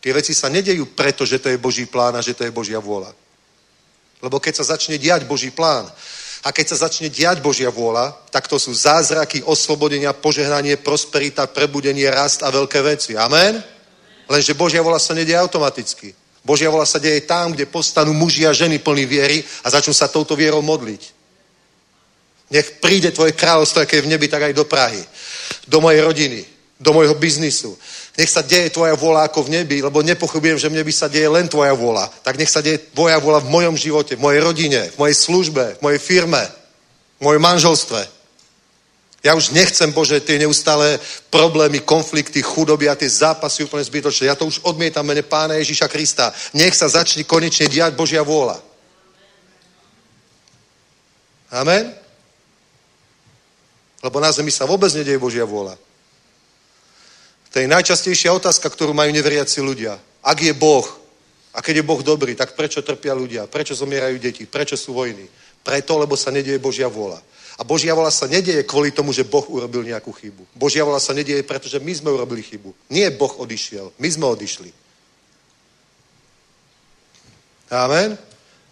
[0.00, 2.80] Tie veci sa nedejú preto, že to je Boží plán a že to je Božia
[2.80, 3.12] vôľa.
[4.20, 5.88] Lebo keď sa začne diať Boží plán
[6.44, 12.08] a keď sa začne diať Božia vôľa, tak to sú zázraky, oslobodenia, požehnanie, prosperita, prebudenie,
[12.12, 13.16] rast a veľké veci.
[13.16, 13.73] Amen?
[14.28, 16.14] Lenže Božia vola sa nedieje automaticky.
[16.44, 20.12] Božia vola sa deje tam, kde postanú muži a ženy plní viery a začnú sa
[20.12, 21.02] touto vierou modliť.
[22.52, 25.00] Nech príde tvoje kráľovstvo, aké je v nebi, tak aj do Prahy.
[25.64, 26.44] Do mojej rodiny,
[26.76, 27.72] do môjho biznisu.
[28.14, 31.26] Nech sa deje tvoja vôľa ako v nebi, lebo nepochybujem, že v nebi sa deje
[31.26, 32.12] len tvoja vôľa.
[32.22, 35.80] Tak nech sa deje tvoja vôľa v mojom živote, v mojej rodine, v mojej službe,
[35.80, 36.44] v mojej firme,
[37.18, 38.00] v mojom manželstve.
[39.24, 41.00] Ja už nechcem, Bože, tie neustále
[41.32, 44.28] problémy, konflikty, chudoby a tie zápasy úplne zbytočné.
[44.28, 46.28] Ja to už odmietam mene Pána Ježíša Krista.
[46.52, 48.60] Nech sa začne konečne diať Božia vôľa.
[51.48, 51.88] Amen?
[54.04, 55.80] Lebo na zemi sa vôbec nedieje Božia vôľa.
[57.48, 59.96] To je najčastejšia otázka, ktorú majú neveriaci ľudia.
[60.20, 60.84] Ak je Boh,
[61.56, 63.48] a keď je Boh dobrý, tak prečo trpia ľudia?
[63.48, 64.44] Prečo zomierajú deti?
[64.44, 65.24] Prečo sú vojny?
[65.64, 67.24] Preto, lebo sa nedieje Božia vôľa.
[67.54, 70.58] A Božia vola sa nedieje kvôli tomu, že Boh urobil nejakú chybu.
[70.58, 72.74] Božia vola sa nedieje, pretože my sme urobili chybu.
[72.90, 74.70] Nie Boh odišiel, my sme odišli.
[77.70, 78.18] Amen?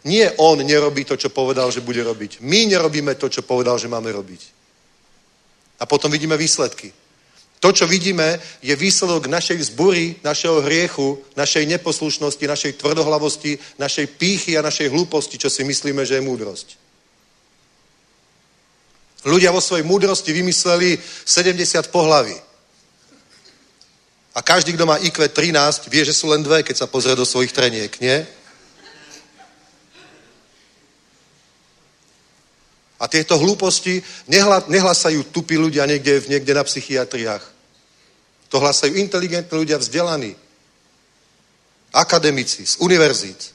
[0.03, 2.43] Nie on nerobí to, čo povedal, že bude robiť.
[2.43, 4.43] My nerobíme to, čo povedal, že máme robiť.
[5.79, 6.91] A potom vidíme výsledky.
[7.63, 14.59] To, čo vidíme, je výsledok našej vzbury, našeho hriechu, našej neposlušnosti, našej tvrdohlavosti, našej pýchy
[14.59, 16.82] a našej hlúposti, čo si myslíme, že je múdrosť.
[19.23, 22.35] Ľudia vo svojej múdrosti vymysleli 70 pohlaví.
[24.35, 27.29] A každý, kto má IQ 13, vie, že sú len dve, keď sa pozrie do
[27.29, 28.27] svojich treniek, nie?
[33.03, 33.99] A tieto hlúposti
[34.31, 37.43] nehla, nehlasajú tupí ľudia niekde, niekde na psychiatriách.
[38.49, 40.39] To hlasajú inteligentní ľudia vzdelaní.
[41.93, 43.53] Akademici z univerzít.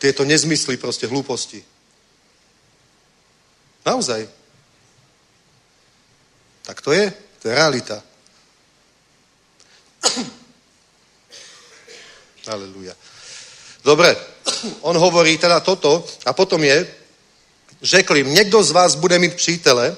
[0.00, 1.62] Tieto nezmysly, proste hlúposti.
[3.86, 4.41] Naozaj.
[6.62, 7.12] Tak to je.
[7.42, 8.02] To je realita.
[12.52, 12.94] Aleluja.
[13.84, 14.16] Dobre,
[14.88, 16.86] on hovorí teda toto a potom je,
[17.82, 19.96] řekl im, niekto z vás bude mít přítele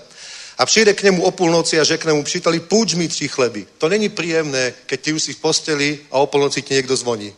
[0.59, 3.67] a přijde k němu o půlnoci a řekne mu, příteli, půjč mi tři chleby.
[3.79, 7.35] To není príjemné, keď ty už si v posteli a o půlnoci ti niekto zvoní.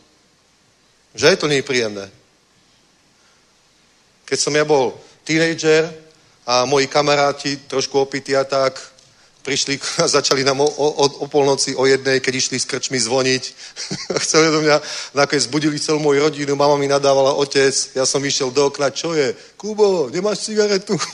[1.15, 1.35] Že?
[1.35, 2.11] To není príjemné.
[4.27, 4.91] Keď som ja bol
[5.23, 5.87] teenager
[6.43, 8.75] a moji kamaráti, trošku opití a tak,
[9.47, 13.43] prišli a začali nám o, o, o polnoci, o jednej, keď išli s krčmi zvoniť.
[14.27, 14.75] Chceli do mňa,
[15.15, 19.15] nakoniec zbudili celú moju rodinu, mama mi nadávala otec, ja som išiel do okna, čo
[19.15, 19.31] je?
[19.55, 20.99] Kubo, nemáš cigaretu?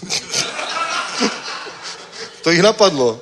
[2.42, 3.22] to ich napadlo.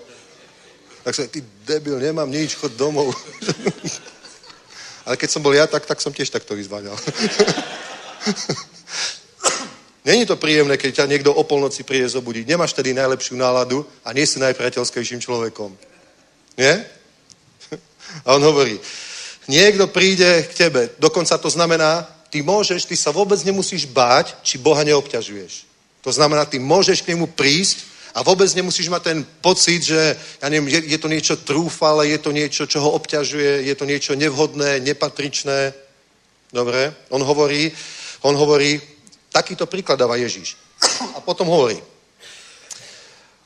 [1.03, 3.11] Tak som, ty debil, nemám nič, chod domov.
[5.05, 6.95] Ale keď som bol ja, tak, tak som tiež takto vyzváňal.
[10.05, 12.47] Není to príjemné, keď ťa niekto o polnoci príde zobudiť.
[12.49, 15.77] Nemáš tedy najlepšiu náladu a nie si najpriateľskejším človekom.
[16.57, 16.85] Nie?
[18.25, 18.81] A on hovorí,
[19.47, 24.57] niekto príde k tebe, dokonca to znamená, ty môžeš, ty sa vôbec nemusíš báť, či
[24.57, 25.69] Boha neobťažuješ.
[26.01, 27.85] To znamená, ty môžeš k nemu prísť
[28.17, 32.17] a vôbec nemusíš mať ten pocit, že ja neviem, je, je to niečo trúfale, je
[32.17, 35.73] to niečo, čo ho obťažuje, je to niečo nevhodné, nepatričné.
[36.49, 36.91] Dobre?
[37.13, 37.71] On hovorí,
[38.25, 38.81] on hovorí,
[39.31, 40.59] Takýto príklad dáva Ježíš.
[41.15, 41.79] A potom hovorí,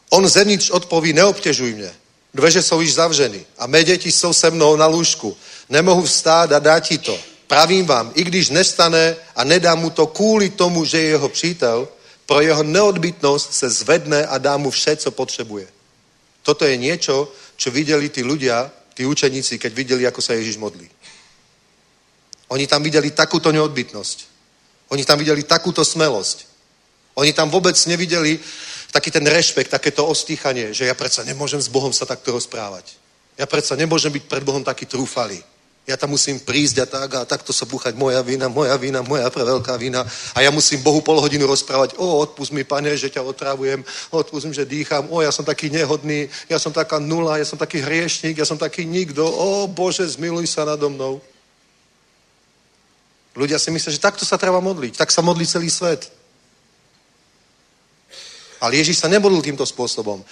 [0.09, 1.91] on zenič odpoví, neobtěžuj mě.
[2.33, 5.37] Dveře jsou již zavřeny a mé děti jsou se mnou na lůžku.
[5.69, 7.19] Nemohu vstát a dát ti to.
[7.47, 11.87] Pravím vám, i když nestane a nedá mu to kvůli tomu, že je jeho přítel,
[12.25, 15.67] pro jeho neodbytnosť se zvedne a dá mu vše, co potřebuje.
[16.43, 20.89] Toto je niečo, čo videli tí ľudia, tí učeníci, keď videli, ako sa Ježiš modlí.
[22.53, 24.34] Oni tam videli takúto neodbytnosť.
[24.89, 26.45] Oni tam videli takúto smelosť.
[27.15, 28.39] Oni tam vôbec nevideli
[28.91, 32.95] taký ten rešpekt, takéto ostýchanie, že ja predsa nemôžem s Bohom sa takto rozprávať.
[33.35, 35.43] Ja predsa nemôžem byť pred Bohom taký trúfalý.
[35.85, 39.29] Ja tam musím prísť a tak a takto sa búchať moja vina, moja vina, moja
[39.29, 40.01] veľká vina.
[40.33, 44.49] A ja musím Bohu pol hodinu rozprávať, o, odpust mi, pane, že ťa otrávujem, odpust
[44.49, 47.85] mi, že dýcham, o, ja som taký nehodný, ja som taká nula, ja som taký
[47.85, 51.21] hriešník, ja som taký nikto, o, Bože, zmiluj sa nado mnou.
[53.35, 54.95] Ľudia si myslia, že takto sa treba modliť.
[54.95, 56.07] Tak sa modlí celý svet.
[58.63, 60.23] Ale Ježíš sa nemodlil týmto spôsobom.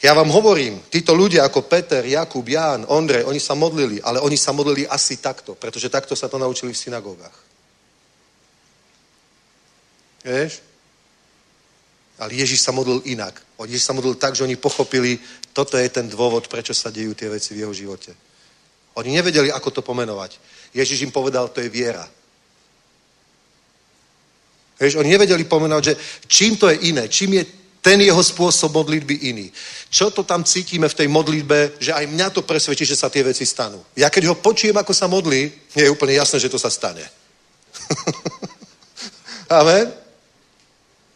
[0.00, 4.36] Ja vám hovorím, títo ľudia ako Peter, Jakub, Ján, Ondrej, oni sa modlili, ale oni
[4.36, 7.36] sa modlili asi takto, pretože takto sa to naučili v synagógach.
[10.24, 10.60] Vieš?
[12.18, 13.40] Ale Ježíš sa modlil inak.
[13.60, 15.20] Ježíš sa modlil tak, že oni pochopili,
[15.52, 18.16] toto je ten dôvod, prečo sa dejú tie veci v jeho živote.
[18.96, 20.40] Oni nevedeli, ako to pomenovať.
[20.72, 22.08] Ježíš im povedal, to je viera.
[24.76, 25.94] Vieš, oni nevedeli pomenať, že
[26.28, 27.44] čím to je iné, čím je
[27.80, 29.46] ten jeho spôsob modlitby iný.
[29.88, 33.22] Čo to tam cítime v tej modlitbe, že aj mňa to presvedčí, že sa tie
[33.22, 33.78] veci stanú.
[33.96, 37.06] Ja keď ho počujem, ako sa modlí, je úplne jasné, že to sa stane.
[39.62, 39.86] Amen?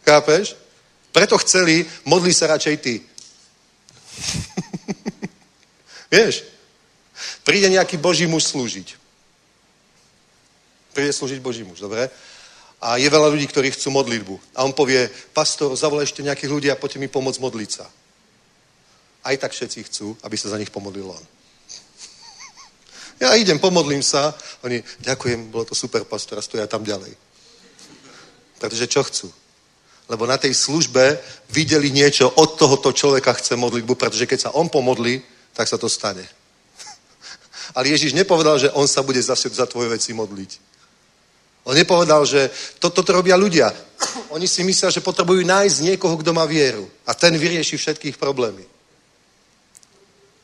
[0.07, 0.55] Chápeš?
[1.11, 3.03] Preto chceli, modli sa radšej ty.
[6.15, 6.47] Vieš?
[7.43, 8.95] Príde nejaký Boží muž slúžiť.
[10.95, 12.07] Príde slúžiť Boží muž, dobre?
[12.81, 14.57] A je veľa ľudí, ktorí chcú modlitbu.
[14.57, 15.05] A on povie,
[15.37, 17.85] pastor, zavolaj ešte nejakých ľudí a poďte mi pomôcť modliť sa.
[19.21, 21.25] Aj tak všetci chcú, aby sa za nich pomodlil on.
[23.21, 24.33] Ja idem, pomodlím sa.
[24.65, 27.13] Oni, ďakujem, bolo to super, pastor, a stoja tam ďalej.
[28.57, 29.29] Pretože čo chcú?
[30.09, 31.21] Lebo na tej službe
[31.53, 35.21] videli niečo, od tohoto človeka chce modlitbu, pretože keď sa on pomodlí,
[35.53, 36.25] tak sa to stane.
[37.77, 40.70] Ale Ježiš nepovedal, že on sa bude zase za tvoje veci modliť.
[41.63, 42.49] On nepovedal, že
[42.81, 43.69] to, toto robia ľudia.
[44.35, 46.89] Oni si myslia, že potrebujú nájsť niekoho, kto má vieru.
[47.05, 48.65] A ten vyrieši všetkých problémy.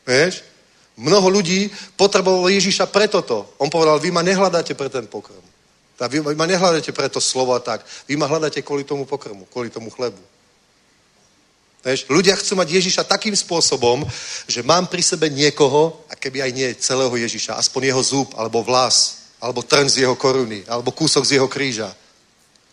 [0.06, 0.46] Vieš?
[0.98, 3.54] Mnoho ľudí potrebovalo Ježiša pre toto.
[3.62, 5.46] On povedal, vy ma nehľadáte pre ten pokrm.
[5.98, 7.86] Vy, vy ma nehľadáte pre to slovo a tak.
[8.06, 10.22] Vy ma hľadáte kvôli tomu pokrmu, kvôli tomu chlebu.
[11.86, 12.10] Vieš?
[12.10, 14.06] Ľudia chcú mať Ježiša takým spôsobom,
[14.50, 18.66] že mám pri sebe niekoho, a keby aj nie celého Ježiša, aspoň jeho zub alebo
[18.66, 21.94] vlas, alebo trň z jeho koruny, alebo kúsok z jeho kríža.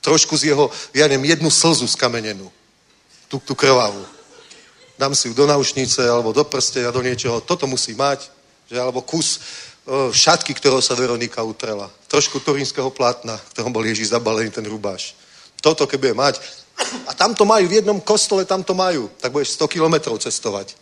[0.01, 2.53] Trošku z jeho, ja neviem, jednu slzu skamenenú.
[3.29, 4.05] Tú, tú krvavú.
[5.01, 7.41] Dám si ju do naušnice, alebo do a do niečoho.
[7.41, 8.31] Toto musí mať.
[8.71, 9.41] Že, alebo kus
[9.85, 11.91] o, šatky, ktorého sa Veronika utrela.
[12.09, 15.17] Trošku turínskeho plátna, v ktorom bol Ježiš zabalený ten rubáš.
[15.61, 16.41] Toto, keď bude mať,
[17.09, 20.77] a tam to majú, v jednom kostole tam to majú, tak budeš 100 kilometrov cestovať.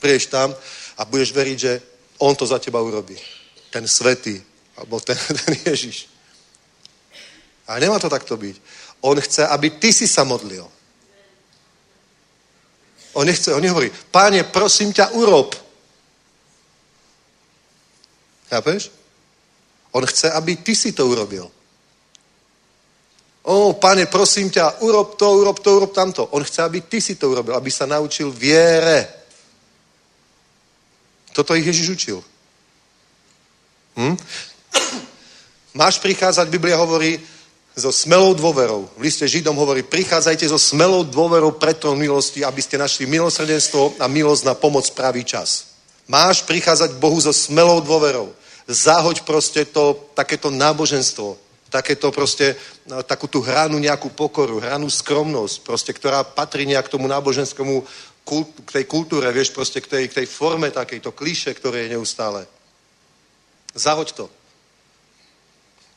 [0.00, 0.54] Prieš tam
[0.96, 1.72] a budeš veriť, že
[2.20, 3.16] on to za teba urobí.
[3.70, 4.42] Ten svetý,
[4.80, 6.08] alebo ten, ten Ježiš.
[7.68, 8.56] A nemá to takto byť.
[9.00, 10.66] On chce, aby ty si sa modlil.
[13.12, 15.54] On nechce, on nehovorí, páne, prosím ťa, urob.
[18.50, 18.90] Chápeš?
[19.92, 21.50] On chce, aby ty si to urobil.
[23.42, 26.26] O, pane, prosím ťa, urob to, urob to, urob tamto.
[26.30, 29.08] On chce, aby ty si to urobil, aby sa naučil viere.
[31.32, 32.18] Toto ich Ježiš učil.
[33.96, 34.16] Hm?
[35.70, 37.22] Máš prichádzať, Biblia hovorí,
[37.78, 38.90] so smelou dôverou.
[38.98, 44.02] V liste Židom hovorí, prichádzajte so smelou dôverou pred to milosti, aby ste našli milosrdenstvo
[44.02, 45.78] a milosť na pomoc pravý čas.
[46.10, 48.34] Máš prichádzať Bohu so smelou dôverou.
[48.66, 51.38] Zahoď proste to, takéto náboženstvo,
[51.70, 52.58] takéto proste,
[52.90, 57.86] no, takú tú hranu nejakú pokoru, hranu skromnosť, proste, ktorá patrí nejak tomu náboženskému
[58.66, 62.46] k tej kultúre, vieš, proste k tej, k tej forme takejto klíše, ktoré je neustále.
[63.74, 64.26] Zahoď to.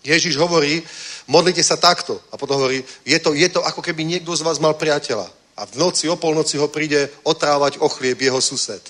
[0.04, 0.84] Ježiš hovorí,
[1.28, 2.20] modlite sa takto.
[2.32, 5.32] A potom hovorí, je to, je to ako keby niekto z vás mal priateľa.
[5.56, 8.82] A v noci, o polnoci ho príde otrávať o chlieb jeho sused.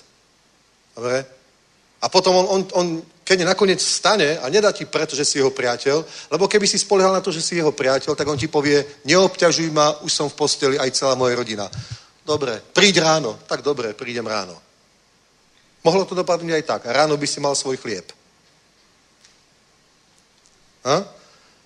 [0.96, 1.26] Dobre?
[2.04, 2.88] A potom on, on, on,
[3.24, 7.16] keď nakoniec vstane a nedá ti preto, že si jeho priateľ, lebo keby si spoliehal
[7.16, 10.36] na to, že si jeho priateľ, tak on ti povie, neobťažuj ma, už som v
[10.36, 11.72] posteli, aj celá moja rodina.
[12.24, 13.40] Dobre, príď ráno.
[13.48, 14.56] Tak dobre, prídem ráno.
[15.84, 16.82] Mohlo to dopadnúť aj tak.
[16.88, 18.08] Ráno by si mal svoj chlieb.
[20.84, 20.98] Ha?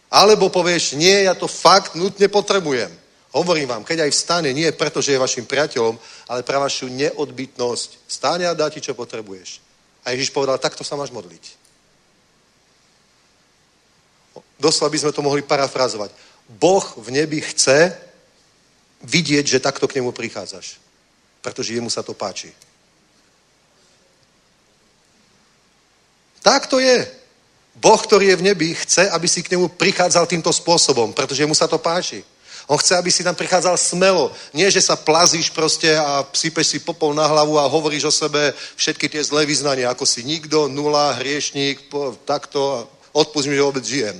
[0.07, 2.91] Alebo povieš, nie, ja to fakt nutne potrebujem.
[3.35, 5.99] Hovorím vám, keď aj vstane, nie preto, že je vašim priateľom,
[6.31, 8.07] ale pre vašu neodbytnosť.
[8.07, 9.59] Vstane a dá ti, čo potrebuješ.
[10.07, 11.43] A Ježiš povedal, takto sa máš modliť.
[14.57, 16.09] Doslova by sme to mohli parafrazovať.
[16.47, 17.93] Boh v nebi chce
[19.03, 20.79] vidieť, že takto k nemu prichádzaš.
[21.43, 22.49] Pretože jemu sa to páči.
[26.41, 27.16] Tak to je.
[27.77, 31.53] Boh, ktorý je v nebi, chce, aby si k nemu prichádzal týmto spôsobom, pretože mu
[31.53, 32.25] sa to páči.
[32.67, 34.33] On chce, aby si tam prichádzal smelo.
[34.51, 38.51] Nie, že sa plazíš proste a sypeš si popol na hlavu a hovoríš o sebe
[38.75, 41.87] všetky tie zlé vyznania, ako si nikto, nula, hriešník,
[42.27, 44.19] takto, odpust mi, že vôbec žijem.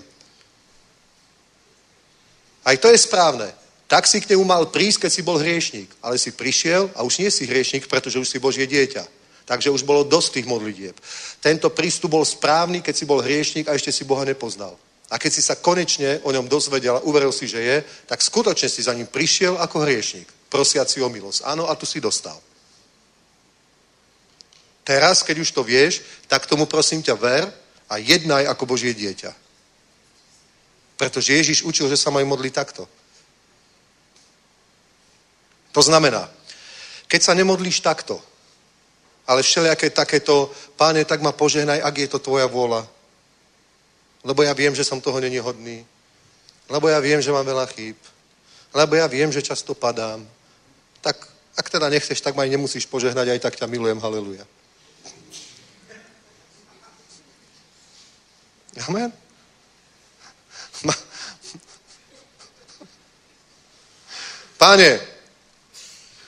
[2.64, 3.52] Aj to je správne.
[3.88, 5.88] Tak si k nemu mal prísť, keď si bol hriešník.
[6.04, 9.17] Ale si prišiel a už nie si hriešník, pretože už si Božie dieťa.
[9.48, 10.96] Takže už bolo dosť tých modlitieb.
[11.40, 14.76] Tento prístup bol správny, keď si bol hriešník a ešte si Boha nepoznal.
[15.08, 17.78] A keď si sa konečne o ňom dozvedel a uveril si, že je,
[18.12, 21.48] tak skutočne si za ním prišiel ako hriešník, prosiaci o milosť.
[21.48, 22.36] Áno, a tu si dostal.
[24.84, 27.48] Teraz, keď už to vieš, tak tomu prosím ťa ver
[27.88, 29.32] a jednaj ako Božie dieťa.
[31.00, 32.84] Pretože Ježiš učil, že sa majú modliť takto.
[35.72, 36.28] To znamená,
[37.08, 38.20] keď sa nemodlíš takto,
[39.28, 42.88] ale všelijaké takéto, páne, tak ma požehnaj, ak je to tvoja vôľa.
[44.24, 45.86] Lebo ja viem, že som toho není hodný.
[46.72, 48.00] Lebo ja viem, že mám veľa chýb.
[48.74, 50.24] Lebo ja viem, že často padám.
[51.04, 51.28] Tak
[51.58, 54.48] ak teda nechceš, tak ma aj nemusíš požehnať, aj tak ťa milujem, haleluja.
[58.88, 59.12] Amen.
[64.58, 65.00] Páne,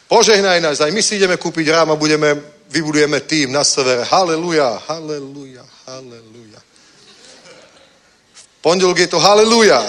[0.05, 4.05] požehnaj nás, aj my si ideme kúpiť rám a budeme vybudujeme tým na severe.
[4.05, 6.61] Haleluja, haleluja, haleluja.
[8.33, 9.81] V pondelok je to haleluja.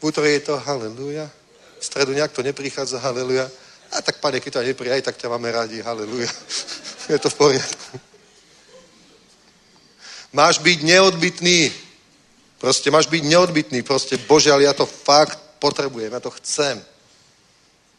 [0.00, 1.26] V útorok je to haleluja.
[1.80, 3.48] V stredu nejak to neprichádza, haleluja.
[3.92, 6.28] A tak, pane, keď to aj tak ťa máme radi, haleluja.
[7.08, 8.02] Je to v poriadku.
[10.34, 11.70] Máš byť neodbitný.
[12.58, 13.86] Proste máš byť neodbitný.
[13.86, 16.82] Proste, Bože, ale ja to fakt potrebujem, ja to chcem.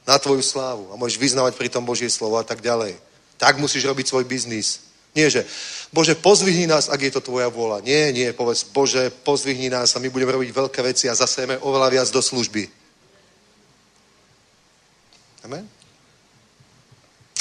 [0.03, 0.91] Na tvoju slávu.
[0.91, 2.99] A môžeš vyznávať pri tom Božie slovo a tak ďalej.
[3.37, 4.87] Tak musíš robiť svoj biznis.
[5.15, 5.45] Nie, že
[5.93, 7.81] Bože, pozvihni nás, ak je to tvoja vôľa.
[7.81, 11.89] Nie, nie, povedz, Bože, pozvihni nás a my budeme robiť veľké veci a zasejeme oveľa
[11.89, 12.69] viac do služby.
[15.47, 15.65] Amen?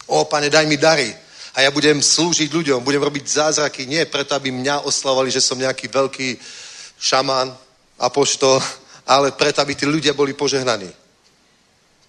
[0.06, 1.10] O, pane, daj mi dary.
[1.56, 5.58] A ja budem slúžiť ľuďom, budem robiť zázraky, nie preto, aby mňa oslavovali, že som
[5.58, 6.36] nejaký veľký
[7.00, 7.52] šaman,
[7.98, 8.60] apoštol,
[9.08, 10.92] ale preto, aby tí ľudia boli požehnaní.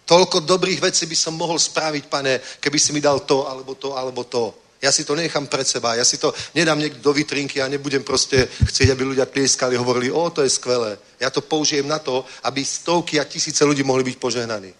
[0.08, 3.92] Toľko dobrých vecí by som mohol spraviť, pane, keby si mi dal to, alebo to,
[3.92, 4.56] alebo to.
[4.80, 8.06] Ja si to nechám pred seba, ja si to nedám niekto do vitrinky a nebudem
[8.08, 10.96] proste chcieť, aby ľudia tlieskali, hovorili, o, to je skvelé.
[11.20, 14.72] Ja to použijem na to, aby stovky a tisíce ľudí mohli byť požehnaní.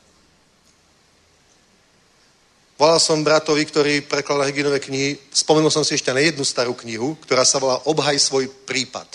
[2.78, 7.18] Volal som bratovi, ktorý prekladal Heginové knihy, spomenul som si ešte na jednu starú knihu,
[7.26, 9.10] ktorá sa volá Obhaj svoj prípad.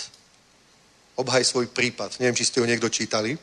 [1.15, 2.19] Obhaj svoj prípad.
[2.19, 3.39] Neviem, či ste ju niekto čítali.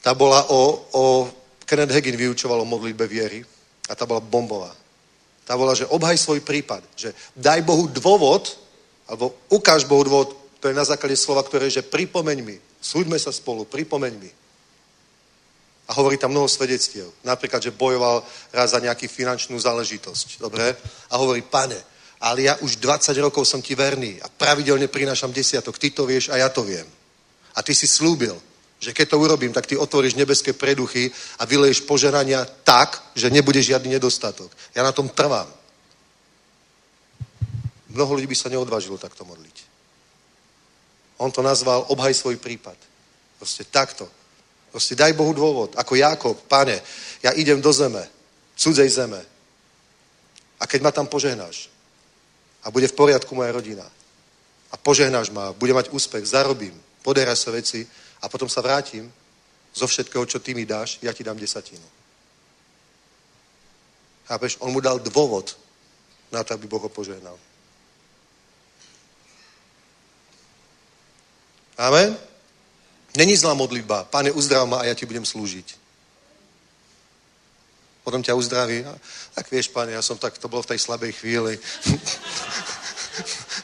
[0.00, 0.60] Tá bola o,
[0.92, 1.04] o
[1.68, 3.44] Kenneth Hagin vyučoval o modlitbe viery
[3.88, 4.72] a tá bola bombová.
[5.44, 8.54] Tá bola, že obhaj svoj prípad, že daj Bohu dôvod,
[9.10, 13.18] alebo ukáž Bohu dôvod, to je na základe slova, ktoré je, že pripomeň mi, súďme
[13.18, 14.30] sa spolu, pripomeň mi.
[15.90, 17.10] A hovorí tam mnoho svedectiev.
[17.26, 18.22] Napríklad, že bojoval
[18.54, 20.38] raz za nejakú finančnú záležitosť.
[20.38, 20.70] Dobre?
[21.10, 21.82] A hovorí, pane,
[22.22, 25.82] ale ja už 20 rokov som ti verný a pravidelne prinášam desiatok.
[25.82, 26.86] Ty to vieš a ja to viem.
[27.56, 28.38] A ty si slúbil,
[28.80, 33.60] že keď to urobím, tak ty otvoríš nebeské preduchy a vyleješ požerania tak, že nebude
[33.60, 34.48] žiadny nedostatok.
[34.72, 35.46] Ja na tom trvám.
[37.92, 39.56] Mnoho ľudí by sa neodvážilo takto modliť.
[41.20, 42.76] On to nazval obhaj svoj prípad.
[43.36, 44.08] Proste takto.
[44.72, 45.76] Proste daj Bohu dôvod.
[45.76, 46.80] Ako Jakob, pane,
[47.20, 48.00] ja idem do zeme,
[48.56, 49.20] cudzej zeme.
[50.56, 51.68] A keď ma tam požehnáš
[52.64, 53.84] a bude v poriadku moja rodina
[54.72, 56.72] a požehnáš ma, bude mať úspech, zarobím,
[57.04, 57.84] poderaj sa veci
[58.22, 59.12] a potom sa vrátim
[59.74, 61.84] zo všetkého, čo ty mi dáš, ja ti dám desatinu.
[64.26, 64.56] Chápeš?
[64.60, 65.56] On mu dal dôvod
[66.30, 67.38] na to, aby Boh ho požehnal.
[71.80, 72.18] Amen?
[73.16, 74.04] Není zlá modlitba.
[74.04, 75.74] Pane, uzdrav ma a ja ti budem slúžiť.
[78.04, 78.84] Potom ťa uzdraví.
[79.34, 81.58] Tak vieš, pane, ja som tak, to bolo v tej slabej chvíli.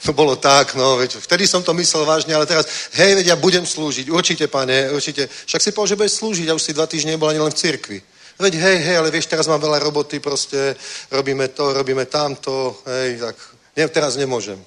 [0.05, 3.37] to bolo tak, no, veď, vtedy som to myslel vážne, ale teraz, hej, veď ja
[3.37, 5.29] budem slúžiť, určite, pane, určite.
[5.29, 7.61] Však si povedal, že budeš slúžiť, ja už si dva týždne nebola ani len v
[7.61, 7.99] cirkvi.
[8.37, 10.77] Veď hej, hej, ale vieš, teraz mám veľa roboty, proste
[11.11, 13.37] robíme to, robíme tamto, hej, tak,
[13.77, 14.61] nie, teraz nemôžem.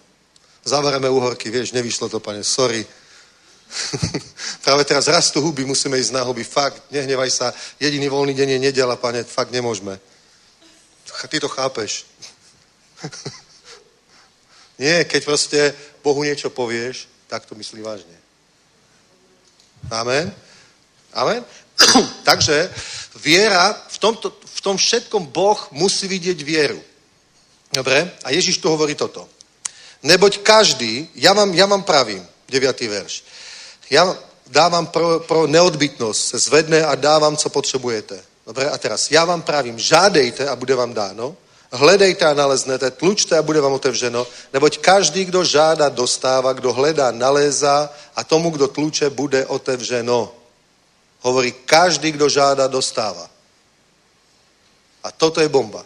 [0.65, 2.85] Zavareme uhorky, vieš, nevyšlo to, pane, sorry.
[4.65, 6.43] Práve teraz rastú huby, musíme ísť na huby.
[6.43, 7.53] Fakt, nehnevaj sa.
[7.79, 9.23] Jediný voľný deň je nedela, pane.
[9.23, 9.99] Fakt nemôžeme.
[11.29, 12.05] Ty to chápeš.
[14.79, 15.59] Nie, keď proste
[15.99, 18.15] Bohu niečo povieš, tak to myslí vážne.
[19.91, 20.31] Amen?
[21.13, 21.43] Amen?
[22.29, 22.71] Takže
[23.19, 26.79] viera, v, tomto, v tom všetkom Boh musí vidieť vieru.
[27.75, 28.11] Dobre?
[28.23, 29.29] A Ježiš tu hovorí toto.
[30.03, 32.81] Neboť každý, ja vám, ja vám pravím, 9.
[32.87, 33.23] verš,
[33.91, 34.07] ja
[34.47, 38.23] dávam pro, pro neodbytnosť, se zvedne a dávám, co potřebujete.
[38.45, 41.37] Dobre, a teraz, ja vám pravím, žádejte a bude vám dáno,
[41.71, 47.11] hledejte a naleznete, tlučte a bude vám otevřeno, neboť každý, kdo žáda, dostáva, kdo hledá,
[47.11, 50.33] nalézá a tomu, kdo tluče, bude otevřeno.
[51.21, 53.29] Hovorí, každý, kdo žáda, dostáva.
[55.03, 55.85] A toto je bomba.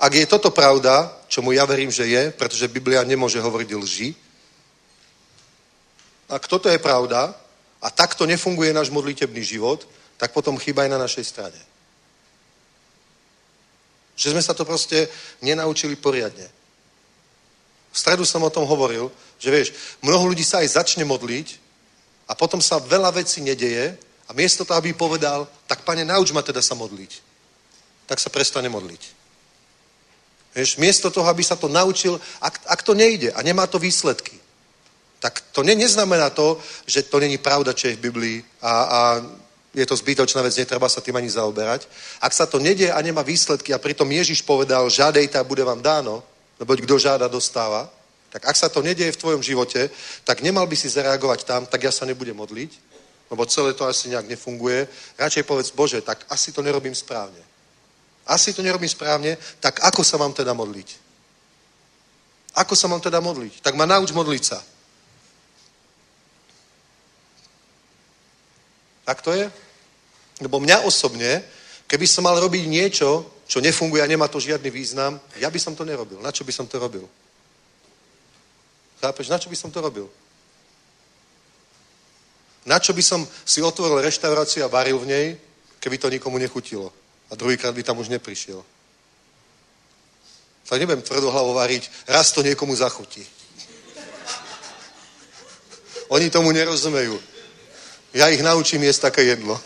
[0.00, 4.14] Ak je toto pravda, čomu ja verím, že je, pretože Biblia nemôže hovoriť lži,
[6.32, 7.34] ak toto je pravda
[7.82, 9.84] a takto nefunguje náš modlitebný život,
[10.16, 11.60] tak potom chyba aj na našej strane.
[14.16, 15.08] Že sme sa to proste
[15.40, 16.48] nenaučili poriadne.
[17.92, 19.68] V stredu som o tom hovoril, že vieš,
[20.00, 21.60] mnoho ľudí sa aj začne modliť
[22.28, 23.98] a potom sa veľa vecí nedeje
[24.28, 27.12] a miesto toho, aby povedal, tak pane, nauč ma teda sa modliť,
[28.08, 29.02] tak sa prestane modliť.
[30.56, 34.36] Vieš, miesto toho, aby sa to naučil, ak, ak to nejde a nemá to výsledky,
[35.20, 39.00] tak to ne, neznamená to, že to není pravda, čo je v Biblii a, a
[39.74, 41.88] je to zbytočná vec, netreba sa tým ani zaoberať.
[42.20, 45.80] Ak sa to nedie a nemá výsledky a pritom Ježiš povedal, žádejte a bude vám
[45.80, 46.22] dáno,
[46.60, 47.88] lebo kto žáda, dostáva,
[48.28, 49.90] tak ak sa to nedieje v tvojom živote,
[50.24, 52.70] tak nemal by si zareagovať tam, tak ja sa nebudem modliť,
[53.32, 54.88] lebo celé to asi nejak nefunguje.
[55.18, 57.40] Radšej povedz, Bože, tak asi to nerobím správne.
[58.26, 60.88] Asi to nerobím správne, tak ako sa mám teda modliť?
[62.54, 63.64] Ako sa mám teda modliť?
[63.64, 64.60] Tak ma nauč modliť sa.
[69.12, 69.44] Tak to je?
[70.40, 71.44] Lebo mňa osobne,
[71.84, 75.76] keby som mal robiť niečo, čo nefunguje a nemá to žiadny význam, ja by som
[75.76, 76.16] to nerobil.
[76.24, 77.04] Na čo by som to robil?
[79.04, 80.08] Chápeš, na čo by som to robil?
[82.64, 85.26] Na čo by som si otvoril reštauráciu a varil v nej,
[85.76, 86.88] keby to nikomu nechutilo?
[87.28, 88.64] A druhýkrát by tam už neprišiel.
[90.64, 93.20] Tak nebudem tvrdohlavo variť, raz to niekomu zachutí.
[96.08, 97.31] Oni tomu nerozumejú.
[98.12, 99.56] Ja ich naučím jesť také jedlo.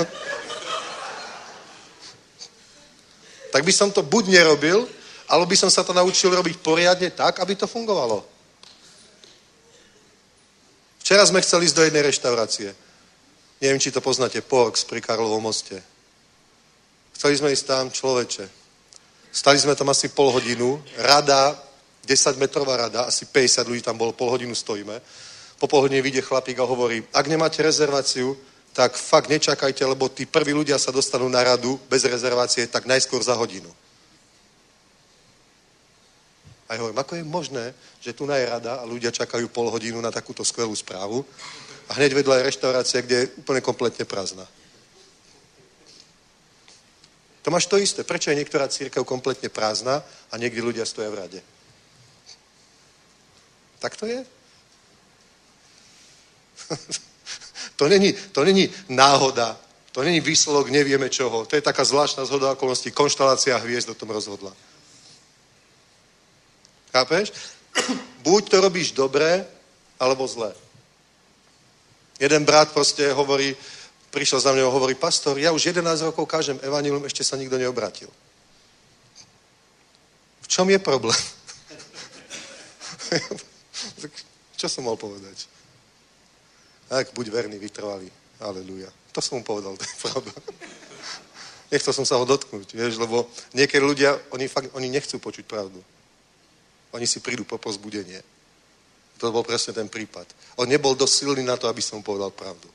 [3.53, 4.87] tak by som to buď nerobil,
[5.27, 8.23] alebo by som sa to naučil robiť poriadne tak, aby to fungovalo.
[11.03, 12.71] Včera sme chceli ísť do jednej reštaurácie.
[13.59, 15.83] Neviem, či to poznáte, Porks pri Karlovom moste.
[17.19, 18.47] Chceli sme ísť tam človeče.
[19.33, 21.59] Stali sme tam asi pol hodinu, rada,
[22.07, 25.26] 10 metrová rada, asi 50 ľudí tam bolo, pol hodinu stojíme
[25.59, 28.37] po pohodne vyjde chlapík a hovorí, ak nemáte rezerváciu,
[28.77, 33.25] tak fakt nečakajte, lebo tí prví ľudia sa dostanú na radu bez rezervácie tak najskôr
[33.25, 33.73] za hodinu.
[36.69, 37.65] A ja hovorím, ako je možné,
[38.03, 41.25] že tu je rada a ľudia čakajú pol hodinu na takúto skvelú správu
[41.89, 44.45] a hneď vedľa je reštaurácia, kde je úplne kompletne prázdna.
[47.47, 48.03] To máš to isté.
[48.03, 51.41] Prečo je niektorá církev kompletne prázdna a niekde ľudia stoja v rade?
[53.79, 54.27] Tak to je.
[57.77, 59.57] to, není, to není náhoda.
[59.93, 61.47] To není výsledok nevieme čoho.
[61.47, 62.91] To je taká zvláštna zhoda okolností.
[62.91, 64.53] Konštalácia hviezd o tom rozhodla.
[66.93, 67.33] Chápeš?
[68.27, 69.47] Buď to robíš dobre,
[70.01, 70.53] alebo zle.
[72.21, 73.57] Jeden brat proste hovorí,
[74.11, 77.57] prišiel za mňou a hovorí, pastor, ja už 11 rokov kážem evanilum, ešte sa nikto
[77.61, 78.09] neobratil.
[80.41, 81.23] V čom je problém?
[84.61, 85.56] Čo som mal povedať?
[86.87, 88.11] Tak buď verný, vytrvalý.
[88.41, 88.93] Aleluja.
[89.13, 90.33] To som mu povedal, to je pravda.
[91.67, 95.83] Nechcel som sa ho dotknúť, vieš, lebo niekedy ľudia, oni, fakt, oni nechcú počuť pravdu.
[96.95, 98.23] Oni si prídu po pozbudenie.
[99.19, 100.29] To bol presne ten prípad.
[100.63, 102.69] On nebol dosť silný na to, aby som mu povedal pravdu.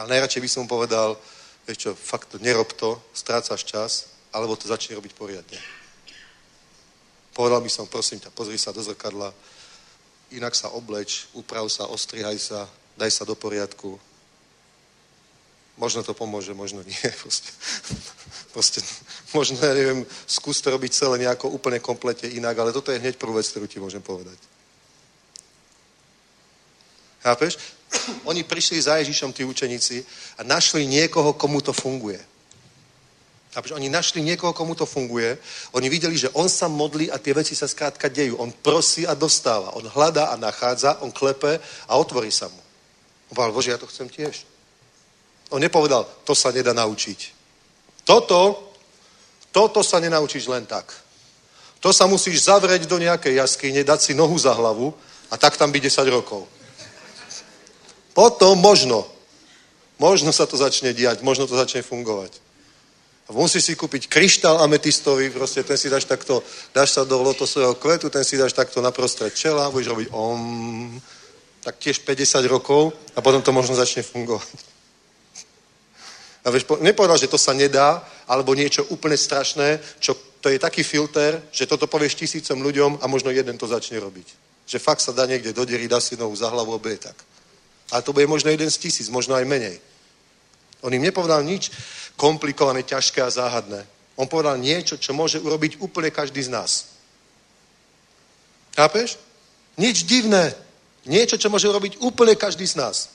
[0.00, 1.14] Ale najradšej by som mu povedal,
[1.68, 3.92] vieš čo, fakt nerob to, strácaš čas,
[4.32, 5.58] alebo to začne robiť poriadne.
[7.36, 9.30] Povedal by som, prosím ťa, pozri sa do zrkadla,
[10.34, 12.66] inak sa obleč, uprav sa, ostrihaj sa,
[12.98, 13.96] daj sa do poriadku.
[15.78, 16.98] Možno to pomôže, možno nie.
[17.22, 17.54] Proste,
[18.50, 18.80] proste
[19.30, 23.14] možno, ja neviem, skús to robiť celé nejako úplne komplete inak, ale toto je hneď
[23.14, 24.34] prvú vec, ktorú ti môžem povedať.
[27.22, 27.62] Chápeš?
[28.30, 30.02] Oni prišli za Ježišom, tí učeníci,
[30.38, 32.18] a našli niekoho, komu to funguje.
[33.54, 33.78] Chápeš?
[33.78, 35.38] Oni našli niekoho, komu to funguje.
[35.72, 38.36] Oni videli, že on sa modlí a tie veci sa skrátka dejú.
[38.42, 39.72] On prosí a dostáva.
[39.78, 42.67] On hľadá a nachádza, on klepe a otvorí sa mu.
[43.28, 44.44] On povedal, Bože, ja to chcem tiež.
[45.50, 47.32] On nepovedal, to sa nedá naučiť.
[48.04, 48.72] Toto,
[49.52, 50.92] toto sa nenaučíš len tak.
[51.80, 54.92] To sa musíš zavrieť do nejakej jaskyne, dať si nohu za hlavu
[55.30, 56.48] a tak tam byť 10 rokov.
[58.16, 59.06] Potom možno,
[60.00, 62.34] možno sa to začne diať, možno to začne fungovať.
[63.28, 66.40] A musíš si kúpiť kryštál ametistový, proste ten si dáš takto,
[66.72, 70.40] dáš sa do lotosového kvetu, ten si dáš takto naprostred čela, budeš robiť om,
[71.68, 74.48] tak tiež 50 rokov a potom to možno začne fungovať.
[76.40, 80.80] A vieš, nepovedal, že to sa nedá, alebo niečo úplne strašné, čo to je taký
[80.80, 84.24] filter, že toto povieš tisícom ľuďom a možno jeden to začne robiť.
[84.64, 87.20] Že fakt sa dá niekde do diery, dá si nohu za hlavu, obe tak.
[87.92, 89.76] Ale to bude možno jeden z tisíc, možno aj menej.
[90.80, 91.68] On im nepovedal nič
[92.16, 93.84] komplikované, ťažké a záhadné.
[94.16, 96.96] On povedal niečo, čo môže urobiť úplne každý z nás.
[98.72, 99.20] Chápeš?
[99.76, 100.56] Nič divné.
[101.08, 103.08] Niečo, čo môže urobiť úplne každý z nás.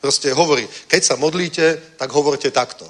[0.00, 2.88] Proste hovorí, keď sa modlíte, tak hovorte takto.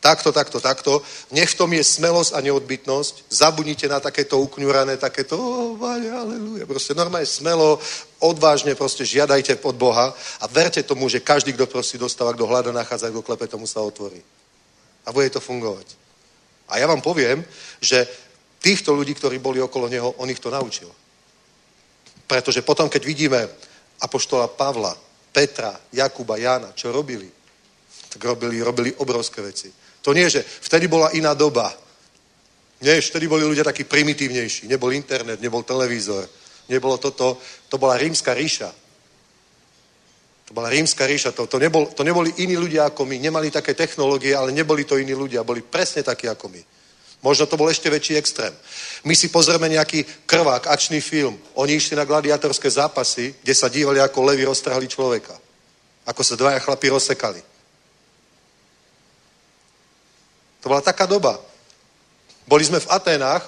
[0.00, 1.02] Takto, takto, takto.
[1.30, 3.28] Nech v tom je smelosť a neodbytnosť.
[3.28, 6.64] Zabudnite na takéto ukňurané, takéto, oh, aleluja.
[6.64, 7.76] Proste normálne smelo,
[8.16, 12.72] odvážne proste žiadajte od Boha a verte tomu, že každý, kto prosí, dostáva, kto hľada,
[12.72, 14.24] nachádza, kto klepe, tomu sa otvorí.
[15.04, 15.84] A bude to fungovať.
[16.72, 17.44] A ja vám poviem,
[17.82, 18.08] že
[18.62, 20.88] týchto ľudí, ktorí boli okolo neho, on ich to naučil.
[22.30, 23.42] Pretože potom, keď vidíme
[23.98, 24.94] apoštola Pavla,
[25.34, 27.26] Petra, Jakuba, Jána, čo robili,
[28.06, 29.66] tak robili, robili obrovské veci.
[30.06, 31.74] To nie, že vtedy bola iná doba.
[32.86, 34.70] Nie, vtedy boli ľudia takí primitívnejší.
[34.70, 36.22] Nebol internet, nebol televízor,
[36.70, 37.42] nebolo toto.
[37.66, 38.70] To bola rímska ríša.
[40.46, 41.34] To bola rímska ríša.
[41.34, 43.18] To, to, nebol, to neboli iní ľudia ako my.
[43.18, 45.42] Nemali také technológie, ale neboli to iní ľudia.
[45.42, 46.62] Boli presne takí ako my.
[47.20, 48.52] Možno to bol ešte väčší extrém.
[49.04, 51.36] My si pozrieme nejaký krvák, akčný film.
[51.52, 55.36] Oni išli na gladiatorské zápasy, kde sa dívali, ako levy roztrhali človeka.
[56.08, 57.40] Ako sa dvaja chlapi rozsekali.
[60.64, 61.36] To bola taká doba.
[62.48, 63.44] Boli sme v Aténách,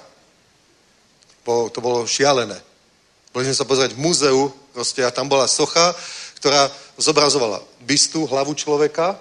[1.45, 2.57] to bolo šialené.
[3.33, 5.97] Boli sme sa pozrieť v múzeu, proste, a tam bola socha,
[6.37, 9.17] ktorá zobrazovala bystu, hlavu človeka,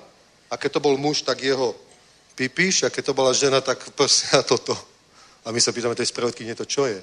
[0.52, 1.72] a keď to bol muž, tak jeho
[2.34, 4.72] pipíš, a keď to bola žena, tak proste a toto.
[5.44, 7.02] A my sa pýtame tej spravodkyne, to čo je?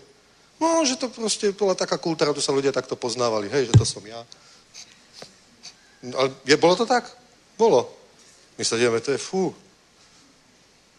[0.60, 3.48] No, že to proste bola taká kultúra, tu sa ľudia takto poznávali.
[3.48, 4.20] Hej, že to som ja.
[6.04, 7.08] Ale je, bolo to tak?
[7.56, 7.88] Bolo.
[8.60, 9.52] My sa dívame, to je fú.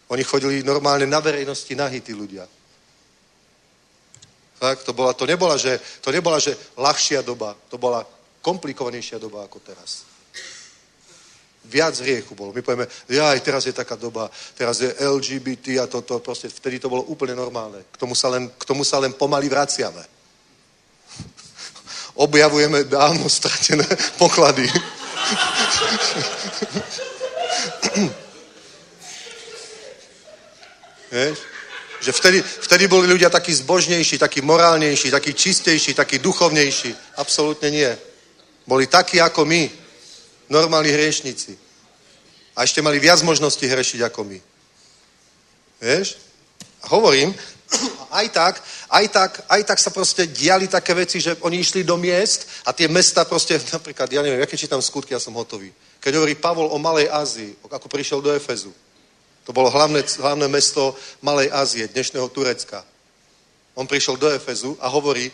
[0.09, 2.45] Oni chodili normálne na verejnosti nahý tí ľudia.
[4.61, 8.05] Tak, to, bola, to, nebola, že, to nebola, že ľahšia doba, to bola
[8.45, 10.05] komplikovanejšia doba ako teraz.
[11.65, 12.53] Viac hriechu bolo.
[12.53, 16.89] My povieme, aj teraz je taká doba, teraz je LGBT a toto, proste vtedy to
[16.89, 17.85] bolo úplne normálne.
[17.93, 20.01] K tomu sa len, k tomu sa len pomaly vraciame.
[22.25, 23.85] Objavujeme dávno stratené
[24.21, 24.65] poklady.
[31.11, 31.37] Vieš?
[32.01, 36.95] Že vtedy, vtedy boli ľudia takí zbožnejší, takí morálnejší, takí čistejší, takí duchovnejší.
[37.21, 37.91] Absolútne nie.
[38.65, 39.80] Boli takí ako my,
[40.51, 41.55] normálni hriešnici.
[42.51, 44.39] A ešte mali viac možností hrešiť ako my.
[45.79, 46.19] Vieš?
[46.83, 47.31] A hovorím,
[48.19, 48.55] aj tak,
[48.91, 52.75] aj tak, aj tak sa proste diali také veci, že oni išli do miest a
[52.75, 55.71] tie mesta proste, napríklad, ja neviem, aké čítam skutky, ja som hotový.
[56.03, 58.75] Keď hovorí Pavol o Malej Ázii, ako prišiel do Efezu,
[59.47, 62.85] to bolo hlavné, hlavné mesto Malej Ázie, dnešného Turecka.
[63.73, 65.31] On prišiel do Efezu a hovorí,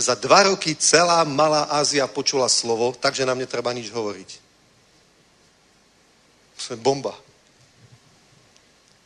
[0.00, 4.49] za dva roky celá Malá Ázia počula slovo, takže nám netreba nič hovoriť.
[6.60, 7.16] Je bomba.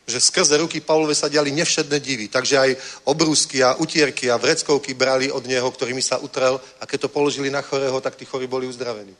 [0.05, 2.71] Že skrze ruky Pavlove sa diali nevšedné divy, takže aj
[3.09, 7.49] obrúsky a utierky a vreckovky brali od neho, ktorými sa utrel a keď to položili
[7.49, 9.15] na chorého, tak tí chorí boli uzdravení.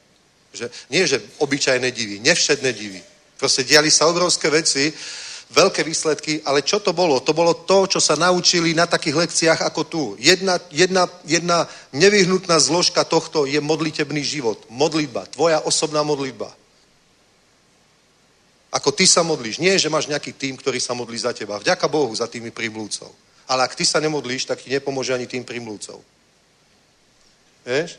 [0.53, 3.01] Že, nie, že obyčajné divy, nevšedné divy.
[3.35, 4.93] Proste diali sa obrovské veci,
[5.51, 7.19] veľké výsledky, ale čo to bolo?
[7.19, 10.03] To bolo to, čo sa naučili na takých lekciách ako tu.
[10.21, 14.61] Jedna, jedna, jedna nevyhnutná zložka tohto je modlitebný život.
[14.69, 16.53] Modlitba, tvoja osobná modlitba.
[18.75, 19.63] Ako ty sa modlíš.
[19.63, 21.55] Nie, že máš nejaký tým, ktorý sa modlí za teba.
[21.63, 23.07] Vďaka Bohu za tými primlúcov.
[23.47, 26.03] Ale ak ty sa nemodlíš, tak ti nepomôže ani tým primlúcov.
[27.63, 27.95] Vieš?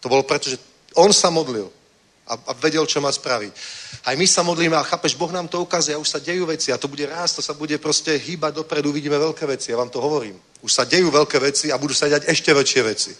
[0.00, 0.56] To bolo preto, že
[0.94, 1.66] on sa modlil
[2.30, 3.52] a, a vedel, čo má spraviť.
[4.06, 6.70] Aj my sa modlíme a chápeš, Boh nám to ukazuje a už sa dejú veci
[6.70, 9.90] a to bude rásť, to sa bude proste hýbať dopredu, vidíme veľké veci, ja vám
[9.90, 10.38] to hovorím.
[10.62, 13.12] Už sa dejú veľké veci a budú sa dať ešte väčšie veci.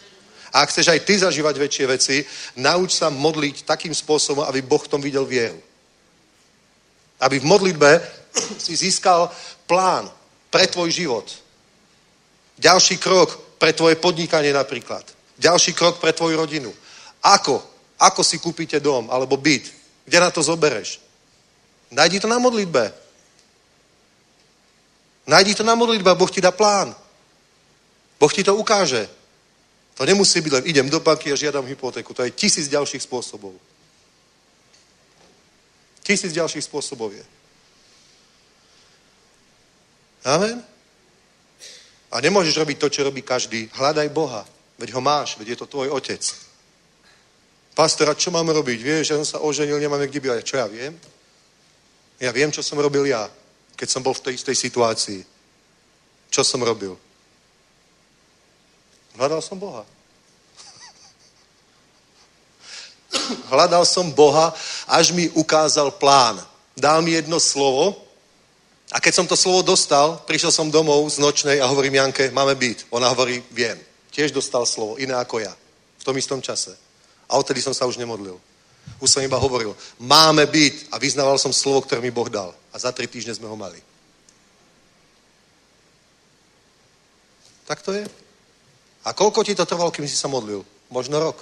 [0.51, 2.17] A ak chceš aj ty zažívať väčšie veci,
[2.59, 5.59] nauč sa modliť takým spôsobom, aby Boh v tom videl vieru.
[7.23, 7.91] Aby v modlitbe
[8.65, 9.31] si získal
[9.71, 10.11] plán
[10.51, 11.27] pre tvoj život.
[12.59, 15.07] Ďalší krok pre tvoje podnikanie napríklad.
[15.39, 16.75] Ďalší krok pre tvoju rodinu.
[17.23, 17.63] Ako?
[18.01, 19.71] Ako si kúpite dom alebo byt?
[20.05, 20.99] Kde na to zobereš?
[21.95, 22.93] Najdi to na modlitbe.
[25.31, 26.91] Najdi to na modlitbe Boh ti dá plán.
[28.19, 29.20] Boh ti to ukáže.
[30.01, 32.17] To nemusí byť len idem do banky a žiadam hypotéku.
[32.17, 33.53] To je tisíc ďalších spôsobov.
[36.01, 37.21] Tisíc ďalších spôsobov je.
[40.25, 40.65] Amen?
[42.09, 43.69] A nemôžeš robiť to, čo robí každý.
[43.77, 44.49] Hľadaj Boha.
[44.81, 46.25] Veď ho máš, veď je to tvoj otec.
[47.77, 48.81] Pastora, čo mám robiť?
[48.81, 50.49] Vieš, že som sa oženil, nemáme kde bývať.
[50.49, 50.97] Čo ja viem?
[52.17, 53.29] Ja viem, čo som robil ja,
[53.77, 55.21] keď som bol v tej istej situácii.
[56.33, 56.97] Čo som robil?
[59.21, 59.85] Hľadal som Boha.
[63.53, 64.57] Hľadal som Boha,
[64.89, 66.41] až mi ukázal plán.
[66.73, 68.01] Dal mi jedno slovo
[68.89, 72.57] a keď som to slovo dostal, prišiel som domov z nočnej a hovorím Janke, máme
[72.57, 72.89] byť.
[72.91, 73.77] Ona hovorí, viem.
[74.09, 75.53] Tiež dostal slovo, iné ako ja.
[76.01, 76.73] V tom istom čase.
[77.29, 78.41] A odtedy som sa už nemodlil.
[79.05, 80.91] Už som iba hovoril, máme byť.
[80.91, 82.57] A vyznával som slovo, ktoré mi Boh dal.
[82.73, 83.85] A za tri týždne sme ho mali.
[87.69, 88.09] Tak to je.
[89.05, 90.61] A koľko ti to trvalo, kým si sa modlil?
[90.93, 91.39] Možno rok.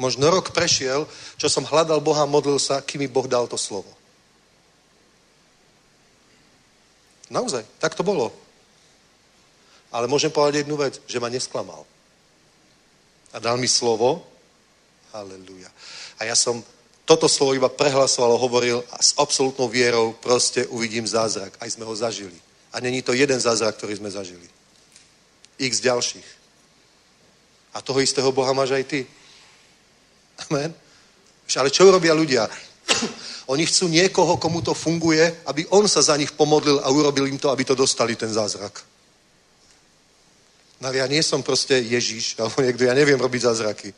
[0.00, 1.04] Možno rok prešiel,
[1.36, 3.92] čo som hľadal Boha, modlil sa, kým mi Boh dal to slovo.
[7.28, 8.32] Naozaj, tak to bolo.
[9.92, 11.84] Ale môžem povedať jednu vec, že ma nesklamal.
[13.30, 14.24] A dal mi slovo.
[15.12, 15.68] Halleluja.
[16.18, 16.62] A ja som
[17.04, 21.58] toto slovo iba prehlasoval, hovoril a s absolútnou vierou proste uvidím zázrak.
[21.58, 22.38] Aj sme ho zažili.
[22.70, 24.46] A není to jeden zázrak, ktorý sme zažili.
[25.60, 26.28] X ďalších.
[27.76, 29.00] A toho istého Boha máš aj ty.
[30.48, 30.72] Amen.
[31.56, 32.46] Ale čo robia ľudia?
[33.52, 37.38] Oni chcú niekoho, komu to funguje, aby on sa za nich pomodlil a urobil im
[37.38, 38.78] to, aby to dostali, ten zázrak.
[40.80, 43.90] No ja nie som proste Ježíš, alebo niekto, ja neviem robiť zázraky.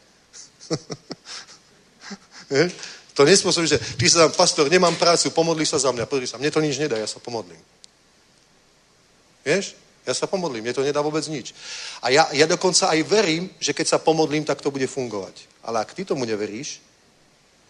[3.13, 6.41] to nespôsobí, že ty sa tam, pastor, nemám prácu, pomodli sa za mňa, pozri sa,
[6.41, 7.61] mne to nič nedá, ja sa pomodlím.
[9.45, 9.77] Vieš?
[10.03, 11.55] Ja sa pomodlím, mne to nedá vôbec nič.
[12.03, 15.47] A ja, ja dokonca aj verím, že keď sa pomodlím, tak to bude fungovať.
[15.63, 16.83] Ale ak ty tomu neveríš,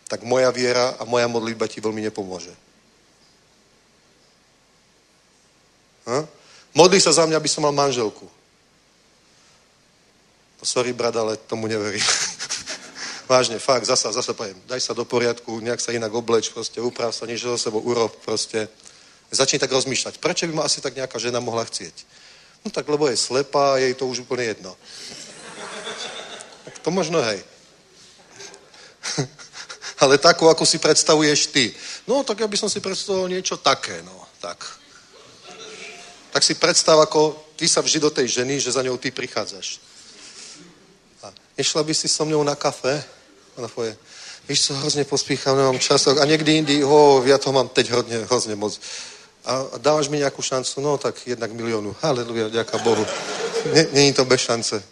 [0.09, 2.53] tak moja viera a moja modlitba ti veľmi nepomôže.
[6.09, 6.25] Ha?
[6.73, 8.25] Modli sa za mňa, aby som mal manželku.
[10.61, 12.05] No sorry, brat, ale tomu neverím.
[13.33, 17.13] Vážne, fakt, zasa, zasa poviem, daj sa do poriadku, nejak sa inak obleč, proste uprav
[17.13, 18.69] sa, niečo za sebou urob, proste.
[19.33, 22.05] Začni tak rozmýšľať, prečo by ma asi tak nejaká žena mohla chcieť?
[22.65, 24.77] No tak, lebo je slepá, jej to už úplne jedno.
[26.65, 27.43] Tak to možno hej.
[30.03, 31.75] Ale takú, ako si predstavuješ ty.
[32.07, 34.63] No, tak ja by som si predstavoval niečo také, no, tak.
[36.33, 39.79] Tak si predstav, ako ty sa vždy do tej ženy, že za ňou ty prichádzaš.
[41.23, 43.05] A nešla by si so mnou na kafe?
[43.57, 43.97] Ona povie,
[44.49, 46.07] víš co, hrozně pospíchám, nemám čas.
[46.07, 48.81] A někdy jindy, ho, ja to mám teď hrozně, hrozně moc
[49.43, 50.79] A dávaš mi nejakú šancu?
[50.79, 51.97] No tak jednak miliónu.
[51.99, 53.07] Haleluja, ďaká Bohu.
[53.93, 54.79] Není to bez šance.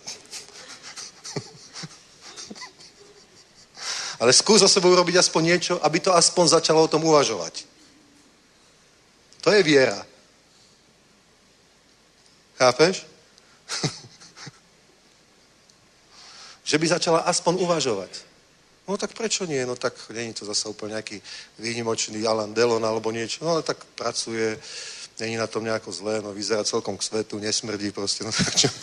[4.20, 7.64] Ale skús za sebou robiť aspoň niečo, aby to aspoň začalo o tom uvažovať.
[9.40, 10.06] To je viera.
[12.58, 13.06] Chápeš?
[16.70, 18.29] že by začala aspoň uvažovať.
[18.90, 19.62] No tak prečo nie?
[19.62, 21.22] No tak není to zase úplne nejaký
[21.62, 23.46] výnimočný Alan Delon alebo niečo.
[23.46, 24.58] No ale tak pracuje,
[25.22, 28.26] není na tom nejako zlé, no vyzerá celkom k svetu, nesmrdí proste.
[28.26, 28.66] No tak čo?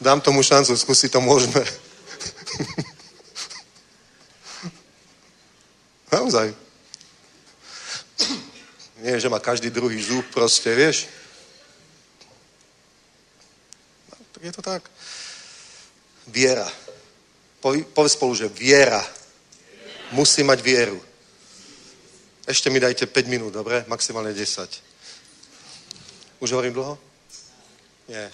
[0.00, 1.60] Dám tomu šancu, skúsiť to môžeme.
[6.16, 6.56] Naozaj.
[9.04, 11.08] Nie, že má každý druhý zub, proste, vieš.
[14.08, 14.82] No, tak je to tak.
[16.24, 16.72] Viera.
[17.60, 19.04] Povedz spolu, že viera.
[20.10, 21.00] Musí mať vieru.
[22.48, 23.84] Ešte mi dajte 5 minút, dobre?
[23.86, 24.42] Maximálne 10.
[26.40, 26.98] Už hovorím dlho?
[28.08, 28.32] Nie.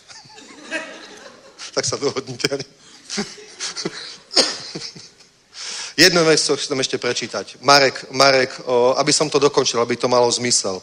[1.76, 2.48] tak sa dohodnite.
[5.96, 7.56] Jednu vec chcem ešte prečítať.
[7.60, 10.80] Marek, Marek o, aby som to dokončil, aby to malo zmysel.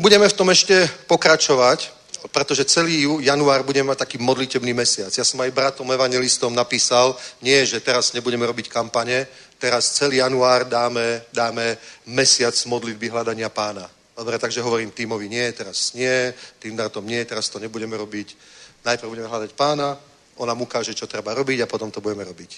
[0.00, 1.92] Budeme v tom ešte pokračovať,
[2.28, 5.08] pretože celý január budeme mať taký modlitebný mesiac.
[5.08, 9.24] Ja som aj bratom evangelistom napísal, nie, že teraz nebudeme robiť kampane,
[9.56, 13.88] teraz celý január dáme, dáme mesiac modlitby hľadania pána.
[14.16, 18.36] Dobre, takže hovorím týmovi, nie, teraz nie, tým datom nie, teraz to nebudeme robiť.
[18.84, 19.96] Najprv budeme hľadať pána,
[20.36, 22.50] on nám ukáže, čo treba robiť a potom to budeme robiť.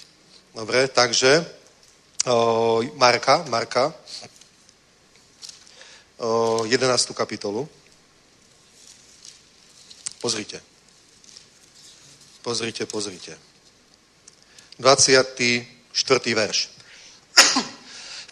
[0.55, 1.45] Dobre, takže
[2.27, 3.95] o, Marka, Marka,
[6.19, 7.15] o, 11.
[7.15, 7.82] kapitolu.
[10.23, 10.63] Pozrite.
[12.43, 13.35] Pozrite, pozrite.
[14.79, 16.35] 24.
[16.35, 16.71] verš.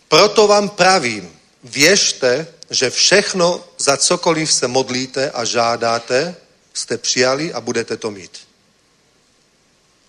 [0.09, 1.27] Proto vám pravím,
[1.65, 6.37] věřte, že všechno, za cokoliv se modlíte a žádáte,
[6.75, 8.39] jste přijali a budete to mít.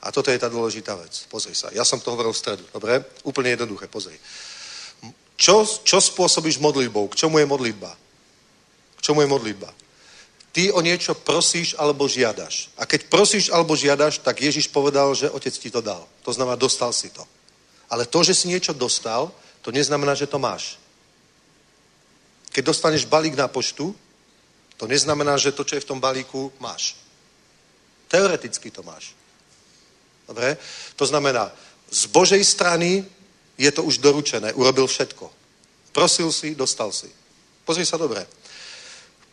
[0.02, 1.30] A toto je tá dôležitá vec.
[1.30, 1.70] Pozri sa.
[1.70, 2.66] Ja som to hovoril v stredu.
[2.74, 3.06] Dobre?
[3.22, 3.86] Úplne jednoduché.
[3.86, 4.18] Pozri.
[5.38, 7.06] Čo, čo spôsobíš modlitbou?
[7.14, 7.94] K čomu je modlitba?
[8.98, 9.70] K čomu je modlitba?
[10.52, 12.70] Ty o niečo prosíš alebo žiadaš.
[12.76, 16.04] A keď prosíš alebo žiadaš, tak Ježiš povedal, že otec ti to dal.
[16.28, 17.24] To znamená, dostal si to.
[17.88, 19.32] Ale to, že si niečo dostal,
[19.64, 20.76] to neznamená, že to máš.
[22.52, 23.96] Keď dostaneš balík na poštu,
[24.76, 27.00] to neznamená, že to, čo je v tom balíku, máš.
[28.12, 29.16] Teoreticky to máš.
[30.28, 30.58] Dobre?
[30.96, 31.52] To znamená,
[31.92, 33.08] z Božej strany
[33.56, 35.32] je to už doručené, urobil všetko.
[35.92, 37.08] Prosil si, dostal si.
[37.64, 38.28] Pozri sa dobre.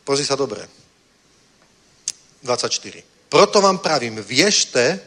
[0.05, 0.63] Pozri sa dobre.
[2.43, 3.03] 24.
[3.29, 5.01] Proto vám pravím, věřte,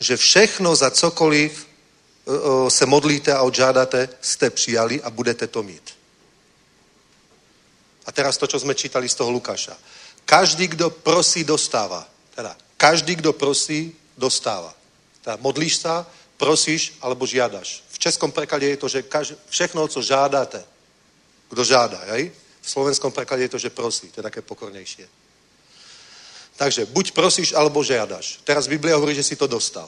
[0.00, 1.66] že všechno za cokoliv
[2.68, 5.96] se modlíte a odžádáte, jste přijali a budete to mít.
[8.06, 9.76] A teraz to, čo sme čítali z toho Lukáša.
[10.24, 12.08] Každý, kdo prosí, dostáva.
[12.34, 14.72] Teda, každý, kdo prosí, dostáva.
[15.20, 16.08] Teda, modlíš sa,
[16.40, 17.84] prosíš alebo žiadaš.
[17.92, 20.64] V českom preklade je to, že kaž, všechno, co žádáte,
[21.50, 22.32] kdo žádá, hej?
[22.60, 24.08] V slovenskom preklade je to, že prosí.
[24.12, 25.08] To je také pokornejšie.
[26.58, 28.42] Takže buď prosíš, alebo žiadaš.
[28.42, 29.86] Teraz Biblia hovorí, že si to dostal.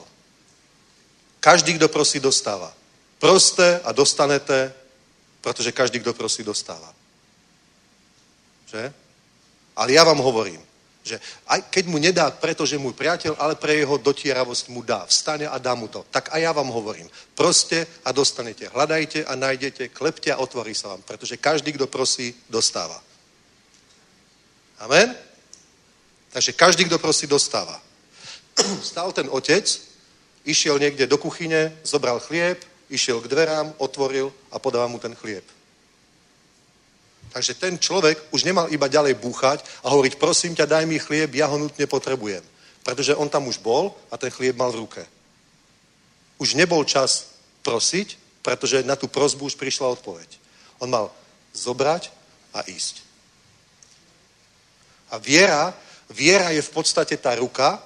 [1.43, 2.71] Každý, kdo prosí, dostáva.
[3.19, 4.71] Proste a dostanete,
[5.43, 6.95] pretože každý, kdo prosí, dostáva.
[8.71, 8.87] Že?
[9.75, 10.63] Ale ja vám hovorím,
[11.03, 11.19] že
[11.49, 15.03] aj keď mu nedá, pretože môj priateľ, ale pre jeho dotieravosť mu dá.
[15.03, 16.05] Vstane a dá mu to.
[16.07, 17.11] Tak a ja vám hovorím.
[17.35, 18.71] Proste a dostanete.
[18.71, 21.03] Hľadajte a nájdete, klepte a otvorí sa vám.
[21.03, 23.01] Pretože každý, kto prosí, dostáva.
[24.79, 25.30] Amen?
[26.31, 27.81] Takže každý, kto prosí, dostáva.
[28.83, 29.67] Stal ten otec,
[30.47, 32.59] išiel niekde do kuchyne, zobral chlieb,
[32.89, 35.43] išiel k dverám, otvoril a podáva mu ten chlieb.
[37.31, 41.31] Takže ten človek už nemal iba ďalej búchať a hovoriť, prosím ťa, daj mi chlieb,
[41.35, 42.43] ja ho nutne potrebujem.
[42.83, 45.03] Pretože on tam už bol a ten chlieb mal v ruke.
[46.39, 50.27] Už nebol čas prosiť, pretože na tú prozbu už prišla odpoveď.
[50.83, 51.13] On mal
[51.55, 52.11] zobrať
[52.51, 52.99] a ísť.
[55.11, 55.71] A viera
[56.11, 57.79] Viera je v podstate tá ruka,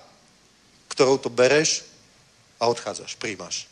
[0.91, 1.85] ktorou to bereš
[2.59, 3.67] a odchádzaš, príjmaš.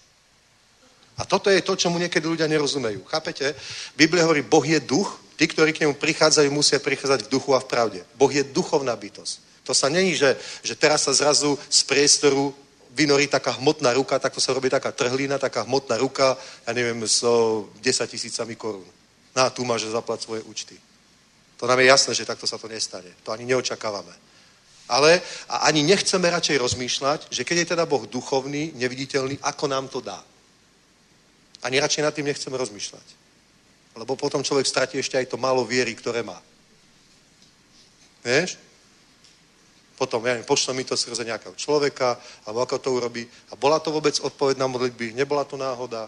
[1.17, 3.05] A toto je to, čomu niekedy ľudia nerozumejú.
[3.05, 3.53] Chápete?
[3.93, 7.61] Biblia hovorí, Boh je duch, tí, ktorí k nemu prichádzajú, musia prichádzať v duchu a
[7.61, 7.99] v pravde.
[8.17, 9.33] Boh je duchovná bytosť.
[9.63, 10.35] To sa není, že,
[10.65, 12.51] že teraz sa zrazu z priestoru
[12.93, 17.65] vynorí taká hmotná ruka, takto sa robí taká trhlina, taká hmotná ruka, ja neviem, so
[17.81, 18.85] 10 tisícami korún.
[19.33, 20.77] Na, tu máš zaplať svoje účty.
[21.57, 23.09] To nám je jasné, že takto sa to nestane.
[23.23, 24.13] To ani neočakávame.
[24.93, 29.89] Ale a ani nechceme radšej rozmýšľať, že keď je teda Boh duchovný, neviditeľný, ako nám
[29.89, 30.21] to dá.
[31.65, 33.07] Ani radšej nad tým nechceme rozmýšľať.
[33.97, 36.37] Lebo potom človek stratí ešte aj to málo viery, ktoré má.
[38.21, 38.61] Vieš?
[39.97, 43.25] Potom, ja neviem, pošle mi to skrze nejakého človeka, alebo ako to urobí.
[43.49, 45.17] A bola to vôbec odpoveď na modlitby?
[45.17, 46.05] Nebola to náhoda?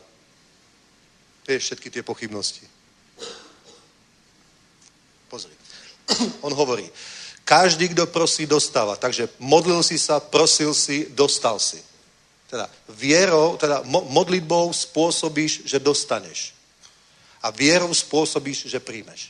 [1.46, 2.66] Vieš, všetky tie pochybnosti.
[5.30, 5.54] Pozri.
[6.46, 6.86] On hovorí,
[7.46, 8.98] každý, kto prosí, dostáva.
[8.98, 11.78] Takže modlil si sa, prosil si, dostal si.
[12.50, 16.58] Teda vierou, teda modlitbou spôsobíš, že dostaneš.
[17.46, 19.30] A vierou spôsobíš, že príjmeš.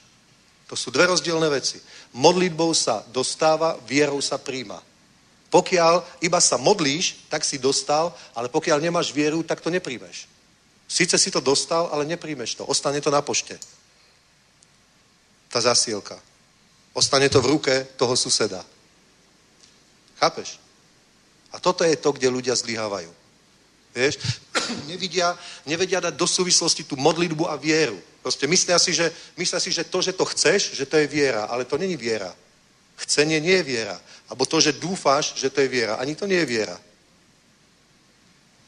[0.72, 1.78] To sú dve rozdielne veci.
[2.16, 4.80] Modlitbou sa dostáva, vierou sa príjma.
[5.52, 10.28] Pokiaľ iba sa modlíš, tak si dostal, ale pokiaľ nemáš vieru, tak to nepríjmeš.
[10.88, 12.64] Sice si to dostal, ale nepríjmeš to.
[12.66, 13.60] Ostane to na pošte.
[15.50, 16.20] Tá zasielka.
[16.96, 18.64] Ostane to v ruke toho suseda.
[20.16, 20.64] Chápeš?
[21.52, 23.12] A toto je to, kde ľudia zlyhávajú.
[23.92, 24.16] Vieš?
[24.92, 25.36] Nevidia,
[25.68, 28.00] nevedia dať do súvislosti tú modlitbu a vieru.
[28.24, 31.46] Proste myslia si, že, myslia si, že to, že to chceš, že to je viera.
[31.52, 32.32] Ale to není viera.
[32.96, 34.00] Chcenie nie je viera.
[34.32, 35.96] Alebo to, že dúfáš, že to je viera.
[36.00, 36.80] Ani to nie je viera.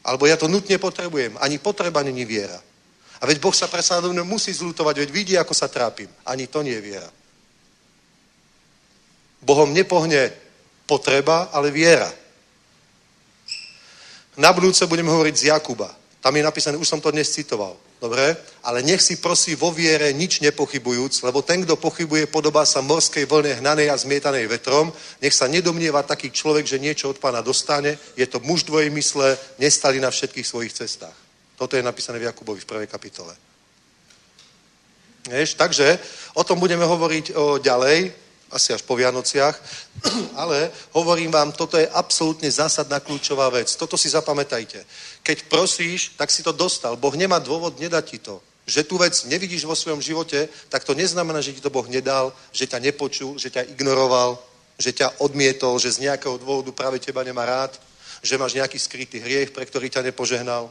[0.04, 1.36] Alebo ja to nutne potrebujem.
[1.40, 2.60] Ani potreba není viera.
[3.18, 6.08] A veď Boh sa predsa musí zlutovať, veď vidí, ako sa trápim.
[6.22, 7.10] Ani to nie je viera.
[9.42, 10.32] Bohom nepohne
[10.86, 12.08] potreba, ale viera.
[14.38, 15.90] Na budúce budem hovoriť z Jakuba.
[16.22, 17.76] Tam je napísané, už som to dnes citoval.
[17.98, 18.36] Dobre?
[18.62, 23.26] Ale nech si prosí vo viere nič nepochybujúc, lebo ten, kto pochybuje, podobá sa morskej
[23.26, 24.94] vlne hnanej a zmietanej vetrom.
[25.18, 27.98] Nech sa nedomnieva taký človek, že niečo od pána dostane.
[28.14, 31.14] Je to muž dvojmysle, nestali na všetkých svojich cestách.
[31.58, 33.34] Toto je napísané v Jakubovi v prvej kapitole.
[35.26, 35.58] Vieš?
[35.58, 35.98] Takže
[36.38, 38.14] o tom budeme hovoriť o, ďalej
[38.50, 39.56] asi až po Vianociach,
[40.42, 43.76] ale hovorím vám, toto je absolútne zásadná kľúčová vec.
[43.76, 44.84] Toto si zapamätajte.
[45.22, 46.96] Keď prosíš, tak si to dostal.
[46.96, 48.40] Boh nemá dôvod nedať ti to.
[48.68, 52.32] Že tú vec nevidíš vo svojom živote, tak to neznamená, že ti to Boh nedal,
[52.52, 54.36] že ťa nepočul, že ťa ignoroval,
[54.78, 57.80] že ťa odmietol, že z nejakého dôvodu práve teba nemá rád,
[58.22, 60.70] že máš nejaký skrytý hriech, pre ktorý ťa nepožehnal.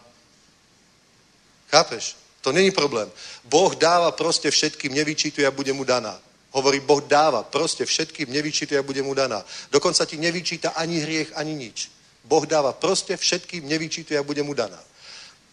[1.68, 2.16] Chápeš?
[2.42, 3.12] To není problém.
[3.44, 6.16] Boh dáva proste všetkým, nevyčítuje a bude mu daná.
[6.58, 9.46] Hovorí, Boh dáva proste všetkým, nevyčítuje a bude mu daná.
[9.70, 11.94] Dokonca ti nevyčíta ani hriech, ani nič.
[12.26, 14.82] Boh dáva proste všetkým, nevyčítuje a bude mu daná.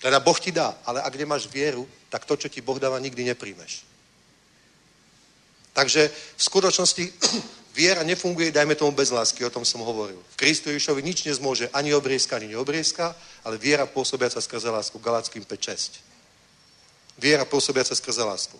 [0.00, 3.20] Teda Boh ti dá, ale ak nemáš vieru, tak to, čo ti Boh dáva, nikdy
[3.24, 3.84] nepríjmeš.
[5.76, 7.04] Takže v skutočnosti
[7.78, 10.16] viera nefunguje, dajme tomu bez lásky, o tom som hovoril.
[10.16, 13.12] V Kristu Ježišovi nič nezmôže, ani obriezka, ani neobriezka,
[13.44, 16.00] ale viera pôsobiaca skrze lásku, Galackým 5.6.
[17.20, 18.56] Viera pôsobiaca skrze lásku.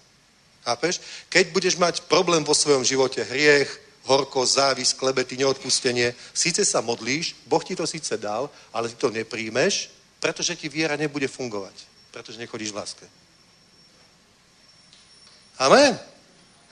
[0.64, 1.00] Chápeš?
[1.28, 3.68] Keď budeš mať problém vo svojom živote, hriech,
[4.04, 9.12] horko, závis, klebety, neodpustenie, síce sa modlíš, Boh ti to síce dal, ale ty to
[9.12, 11.72] nepríjmeš, pretože ti viera nebude fungovať.
[12.12, 13.06] Pretože nechodíš v láske.
[15.58, 16.00] Amen.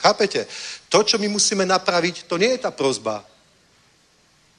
[0.00, 0.46] Chápete?
[0.88, 3.24] To, čo my musíme napraviť, to nie je tá prozba.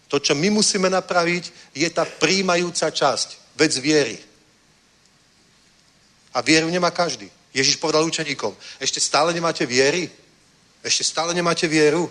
[0.08, 3.58] To, čo my musíme napraviť, je tá príjmajúca časť.
[3.58, 4.18] Vec viery.
[6.34, 7.30] A vieru nemá každý.
[7.54, 10.10] Ježiš povedal učeníkom, ešte stále nemáte viery?
[10.84, 12.10] Ešte stále nemáte vieru?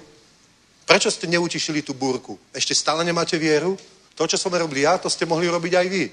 [0.86, 2.38] Prečo ste neutišili tú búrku?
[2.54, 3.76] Ešte stále nemáte vieru?
[4.14, 6.04] To, čo som robil ja, to ste mohli robiť aj vy.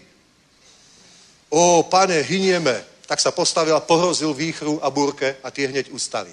[1.49, 2.84] Ó, pane, hynieme.
[3.10, 6.30] Tak sa postavil a pohrozil výchru a búrke a tie hneď ustali.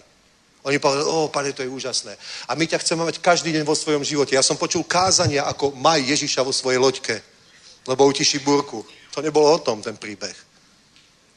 [0.66, 2.16] Oni povedali, ó, pane, to je úžasné.
[2.48, 4.34] A my ťa chceme mať každý deň vo svojom živote.
[4.36, 7.22] Ja som počul kázania, ako maj Ježiša vo svojej loďke,
[7.86, 8.84] lebo utiší búrku.
[9.14, 10.36] To nebolo o tom, ten príbeh.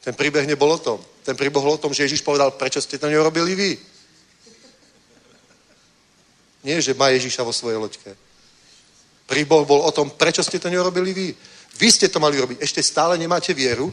[0.00, 0.98] Ten príbeh nebol o tom.
[1.24, 3.70] Ten príbeh bol o tom, že Ježiš povedal, prečo ste to neurobili vy.
[6.64, 8.16] Nie, že má Ježiša vo svojej loďke.
[9.28, 11.28] Príbeh bol o tom, prečo ste to neurobili vy.
[11.78, 12.60] Vy ste to mali robiť.
[12.60, 13.92] Ešte stále nemáte vieru.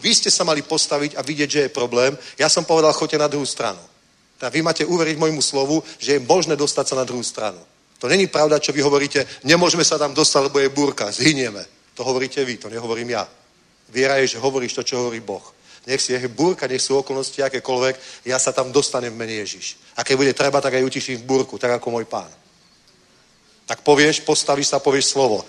[0.00, 2.16] Vy ste sa mali postaviť a vidieť, že je problém.
[2.38, 3.80] Ja som povedal, choďte na druhú stranu.
[4.38, 7.60] Teda vy máte uveriť môjmu slovu, že je možné dostať sa na druhú stranu.
[8.00, 11.60] To není pravda, čo vy hovoríte, nemôžeme sa tam dostať, lebo je búrka, zhynieme.
[11.94, 13.28] To hovoríte vy, to nehovorím ja.
[13.90, 15.42] Viera je, že hovoríš to, čo hovorí Boh.
[15.86, 19.80] Nech si je búrka, nech sú okolnosti akékoľvek, ja sa tam dostanem v mene Ježiš.
[19.96, 22.28] A keď bude treba, tak aj utiším v búrku, tak ako môj pán.
[23.66, 25.46] Tak povieš, postavíš sa, povieš slovo.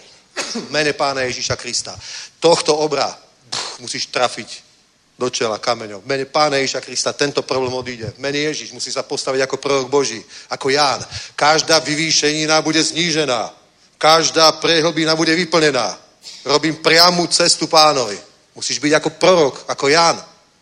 [0.70, 1.92] mene pána Ježiša Krista.
[2.40, 3.12] Tohto obra
[3.50, 4.72] pch, musíš trafiť
[5.20, 6.02] do čela kameňov.
[6.02, 8.10] V mene pána Ježiša Krista tento problém odíde.
[8.16, 11.06] V mene Ježiš musí sa postaviť ako prorok Boží, ako Ján.
[11.36, 13.54] Každá vyvýšenina bude znížená.
[13.98, 16.00] Každá prehlbina bude vyplnená.
[16.46, 18.31] Robím priamu cestu pánovi.
[18.56, 20.18] Musíš byť ako prorok, ako Jan.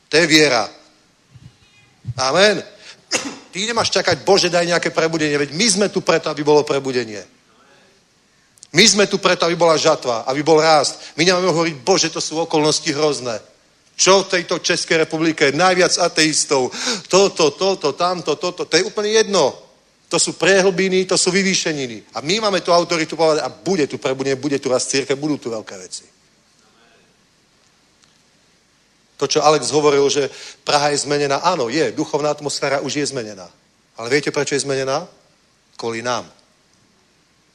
[0.10, 0.70] To je viera.
[2.18, 2.62] Amen.
[3.52, 7.26] Ty nemáš čakať, Bože, daj nejaké prebudenie, veď my sme tu preto, aby bolo prebudenie.
[8.70, 11.18] My sme tu preto, aby bola žatva, aby bol rást.
[11.18, 13.42] My nemáme hovoriť, Bože, to sú okolnosti hrozné.
[13.98, 15.50] Čo v tejto Českej republike?
[15.52, 16.70] Najviac ateistov.
[17.10, 18.70] Toto, toto, tamto, toto.
[18.70, 19.52] To je úplne jedno.
[20.10, 22.14] To sú prehlbiny, to sú vyvýšeniny.
[22.14, 25.38] A my máme tu autoritu povedať, a bude tu prebudenie, bude tu raz církev, budú
[25.38, 26.19] tu veľké veci.
[29.20, 30.32] To, čo Alex hovoril, že
[30.64, 33.52] Praha je zmenená, áno, je, duchovná atmosféra už je zmenená.
[34.00, 35.04] Ale viete, prečo je zmenená?
[35.76, 36.24] Kvôli nám.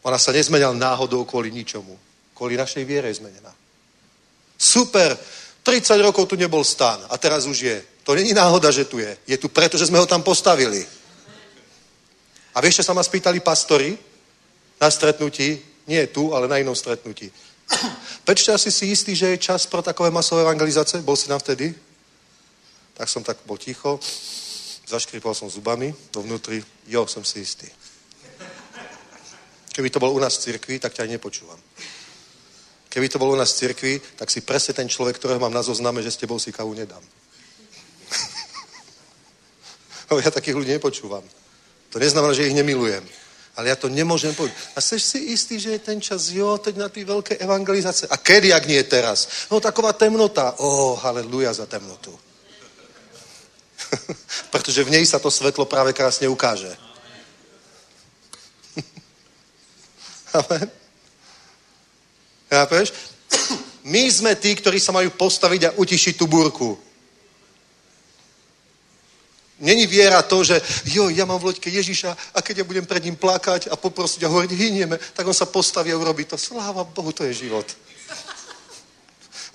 [0.05, 1.97] Ona sa nezmenila náhodou kvôli ničomu.
[2.36, 3.49] Kvôli našej viere je zmenená.
[4.61, 5.16] Super,
[5.65, 7.78] 30 rokov tu nebol stan a teraz už je.
[8.05, 9.16] To není náhoda, že tu je.
[9.24, 10.85] Je tu preto, že sme ho tam postavili.
[12.55, 13.97] A vieš, čo sa ma spýtali pastori
[14.77, 15.57] na stretnutí?
[15.89, 17.32] Nie tu, ale na inom stretnutí.
[18.24, 21.03] Pečte, asi si istý, že je čas pro takové masové evangelizace?
[21.03, 21.74] Bol si tam vtedy?
[22.95, 24.01] Tak som tak bol ticho,
[24.86, 26.65] zaškripal som zubami dovnútri.
[26.86, 27.66] Jo, som si istý.
[29.74, 31.59] Keby to bol u nás v cirkvi, tak ťa aj nepočúvam.
[32.86, 35.66] Keby to bol u nás v cirkvi, tak si presne ten človek, ktorého mám na
[35.66, 37.03] zozname, že s tebou si kávu nedám.
[40.11, 41.27] no, ja takých ľudí nepočúvam.
[41.91, 43.03] To neznamená, že ich nemilujem.
[43.55, 44.59] Ale ja to nemôžem povedať.
[44.74, 48.10] A seš si istý, že je ten čas, jo, teď na ty veľké evangelizace.
[48.10, 49.47] A kedy, ak nie teraz?
[49.47, 50.59] No taková temnota.
[50.59, 52.10] Ó, oh, haleluja za temnotu.
[54.52, 56.74] Pretože v nej sa to svetlo práve krásne ukáže.
[60.35, 60.66] Amen.
[62.51, 62.90] Chápeš?
[63.94, 66.74] My sme tí, ktorí sa majú postaviť a utišiť tú búrku.
[69.65, 73.01] Není viera to, že jo, ja mám v loďke Ježiša a keď ja budem pred
[73.01, 76.36] ním plakať a poprosiť a hovoriť, hynieme, tak on sa postaví a urobí to.
[76.36, 77.65] Sláva Bohu, to je život.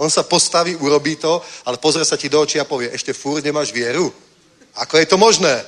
[0.01, 3.43] On sa postaví, urobí to, ale pozrie sa ti do očí a povie, ešte fúr
[3.43, 4.09] nemáš vieru?
[4.81, 5.61] Ako je to možné?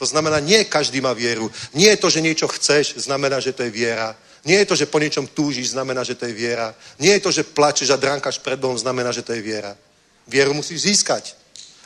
[0.00, 1.52] To znamená, nie každý má vieru.
[1.70, 4.16] Nie je to, že niečo chceš, znamená, že to je viera.
[4.42, 6.74] Nie je to, že po niečom túžiš, znamená, že to je viera.
[6.98, 9.76] Nie je to, že plačeš a dránkaš pred Bohom, znamená, že to je viera.
[10.26, 11.39] Vieru musíš získať.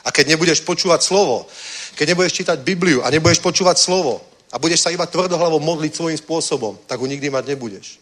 [0.05, 1.49] A keď nebudeš počúvať slovo,
[1.97, 4.21] keď nebudeš čítať Bibliu a nebudeš počúvať slovo
[4.53, 7.97] a budeš sa iba tvrdohlavo modliť svojím spôsobom, tak ho nikdy mať nebudeš.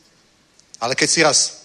[0.84, 1.64] Ale keď si raz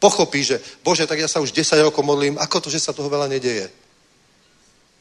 [0.00, 3.12] pochopíš, že Bože, tak ja sa už 10 rokov modlím, ako to, že sa toho
[3.12, 3.68] veľa nedeje?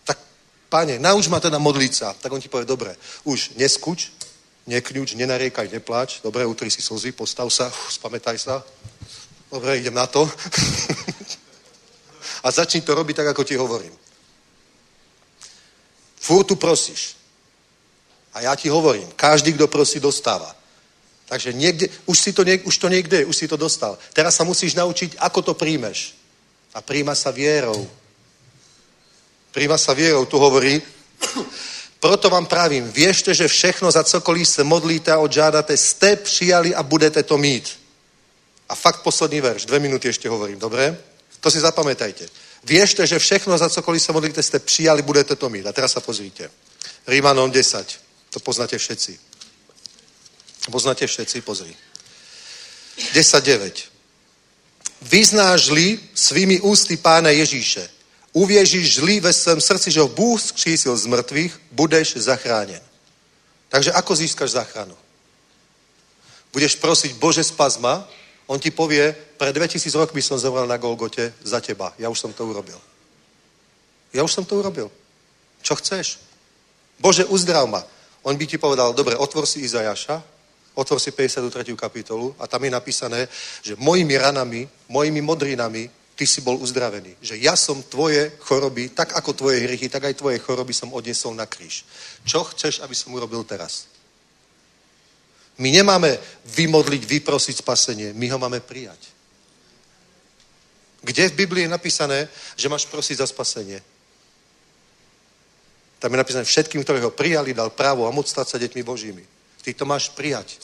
[0.04, 0.20] Tak,
[0.68, 2.12] páne, nauč ma teda modliť sa.
[2.14, 4.12] Tak on ti povie, dobre, už neskuč,
[4.68, 8.60] nekňuč, nenariekaj, nepláč, dobre, utri si slzy, postav sa, uf, spamätaj sa.
[9.48, 10.28] Dobre, idem na to.
[12.46, 14.11] a začni to robiť tak, ako ti hovorím.
[16.22, 17.18] Fúr tu prosíš.
[18.34, 20.56] A ja ti hovorím, každý, kto prosí, dostáva.
[21.26, 23.98] Takže niekde, už, si to, už to niekde je, už si to dostal.
[24.14, 26.14] Teraz sa musíš naučiť, ako to príjmeš.
[26.76, 27.88] A príjma sa vierou.
[29.52, 30.80] Príjma sa vierou, tu hovorí,
[32.00, 36.84] proto vám pravím, viešte, že všechno, za cokoliv se modlíte a odžádate, ste přijali a
[36.84, 37.80] budete to mít.
[38.70, 40.96] A fakt posledný verš, dve minúty ešte hovorím, dobre?
[41.44, 42.28] To si zapamätajte.
[42.64, 45.66] Viešte, že všechno, za cokoliv sa modlíte, ste přijali, budete to mít.
[45.66, 46.50] A teraz sa pozrite.
[47.10, 48.00] Rímanom 10.
[48.30, 49.18] To poznáte všetci.
[50.70, 51.74] Poznáte všetci, pozri.
[53.18, 53.90] 10.9.
[55.02, 57.90] Vyznáš-li svými ústy pána Ježíše,
[58.34, 62.82] uvěříš-li ve svém srdci, že ho Bůh skřísil z mŕtvych, budeš zachráněn.
[63.70, 64.98] Takže ako získaš záchranu?
[66.54, 68.08] Budeš prosiť, Bože, spazma,
[68.52, 71.96] on ti povie, pred 2000 rokmi som zomrel na Golgote za teba.
[71.96, 72.76] Ja už som to urobil.
[74.12, 74.92] Ja už som to urobil.
[75.64, 76.20] Čo chceš?
[77.00, 77.80] Bože, uzdrav ma.
[78.28, 80.20] On by ti povedal, dobre, otvor si Izajaša,
[80.76, 81.48] otvor si 53.
[81.80, 83.32] kapitolu a tam je napísané,
[83.64, 85.88] že mojimi ranami, mojimi modrinami
[86.20, 87.24] ty si bol uzdravený.
[87.24, 91.32] Že ja som tvoje choroby, tak ako tvoje hrychy, tak aj tvoje choroby som odnesol
[91.32, 91.88] na kríž.
[92.28, 93.88] Čo chceš, aby som urobil teraz?
[95.58, 98.14] My nemáme vymodliť, vyprosiť spasenie.
[98.14, 99.12] My ho máme prijať.
[101.02, 103.82] Kde v Biblii je napísané, že máš prosiť za spasenie?
[106.00, 109.22] Tam je napísané, všetkým, ktorí ho prijali, dal právo a moc stať sa deťmi Božími.
[109.62, 110.58] Ty to máš prijať.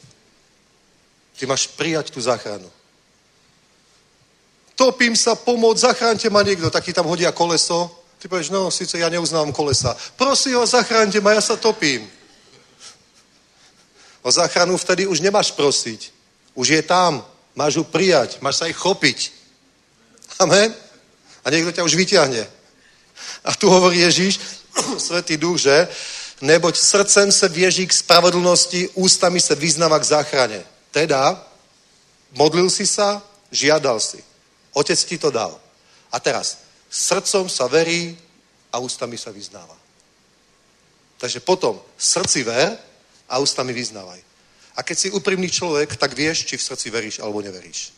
[1.38, 2.70] Ty máš prijať tú záchranu.
[4.78, 6.70] Topím sa, pomoc, zachránte ma niekto.
[6.70, 7.90] Tak ti tam hodia koleso.
[8.18, 9.94] Ty povieš, no, síce ja neuznávam kolesa.
[10.18, 12.17] Prosím vás, zachránte ma, ja sa topím.
[14.22, 16.12] O záchranu vtedy už nemáš prosiť.
[16.54, 17.26] Už je tam.
[17.56, 18.42] Máš ju prijať.
[18.42, 19.32] Máš sa aj chopiť.
[20.40, 20.74] Amen?
[21.46, 22.44] A niekto ťa už vyťahne.
[23.44, 24.40] A tu hovorí Ježíš,
[24.98, 25.88] Svetý duch, že?
[26.42, 30.64] Neboť srdcem se věží k spravodlnosti, ústami se vyznáva k záchrane.
[30.92, 31.46] Teda,
[32.32, 33.22] modlil si sa,
[33.52, 34.24] žiadal si.
[34.74, 35.60] Otec ti to dal.
[36.12, 36.58] A teraz,
[36.90, 38.18] srdcom sa verí
[38.74, 39.78] a ústami sa vyznáva.
[41.18, 42.78] Takže potom, srdci ver
[43.30, 44.22] a ústami vyznávaj.
[44.78, 47.94] A keď si úprimný človek, tak vieš, či v srdci veríš alebo neveríš.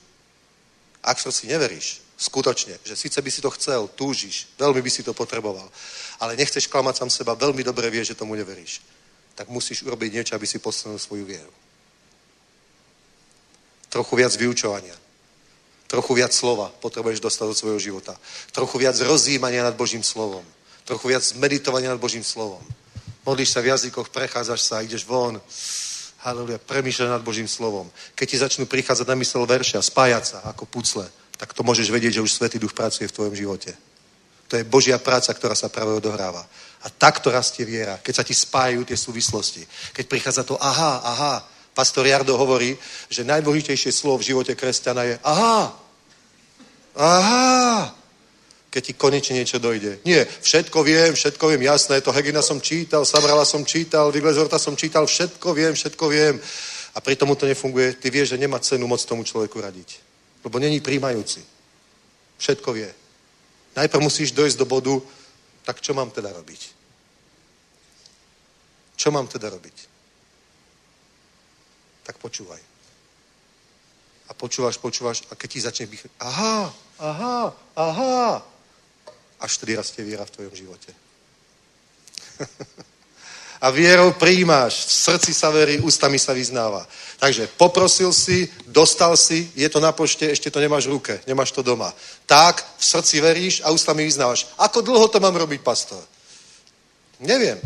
[1.03, 2.75] Ak v srdci neveríš, Skutočne.
[2.83, 5.71] Že síce by si to chcel, túžiš, veľmi by si to potreboval,
[6.19, 8.83] ale nechceš klamať sám seba, veľmi dobre vieš, že tomu neveríš.
[9.39, 11.47] Tak musíš urobiť niečo, aby si posunul svoju vieru.
[13.87, 14.93] Trochu viac vyučovania.
[15.87, 18.19] Trochu viac slova potrebuješ dostať do svojho života.
[18.51, 20.43] Trochu viac rozjímania nad Božím slovom.
[20.83, 22.61] Trochu viac meditovania nad Božím slovom.
[23.27, 25.39] Modlíš sa v jazykoch, prechádzaš sa, ideš von.
[26.19, 27.87] Haleluja, premýšľaj nad Božím slovom.
[28.15, 31.07] Keď ti začnú prichádzať na mysel verša, spájať sa ako pucle,
[31.39, 33.71] tak to môžeš vedieť, že už Svetý Duch pracuje v tvojom živote.
[34.49, 36.43] To je Božia práca, ktorá sa práve odohráva.
[36.83, 39.63] A takto rastie viera, keď sa ti spájajú tie súvislosti.
[39.93, 41.33] Keď prichádza to aha, aha.
[41.71, 42.75] Pastor Jardo hovorí,
[43.07, 45.71] že najdôležitejšie slovo v živote kresťana je aha.
[46.97, 47.95] Aha.
[48.69, 49.97] Keď ti konečne niečo dojde.
[50.05, 54.77] Nie, všetko viem, všetko viem, jasné, to Hegina som čítal, Sabrala som čítal, Viglezorta som
[54.77, 56.37] čítal, všetko viem, všetko viem.
[56.93, 57.97] A pri tomu to nefunguje.
[57.97, 59.89] Ty vieš, že nemá cenu moc tomu človeku radiť.
[60.45, 61.41] Lebo není príjmajúci.
[62.37, 62.89] Všetko vie.
[63.75, 65.01] Najprv musíš dojsť do bodu,
[65.65, 66.61] tak čo mám teda robiť?
[68.99, 69.77] Čo mám teda robiť?
[72.03, 72.59] Tak počúvaj.
[74.29, 76.03] A počúvaš, počúvaš a keď ti začne bych...
[76.19, 77.37] Aha, aha,
[77.75, 78.43] aha.
[79.39, 80.91] Až vtedy rastie viera v tvojom živote.
[83.61, 86.87] a vierou prijímáš, v srdci sa verí, ústami sa vyznáva.
[87.19, 91.51] Takže poprosil si, dostal si, je to na pošte, ešte to nemáš v ruke, nemáš
[91.51, 91.91] to doma.
[92.25, 94.47] Tak, v srdci veríš a ústami vyznávaš.
[94.55, 95.99] Ako dlho to mám robiť, pastor?
[97.19, 97.59] Neviem.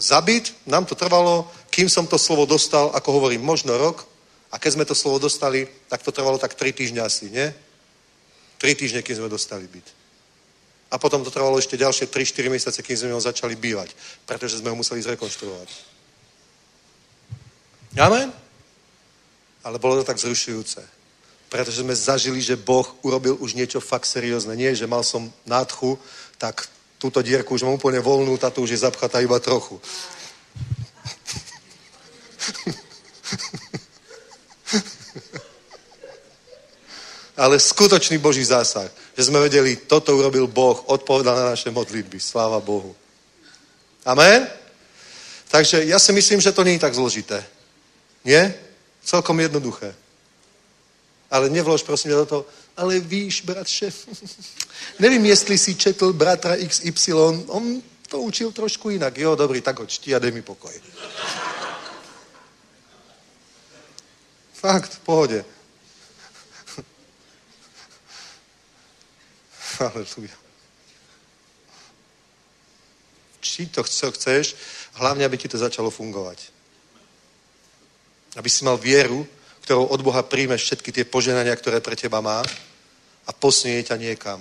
[0.00, 4.08] Zabiť nám to trvalo, kým som to slovo dostal, ako hovorím, možno rok.
[4.48, 7.52] A keď sme to slovo dostali, tak to trvalo tak tri týždňa asi, nie?
[8.56, 10.03] Tri týždne, kým sme dostali byt.
[10.94, 13.90] A potom to trvalo ešte ďalšie 3-4 mesiace, kým sme ho začali bývať,
[14.30, 15.66] pretože sme ho museli zrekonštruovať.
[17.98, 18.30] Amen?
[19.66, 20.78] Ale bolo to tak zrušujúce.
[21.50, 24.54] Pretože sme zažili, že Boh urobil už niečo fakt seriózne.
[24.54, 25.98] Nie, že mal som nádchu,
[26.38, 26.70] tak
[27.02, 29.82] túto dierku už mám úplne voľnú, táto už je zapchatá iba trochu.
[37.34, 38.86] Ale skutočný Boží zásah,
[39.16, 42.18] že sme vedeli, toto urobil Boh, odpovedal na naše modlitby.
[42.20, 42.96] Sláva Bohu.
[44.04, 44.46] Amen?
[45.48, 47.46] Takže ja si myslím, že to je tak zložité.
[48.26, 48.54] Nie?
[49.04, 49.94] Celkom jednoduché.
[51.30, 52.46] Ale nevlož prosím do toho,
[52.76, 53.92] ale víš, bratře,
[54.98, 57.12] nevím, jestli si četl bratra XY,
[57.46, 59.18] on to učil trošku jinak.
[59.18, 60.74] Jo, dobrý, tak ho čti a dej mi pokoj.
[64.54, 65.44] Fakt, v pohode.
[69.82, 70.36] Halleluja.
[73.44, 74.56] Či to chceš,
[74.96, 76.48] hlavne, aby ti to začalo fungovať.
[78.40, 79.26] Aby si mal vieru,
[79.68, 82.40] ktorou od Boha príjmeš všetky tie poženania, ktoré pre teba má
[83.24, 84.40] a posunie ťa niekam.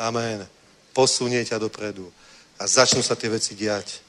[0.00, 0.48] Amen.
[0.92, 2.08] Posunie ťa dopredu.
[2.60, 4.00] A začnú sa tie veci diať.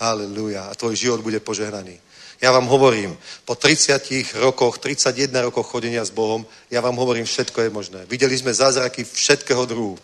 [0.00, 0.68] Halleluja.
[0.68, 1.96] A tvoj život bude požehnaný.
[2.40, 3.16] Ja vám hovorím,
[3.48, 8.00] po 30 rokoch, 31 rokoch chodenia s Bohom, ja vám hovorím, všetko je možné.
[8.04, 9.96] Videli sme zázraky všetkého druhu.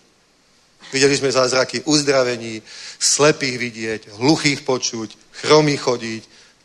[0.92, 2.62] Videli sme zázraky uzdravení,
[2.98, 5.08] slepých vidieť, hluchých počuť,
[5.44, 6.22] chromých chodiť,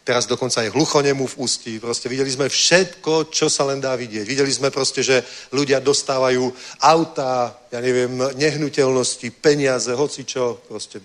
[0.07, 1.79] teraz dokonca aj hluchonemu v ústí.
[1.83, 4.23] Proste videli sme všetko, čo sa len dá vidieť.
[4.23, 5.19] Videli sme proste, že
[5.51, 6.47] ľudia dostávajú
[6.79, 11.03] auta, ja neviem, nehnuteľnosti, peniaze, hocičo, proste.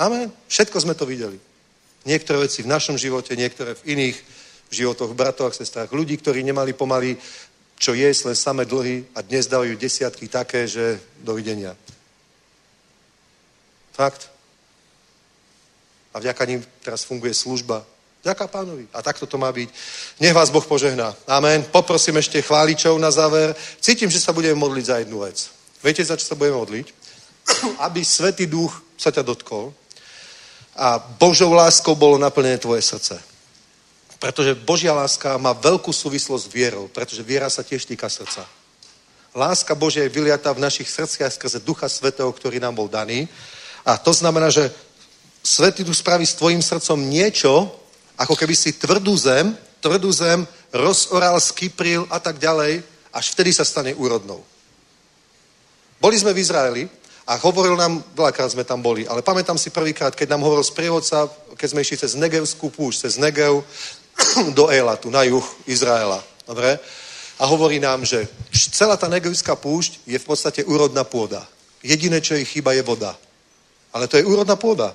[0.00, 0.32] Amen.
[0.48, 1.49] Všetko sme to videli.
[2.04, 4.16] Niektoré veci v našom živote, niektoré v iných
[4.70, 5.92] životoch, bratov a sestrách.
[5.92, 7.18] Ľudí, ktorí nemali pomaly
[7.80, 11.72] čo je, len samé dlhy a dnes dávajú desiatky také, že dovidenia.
[13.96, 14.28] Fakt.
[16.12, 17.80] A vďaka ním teraz funguje služba.
[18.20, 18.84] Vďaka pánovi.
[18.92, 19.72] A takto to má byť.
[20.20, 21.16] Nech vás Boh požehná.
[21.24, 21.64] Amen.
[21.72, 23.56] Poprosím ešte chváličov na záver.
[23.80, 25.48] Cítim, že sa budeme modliť za jednu vec.
[25.80, 26.86] Viete, za čo sa budeme modliť?
[27.88, 29.72] Aby Svetý Duch sa ťa dotkol
[30.80, 33.20] a Božou láskou bolo naplnené tvoje srdce.
[34.16, 38.48] Pretože Božia láska má veľkú súvislosť s vierou, pretože viera sa tiež týka srdca.
[39.36, 43.28] Láska Božia je vyliatá v našich srdciach skrze Ducha Svetého, ktorý nám bol daný.
[43.84, 44.72] A to znamená, že
[45.44, 47.68] Svetý Duch spraví s tvojim srdcom niečo,
[48.16, 49.52] ako keby si tvrdú zem,
[49.84, 52.80] tvrdú zem rozoral, skypril a tak ďalej,
[53.12, 54.44] až vtedy sa stane úrodnou.
[56.00, 56.82] Boli sme v Izraeli
[57.30, 61.30] a hovoril nám, veľakrát sme tam boli, ale pamätám si prvýkrát, keď nám hovoril sprievodca,
[61.54, 63.62] keď sme išli cez Negevskú púšť, cez Negev
[64.58, 66.18] do Elatu, na juh Izraela.
[66.42, 66.82] Dobre?
[67.38, 71.46] A hovorí nám, že celá tá Negevská púšť je v podstate úrodná pôda.
[71.86, 73.14] Jediné, čo jej chýba, je voda.
[73.94, 74.90] Ale to je úrodná pôda.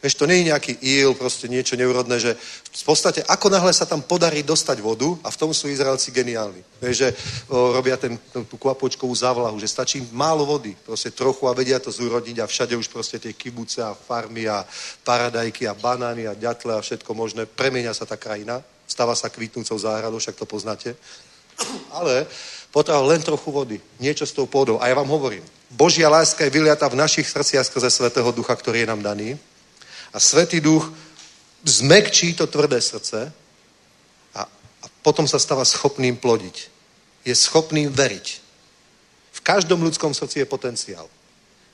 [0.00, 2.32] Vieš, to je nejaký íl, proste niečo neurodné, že
[2.72, 6.64] v podstate ako náhle sa tam podarí dostať vodu a v tom sú Izraelci geniálni.
[6.80, 7.08] Vieš, že
[7.52, 11.92] o, robia ten, tú kvapočkovú závlahu, že stačí málo vody, proste trochu a vedia to
[11.92, 14.64] zúrodiť a všade už proste tie kibuce a farmy a
[15.04, 17.44] paradajky a banány a ďatle a všetko možné.
[17.44, 20.96] Premenia sa tá krajina, stáva sa kvitnúcou záhradou, však to poznáte.
[21.92, 22.24] Ale
[22.72, 24.80] potreboval len trochu vody, niečo s tou pôdou.
[24.80, 28.80] A ja vám hovorím, Božia láska je vyliata v našich srdciach skrze Svetého Ducha, ktorý
[28.80, 29.36] je nám daný
[30.12, 30.90] a Svetý duch
[31.64, 33.32] zmekčí to tvrdé srdce
[34.34, 34.42] a,
[34.82, 36.68] a potom sa stáva schopným plodiť.
[37.24, 38.26] Je schopným veriť.
[39.32, 41.08] V každom ľudskom srdci je potenciál.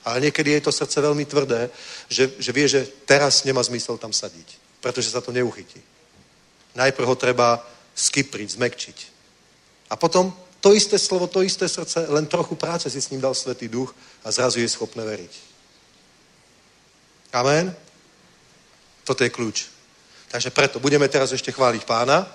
[0.05, 1.69] Ale niekedy je to srdce veľmi tvrdé,
[2.07, 5.81] že, že vie, že teraz nemá zmysel tam sadiť, pretože sa to neuchytí.
[6.75, 7.59] Najprv ho treba
[7.95, 8.97] skypriť, zmekčiť.
[9.89, 10.31] A potom
[10.61, 13.95] to isté slovo, to isté srdce, len trochu práce si s ním dal Svetý duch
[14.23, 15.33] a zrazu je schopné veriť.
[17.33, 17.86] Amen.
[19.07, 19.71] Toto je kľúč.
[20.27, 22.27] Takže preto budeme teraz ešte chváliť pána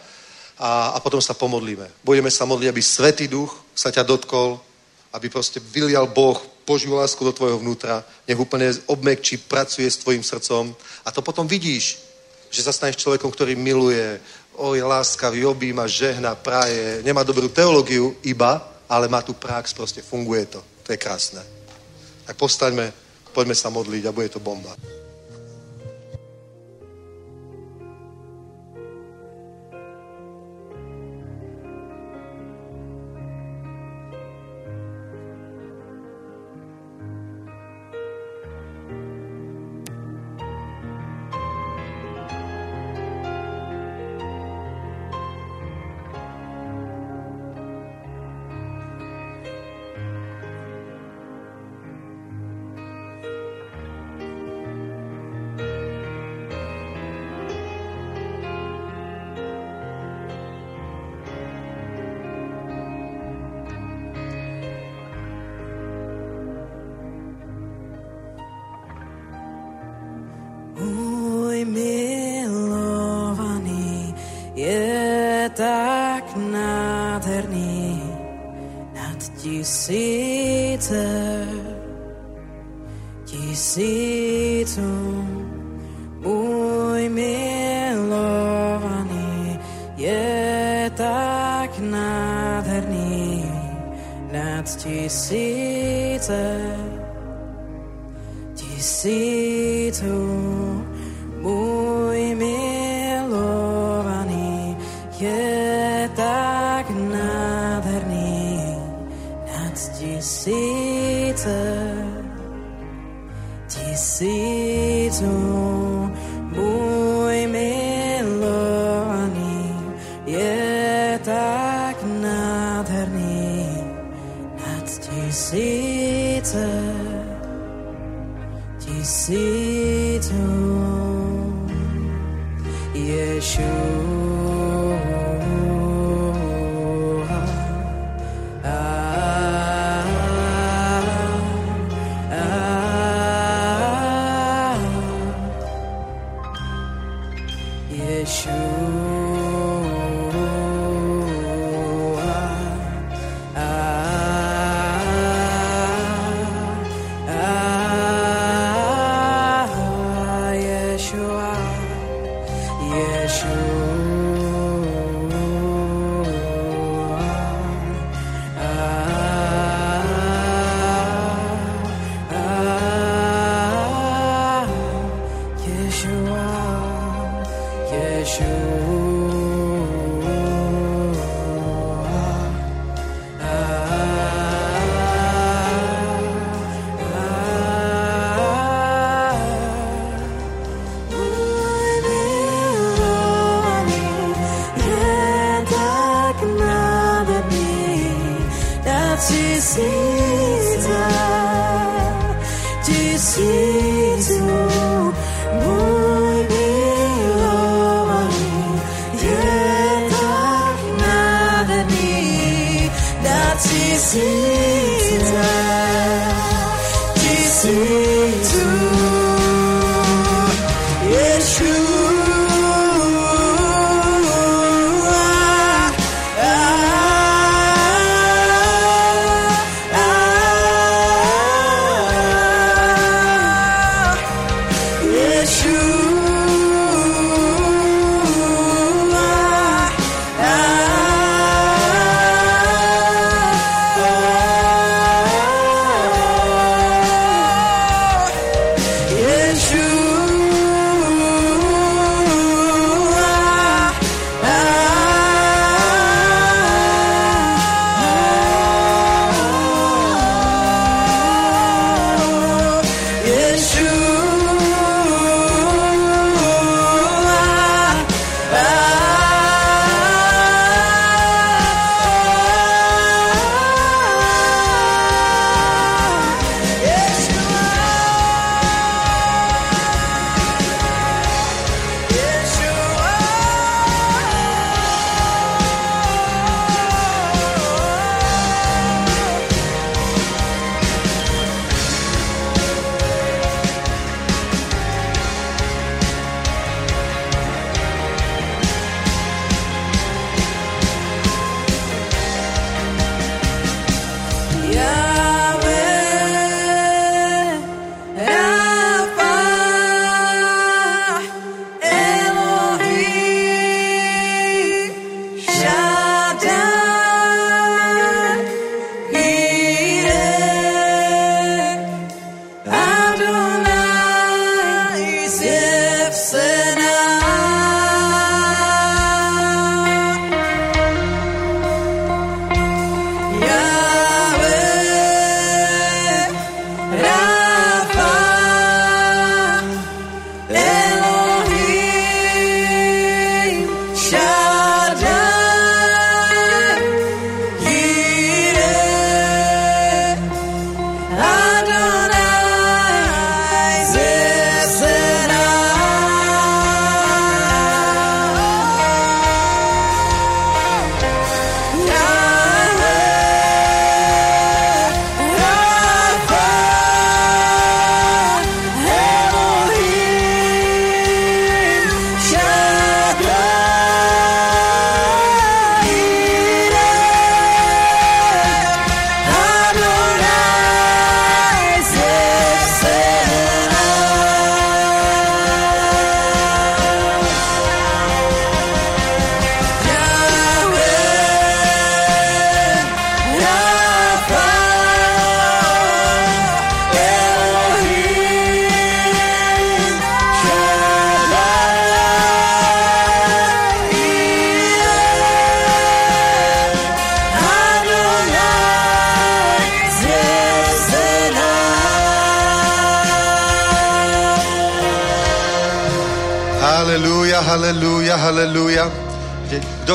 [0.56, 1.84] a, a potom sa pomodlíme.
[2.00, 4.56] Budeme sa modliť, aby Svetý duch sa ťa dotkol,
[5.12, 10.22] aby proste vylial Boh Božiu lásku do tvojho vnútra, nech úplne obmekčí, pracuje s tvojim
[10.22, 10.70] srdcom
[11.04, 11.98] a to potom vidíš,
[12.48, 14.20] že sa staneš človekom, ktorý miluje,
[14.54, 20.46] oj, láskavý, objíma, žehna, praje, nemá dobrú teológiu iba, ale má tu prax, proste funguje
[20.46, 20.60] to.
[20.86, 21.42] To je krásne.
[22.28, 22.92] Tak postaňme,
[23.32, 25.01] poďme sa modliť a bude to bomba.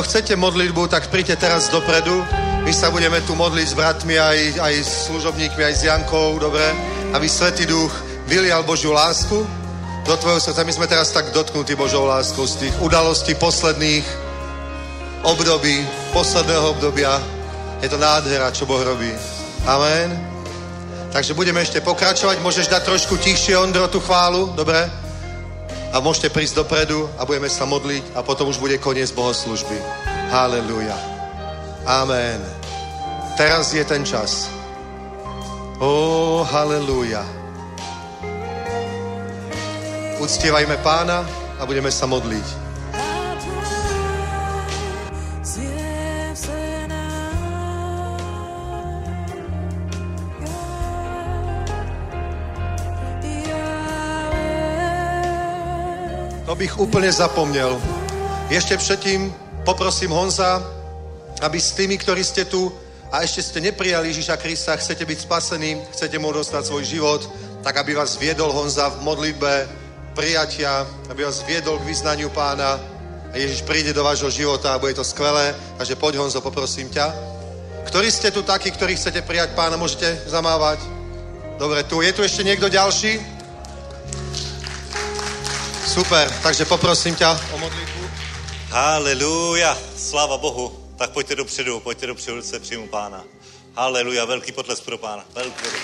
[0.08, 2.24] Chcete modlitbu, tak príďte teraz dopredu.
[2.64, 6.64] My sa budeme tu modliť s bratmi, aj, aj s služobníkmi, aj s Jankou, dobre?
[7.12, 7.92] Aby Svetý Duch
[8.24, 9.36] vylial Božiu lásku
[10.08, 10.64] do tvojho srdca.
[10.64, 14.08] My sme teraz tak dotknutí Božou láskou z tých udalostí posledných
[15.28, 15.84] období,
[16.16, 17.20] posledného obdobia.
[17.84, 19.12] Je to nádhera, čo Boh robí.
[19.68, 20.08] Amen.
[21.12, 22.40] Takže budeme ešte pokračovať.
[22.40, 24.88] Môžeš dať trošku tichšie, Ondro, tú chválu, dobre?
[25.88, 29.80] A môžete prísť dopredu a budeme sa modliť a potom už bude koniec bohoslužby.
[30.28, 30.96] Halelúja.
[31.88, 32.40] Amen.
[33.40, 34.52] Teraz je ten čas.
[35.80, 37.24] Ó, halelúja.
[40.20, 41.24] Uctievajme pána
[41.56, 42.67] a budeme sa modliť.
[56.58, 57.78] To bych úplne zapomněl.
[58.50, 59.30] Ešte předtím
[59.62, 60.58] poprosím Honza,
[61.38, 62.74] aby s tými, ktorí ste tu
[63.14, 67.22] a ešte ste neprijali Ježíša Krista, chcete byť spasení, chcete mu dostať svoj život,
[67.62, 69.70] tak aby vás viedol Honza v modlitbe
[70.18, 72.74] prijatia, aby vás viedol k vyznaniu pána
[73.30, 75.54] a Ježiš príde do vášho života a bude to skvelé.
[75.78, 77.06] Takže poď Honzo, poprosím ťa.
[77.86, 80.82] Ktorí ste tu takí, ktorí chcete prijať pána, môžete zamávať?
[81.54, 83.37] Dobre, tu je tu ešte niekto ďalší?
[85.98, 88.10] Super, takže poprosím ťa o modlitbu.
[88.70, 90.94] Haleluja, sláva Bohu.
[90.98, 93.24] Tak pojďte dopředu, pojďte dopředu, se přijmu pána.
[93.74, 95.24] Haleluja, velký potles pro pána.
[95.34, 95.82] Velký potles.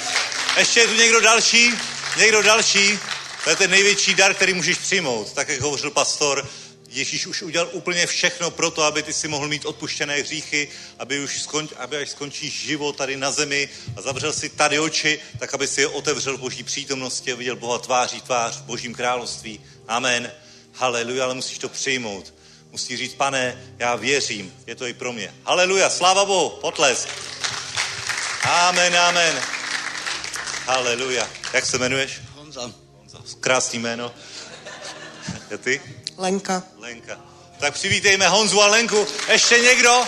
[0.56, 1.74] Ještě je tu někdo další?
[2.18, 2.98] Někdo další?
[3.44, 5.32] To je ten největší dar, který můžeš přijmout.
[5.32, 6.46] Tak, jak hovořil pastor,
[6.94, 10.68] Ježíš už udělal úplně všechno pro to, aby ty si mohl mít odpuštěné hříchy,
[10.98, 15.20] aby už skon, aby až skončíš život tady na zemi a zavřel si tady oči,
[15.38, 19.60] tak aby si je otevřel boží přítomnosti a viděl Boha tváří tvář v božím království.
[19.88, 20.32] Amen.
[20.72, 22.34] Haleluja, ale musíš to přijmout.
[22.72, 25.34] Musíš říct, pane, já věřím, je to i pro mě.
[25.44, 27.08] Haleluja, sláva Bohu, potlesk.
[28.42, 29.42] Amen, amen.
[30.66, 31.30] Haleluja.
[31.52, 32.20] Jak se jmenuješ?
[32.34, 32.72] Honza.
[32.98, 33.18] Honza.
[33.40, 34.14] Krásný jméno.
[35.54, 35.80] A ty?
[36.16, 36.62] Lenka.
[36.78, 37.20] Lenka.
[37.60, 39.06] Tak přivítejme Honzu a Lenku.
[39.28, 40.04] Ještě někdo?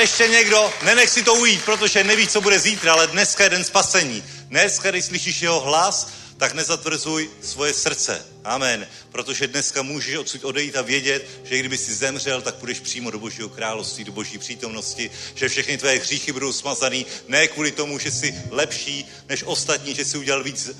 [0.00, 0.72] Ještě někdo?
[0.82, 4.24] Nenech si to ujít, protože nevíš, co bude zítra, ale dneska je den spasení.
[4.48, 8.26] Dneska, když slyšíš jeho hlas, tak nezatvrzuj svoje srdce.
[8.44, 8.86] Amen.
[9.12, 13.18] Protože dneska můžeš odsud odejít a vědět, že kdyby si zemřel, tak půjdeš přímo do
[13.18, 18.10] Božího království, do Boží přítomnosti, že všechny tvé hříchy budou smazaný, ne kvůli tomu, že
[18.10, 20.70] jsi lepší než ostatní, že jsi udělal víc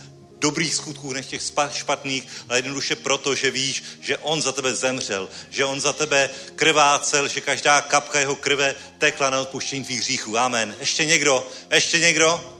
[0.42, 1.42] dobrých skutků než těch
[1.72, 6.30] špatných, ale jednoduše proto, že víš, že on za tebe zemřel, že on za tebe
[6.56, 10.38] krvácel, že každá kapka jeho krve tekla na odpuštění tvých hříchů.
[10.38, 10.74] Amen.
[10.80, 11.46] Ještě někdo?
[11.70, 12.58] Ještě někdo?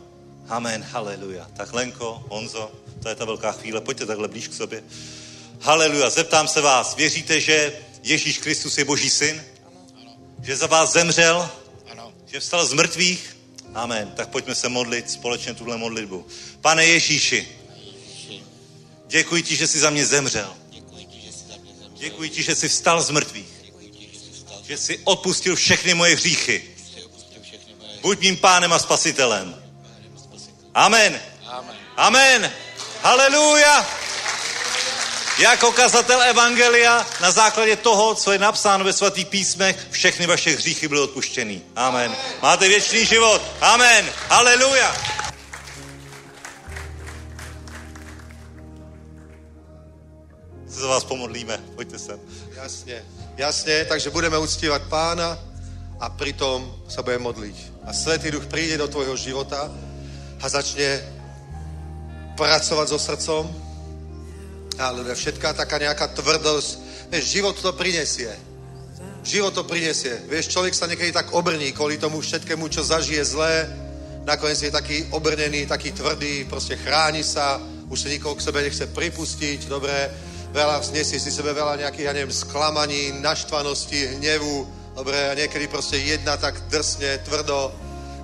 [0.48, 0.86] Amen.
[0.90, 1.50] Haleluja.
[1.56, 2.72] Tak Lenko, Honzo,
[3.02, 3.80] to je ta velká chvíle.
[3.80, 4.82] Pojďte takhle blíž k sobě.
[5.60, 6.10] Haleluja.
[6.10, 7.72] Zeptám se vás, věříte, že
[8.02, 9.42] Ježíš Kristus je Boží syn?
[10.42, 11.50] Že za vás zemřel?
[11.90, 12.12] Ano.
[12.26, 13.36] Že vstal z mrtvých?
[13.74, 14.12] Amen.
[14.16, 16.26] Tak pojďme se modlit společně tuhle modlitbu.
[16.60, 17.48] Pane Ježíši,
[19.12, 20.55] děkuji ti, že jsi za mě zemřel.
[21.94, 23.52] Děkuji ti, že jsi vstal z mrtvých.
[24.68, 26.64] Že jsi odpustil všechny moje hříchy.
[28.01, 29.62] Buď mým pánem a spasitelem.
[30.74, 31.20] Amen.
[31.97, 32.52] Amen.
[33.02, 33.86] Haleluja.
[35.39, 40.89] Jako kazatel Evangelia na základě toho, co je napsáno ve svatých písmech, všechny vaše hříchy
[40.89, 41.62] byly odpuštěny.
[41.76, 42.16] Amen.
[42.43, 43.43] Máte věčný život.
[43.60, 44.12] Amen.
[44.28, 45.22] Haleluja.
[50.73, 51.61] Se za vás pomodlíme.
[51.77, 52.19] Pojďte sem.
[52.57, 53.05] Jasne,
[53.36, 55.36] jasne, takže budeme uctívať pána
[56.01, 57.85] a pritom sa budeme modliť.
[57.85, 59.69] A Svetý Duch príde do tvojho života
[60.40, 61.05] a začne
[62.40, 63.44] pracovať so srdcom.
[64.80, 66.71] Ale všetká taká nejaká tvrdosť,
[67.13, 68.32] vieš, život to prinesie.
[69.29, 70.24] Život to prinesie.
[70.24, 73.69] Vieš, človek sa niekedy tak obrní kvôli tomu všetkému, čo zažije zlé.
[74.24, 77.61] Nakoniec je taký obrnený, taký tvrdý, proste chráni sa,
[77.93, 82.13] už sa nikoho k sebe nechce pripustiť, dobre, veľa vznesie si sebe veľa nejakých, ja
[82.13, 87.72] neviem, sklamaní, naštvanosti, hnevu, dobre, a niekedy proste jedna tak drsne, tvrdo,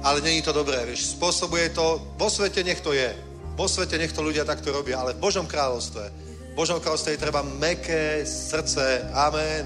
[0.04, 3.16] ale není to dobré, vieš, spôsobuje to, vo svete nech to je,
[3.56, 6.04] vo svete nech to ľudia takto robia, ale v Božom kráľovstve,
[6.52, 9.64] v Božom kráľovstve je treba meké srdce, amen,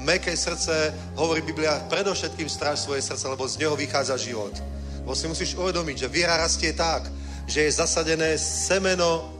[0.00, 4.54] meké srdce, hovorí Biblia, predovšetkým stráž svoje srdce, lebo z neho vychádza život.
[5.02, 7.10] Lebo si musíš uvedomiť, že viera rastie tak,
[7.48, 9.37] že je zasadené semeno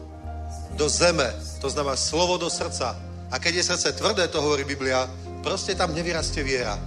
[0.79, 1.27] do zeme,
[1.59, 2.95] to znamená slovo do srdca.
[3.29, 5.11] A keď je srdce tvrdé, to hovorí Biblia,
[5.43, 6.79] proste tam nevyrastie viera.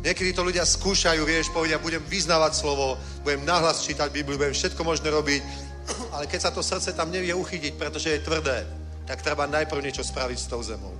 [0.00, 4.80] Niekedy to ľudia skúšajú, vieš, povedia, budem vyznávať slovo, budem nahlas čítať Bibliu, budem všetko
[4.80, 5.42] možné robiť,
[6.16, 8.64] ale keď sa to srdce tam nevie uchytiť, pretože je tvrdé,
[9.04, 10.96] tak treba najprv niečo spraviť s tou zemou.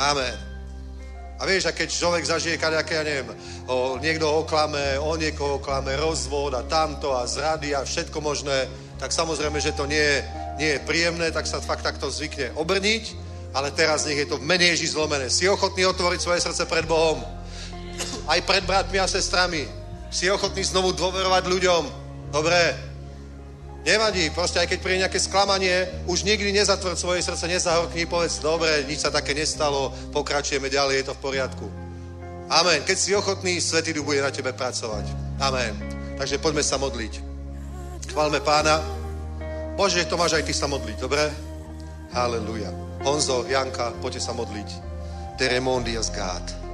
[0.00, 0.56] Amen.
[1.36, 3.28] A vieš, a keď človek zažije kaďaké, ja neviem,
[3.68, 8.64] o, niekto oklame, on niekoho oklame, rozvod a tamto a zrady a všetko možné,
[8.96, 10.24] tak samozrejme, že to nie je,
[10.56, 13.04] nie je príjemné, tak sa fakt takto zvykne obrniť,
[13.52, 15.28] ale teraz nech je to v mene zlomené.
[15.32, 17.20] Si ochotný otvoriť svoje srdce pred Bohom,
[18.28, 19.64] aj pred bratmi a sestrami.
[20.12, 21.82] Si ochotný znovu dôverovať ľuďom.
[22.32, 22.58] Dobre,
[23.86, 28.82] Nevadí, proste aj keď príde nejaké sklamanie, už nikdy nezatvor svoje srdce, nezahorkni, povedz, dobre,
[28.82, 31.66] nič sa také nestalo, pokračujeme ďalej, je to v poriadku.
[32.50, 32.82] Amen.
[32.82, 35.06] Keď si ochotný, Svetý Duch bude na tebe pracovať.
[35.38, 35.78] Amen.
[36.18, 37.22] Takže poďme sa modliť.
[38.10, 38.95] Chválme pána.
[39.76, 41.20] Bože, to máš aj ty sa modliť, dobre?
[42.16, 42.72] Halleluja.
[43.04, 44.68] Honzo, Janka, poďte sa modliť.
[45.36, 46.65] Teremondias God.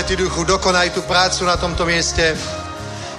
[0.00, 2.32] Svetý Duchu, dokonaj tú prácu na tomto mieste.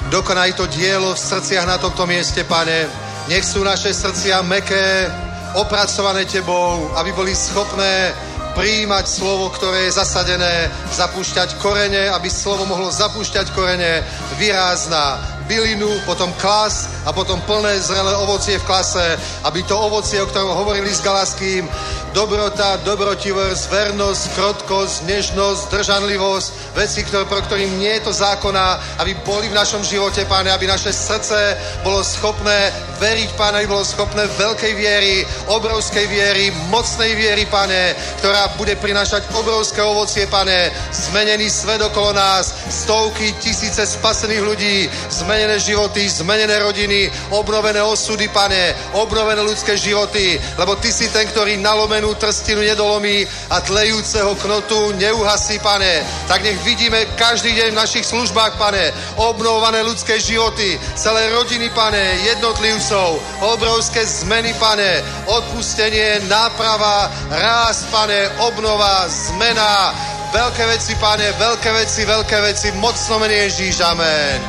[0.10, 2.90] Dokonaj to dielo v srdciach na tomto mieste, pane.
[3.30, 5.06] Nech sú naše srdcia meké,
[5.54, 8.18] opracované Tebou, aby boli schopné
[8.58, 14.02] prijímať slovo, ktoré je zasadené, zapúšťať korene, aby slovo mohlo zapúšťať korene,
[14.42, 20.26] vyrázna bylinu, potom klas a potom plné zrelé ovocie v klase, aby to ovocie, o
[20.26, 21.68] ktorom hovorili s Galaským,
[22.16, 29.16] dobrota, dobrotivosť, vernosť, krotkosť, nežnosť, držanlivosť, veci, ktoré, pro ktorým nie je to zákona, aby
[29.26, 34.28] boli v našom živote, páne, aby naše srdce bolo schopné veriť, páne, aby bolo schopné
[34.40, 41.82] veľkej viery, obrovskej viery, mocnej viery, pane, ktorá bude prinášať obrovské ovocie, pane, zmenený svet
[41.82, 49.78] okolo nás, stovky, tisíce spasených ľudí, zmenené životy, zmenené rodiny, obnovené osudy, pane, obnovené ľudské
[49.78, 56.02] životy, lebo ty si ten, ktorý nalomenú trstinu nedolomí a tlejúceho knotu neuhasí, pane.
[56.32, 62.00] Tak nech vidíme každý deň v našich službách, pane, obnovované ľudské životy, celé rodiny, pane,
[62.26, 69.92] jednotlivcov, obrovské zmeny, pane, odpustenie, náprava, ráz, pane, obnova, zmena,
[70.32, 74.40] veľké veci, pane, veľké veci, veľké veci, mocno menej Ježíš, amen.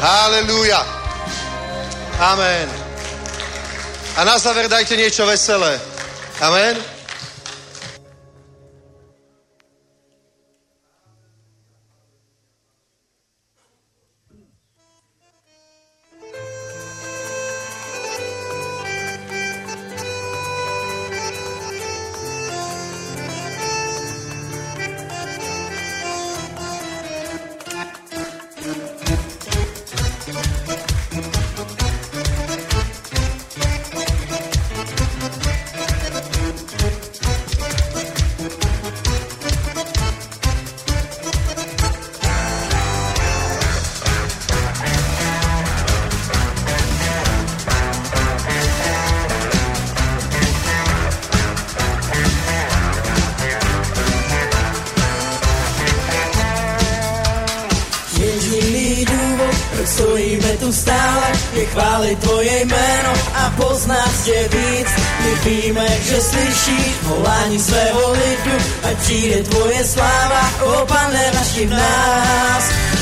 [0.00, 0.80] Halelúja.
[2.20, 2.68] Amen.
[4.16, 5.76] A na záver dajte niečo veselé.
[6.40, 6.95] Amen.
[67.56, 72.95] Volání svého lidu, ať přijde Tvoje sláva, o Pane, naši v nás.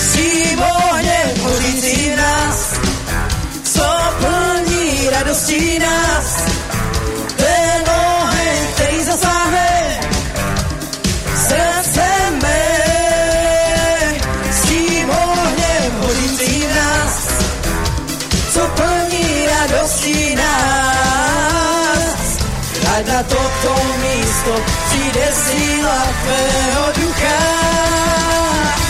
[24.45, 27.39] Místo přijde síla tvého ducha.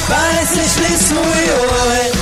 [0.08, 2.12] Pane, sešli svůj oheň,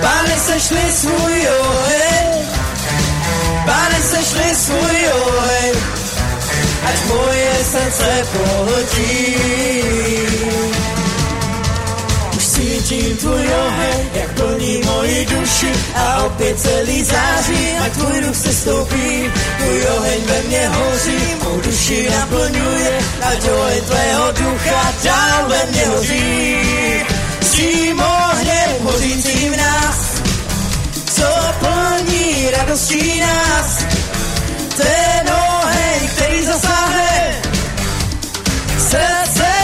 [0.00, 2.46] Pane, sešli svůj oheň,
[3.64, 5.74] Pane, sešli svůj oheň,
[6.88, 9.36] ať moje srdce pohltí.
[12.86, 18.52] Cítím tvůj oheň, jak plní moji duši a opět celý září, a tvůj duch se
[18.52, 25.66] stoupí, tvůj oheň ve mně hoří, mou duši naplňuje, ať oheň tvého ducha dál ve
[25.66, 26.56] mně hoří.
[27.40, 29.96] S tím ohněm hořícím v nás,
[31.14, 31.26] co
[31.58, 33.84] plní radostí nás,
[34.76, 37.42] ten oheň, který zasáhne
[38.78, 39.55] srdce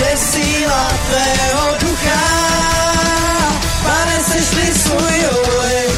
[0.00, 2.20] přijde síla tvého ducha.
[3.82, 5.90] Pane, sešli svůj oheň,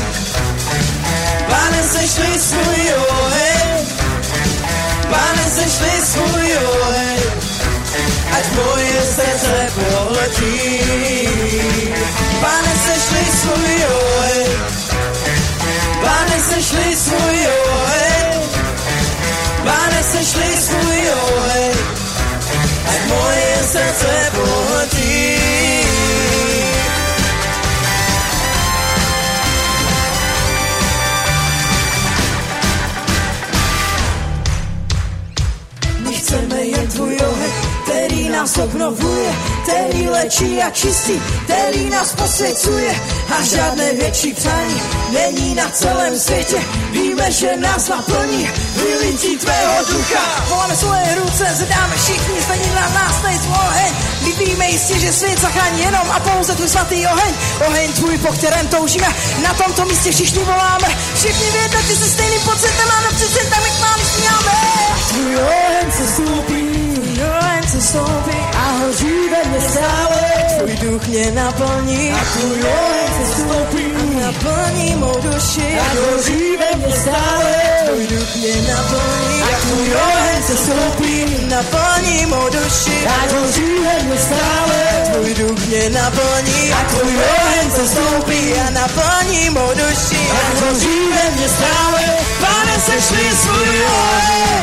[1.48, 3.86] Pane, sešli svůj oheň,
[5.10, 7.20] Pane, sešli svůj oheň,
[8.39, 10.81] ať moje srdce poletí.
[12.40, 14.50] Pane, sešli svůj oheň,
[16.00, 18.40] Pane, sešli svůj oheň,
[19.64, 22.01] Pane, sešli svůj oheň,
[22.92, 25.20] ať moje srdce poletí.
[36.04, 37.52] My chceme jen tvůj oheň,
[37.84, 42.94] který nás obnovuje, který léčí a čistí, který nás posvěcuje
[43.38, 46.58] a žádné větší přání není na celém světě.
[46.90, 48.48] Víme, že nás naplní
[48.85, 50.44] vylití tvého ducha.
[50.49, 53.93] Voláme svoje ruce, zdáme všichni, stejně na nás nejsou oheň.
[54.47, 57.35] Víme jistě, že svět zachrání jenom a pouze tvůj svatý oheň.
[57.67, 59.07] Oheň tvůj, po kterém toužíme,
[59.43, 60.89] na tomto místě všichni voláme.
[61.15, 64.52] Všichni v jednotě se stejným pocitem máme přece tam, jak máme sníháme.
[65.09, 66.62] Tvůj oheň se stoupí,
[66.94, 70.20] tvůj oheň se stoupí a hoří ve mně stále.
[70.59, 73.82] Tvůj duch mě naplní a tvůj oheň se stoupí
[74.23, 77.55] a naplní mou duši a hoří ve mně stále.
[77.86, 84.02] Tvůj duch mě naplní a tvůj oheň se stoupí naplní mou duši a hoří ve
[84.02, 84.78] mně stále.
[85.12, 90.99] Tvůj duch mě naplní a tvůj oheň se stoupí a naplní mou duši a hoří
[91.15, 92.02] ve mně stále.
[92.41, 94.62] Pane, sešli svůj oheň,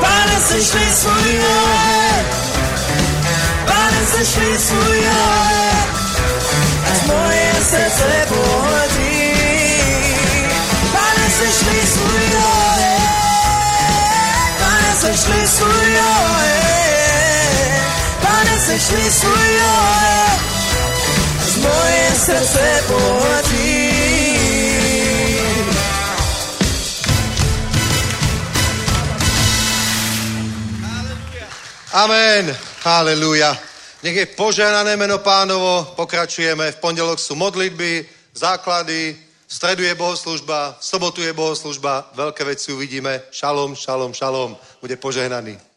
[0.00, 2.24] Pane, sešli svůj oheň,
[3.66, 5.52] Pane, sešli svůj oheň,
[5.92, 6.01] ať
[7.12, 9.32] moje srdce pohodí.
[10.92, 13.02] Pane, sešli svůj oheň,
[14.58, 16.62] Pane, sešli svůj oheň,
[18.22, 20.38] Pane, sešli svůj oheň,
[21.42, 23.92] ať moje srdce pohodí.
[31.92, 32.56] Amen.
[32.84, 33.71] Halelúja.
[34.02, 35.94] Nech je požehnané meno pánovo.
[35.94, 36.72] Pokračujeme.
[36.72, 38.02] V pondelok sú modlitby,
[38.34, 39.14] základy,
[39.46, 42.10] v stredu je bohoslužba, v sobotu je bohoslužba.
[42.14, 43.22] Veľké veci uvidíme.
[43.30, 44.56] Šalom, šalom, šalom.
[44.80, 45.71] Bude požehnaný.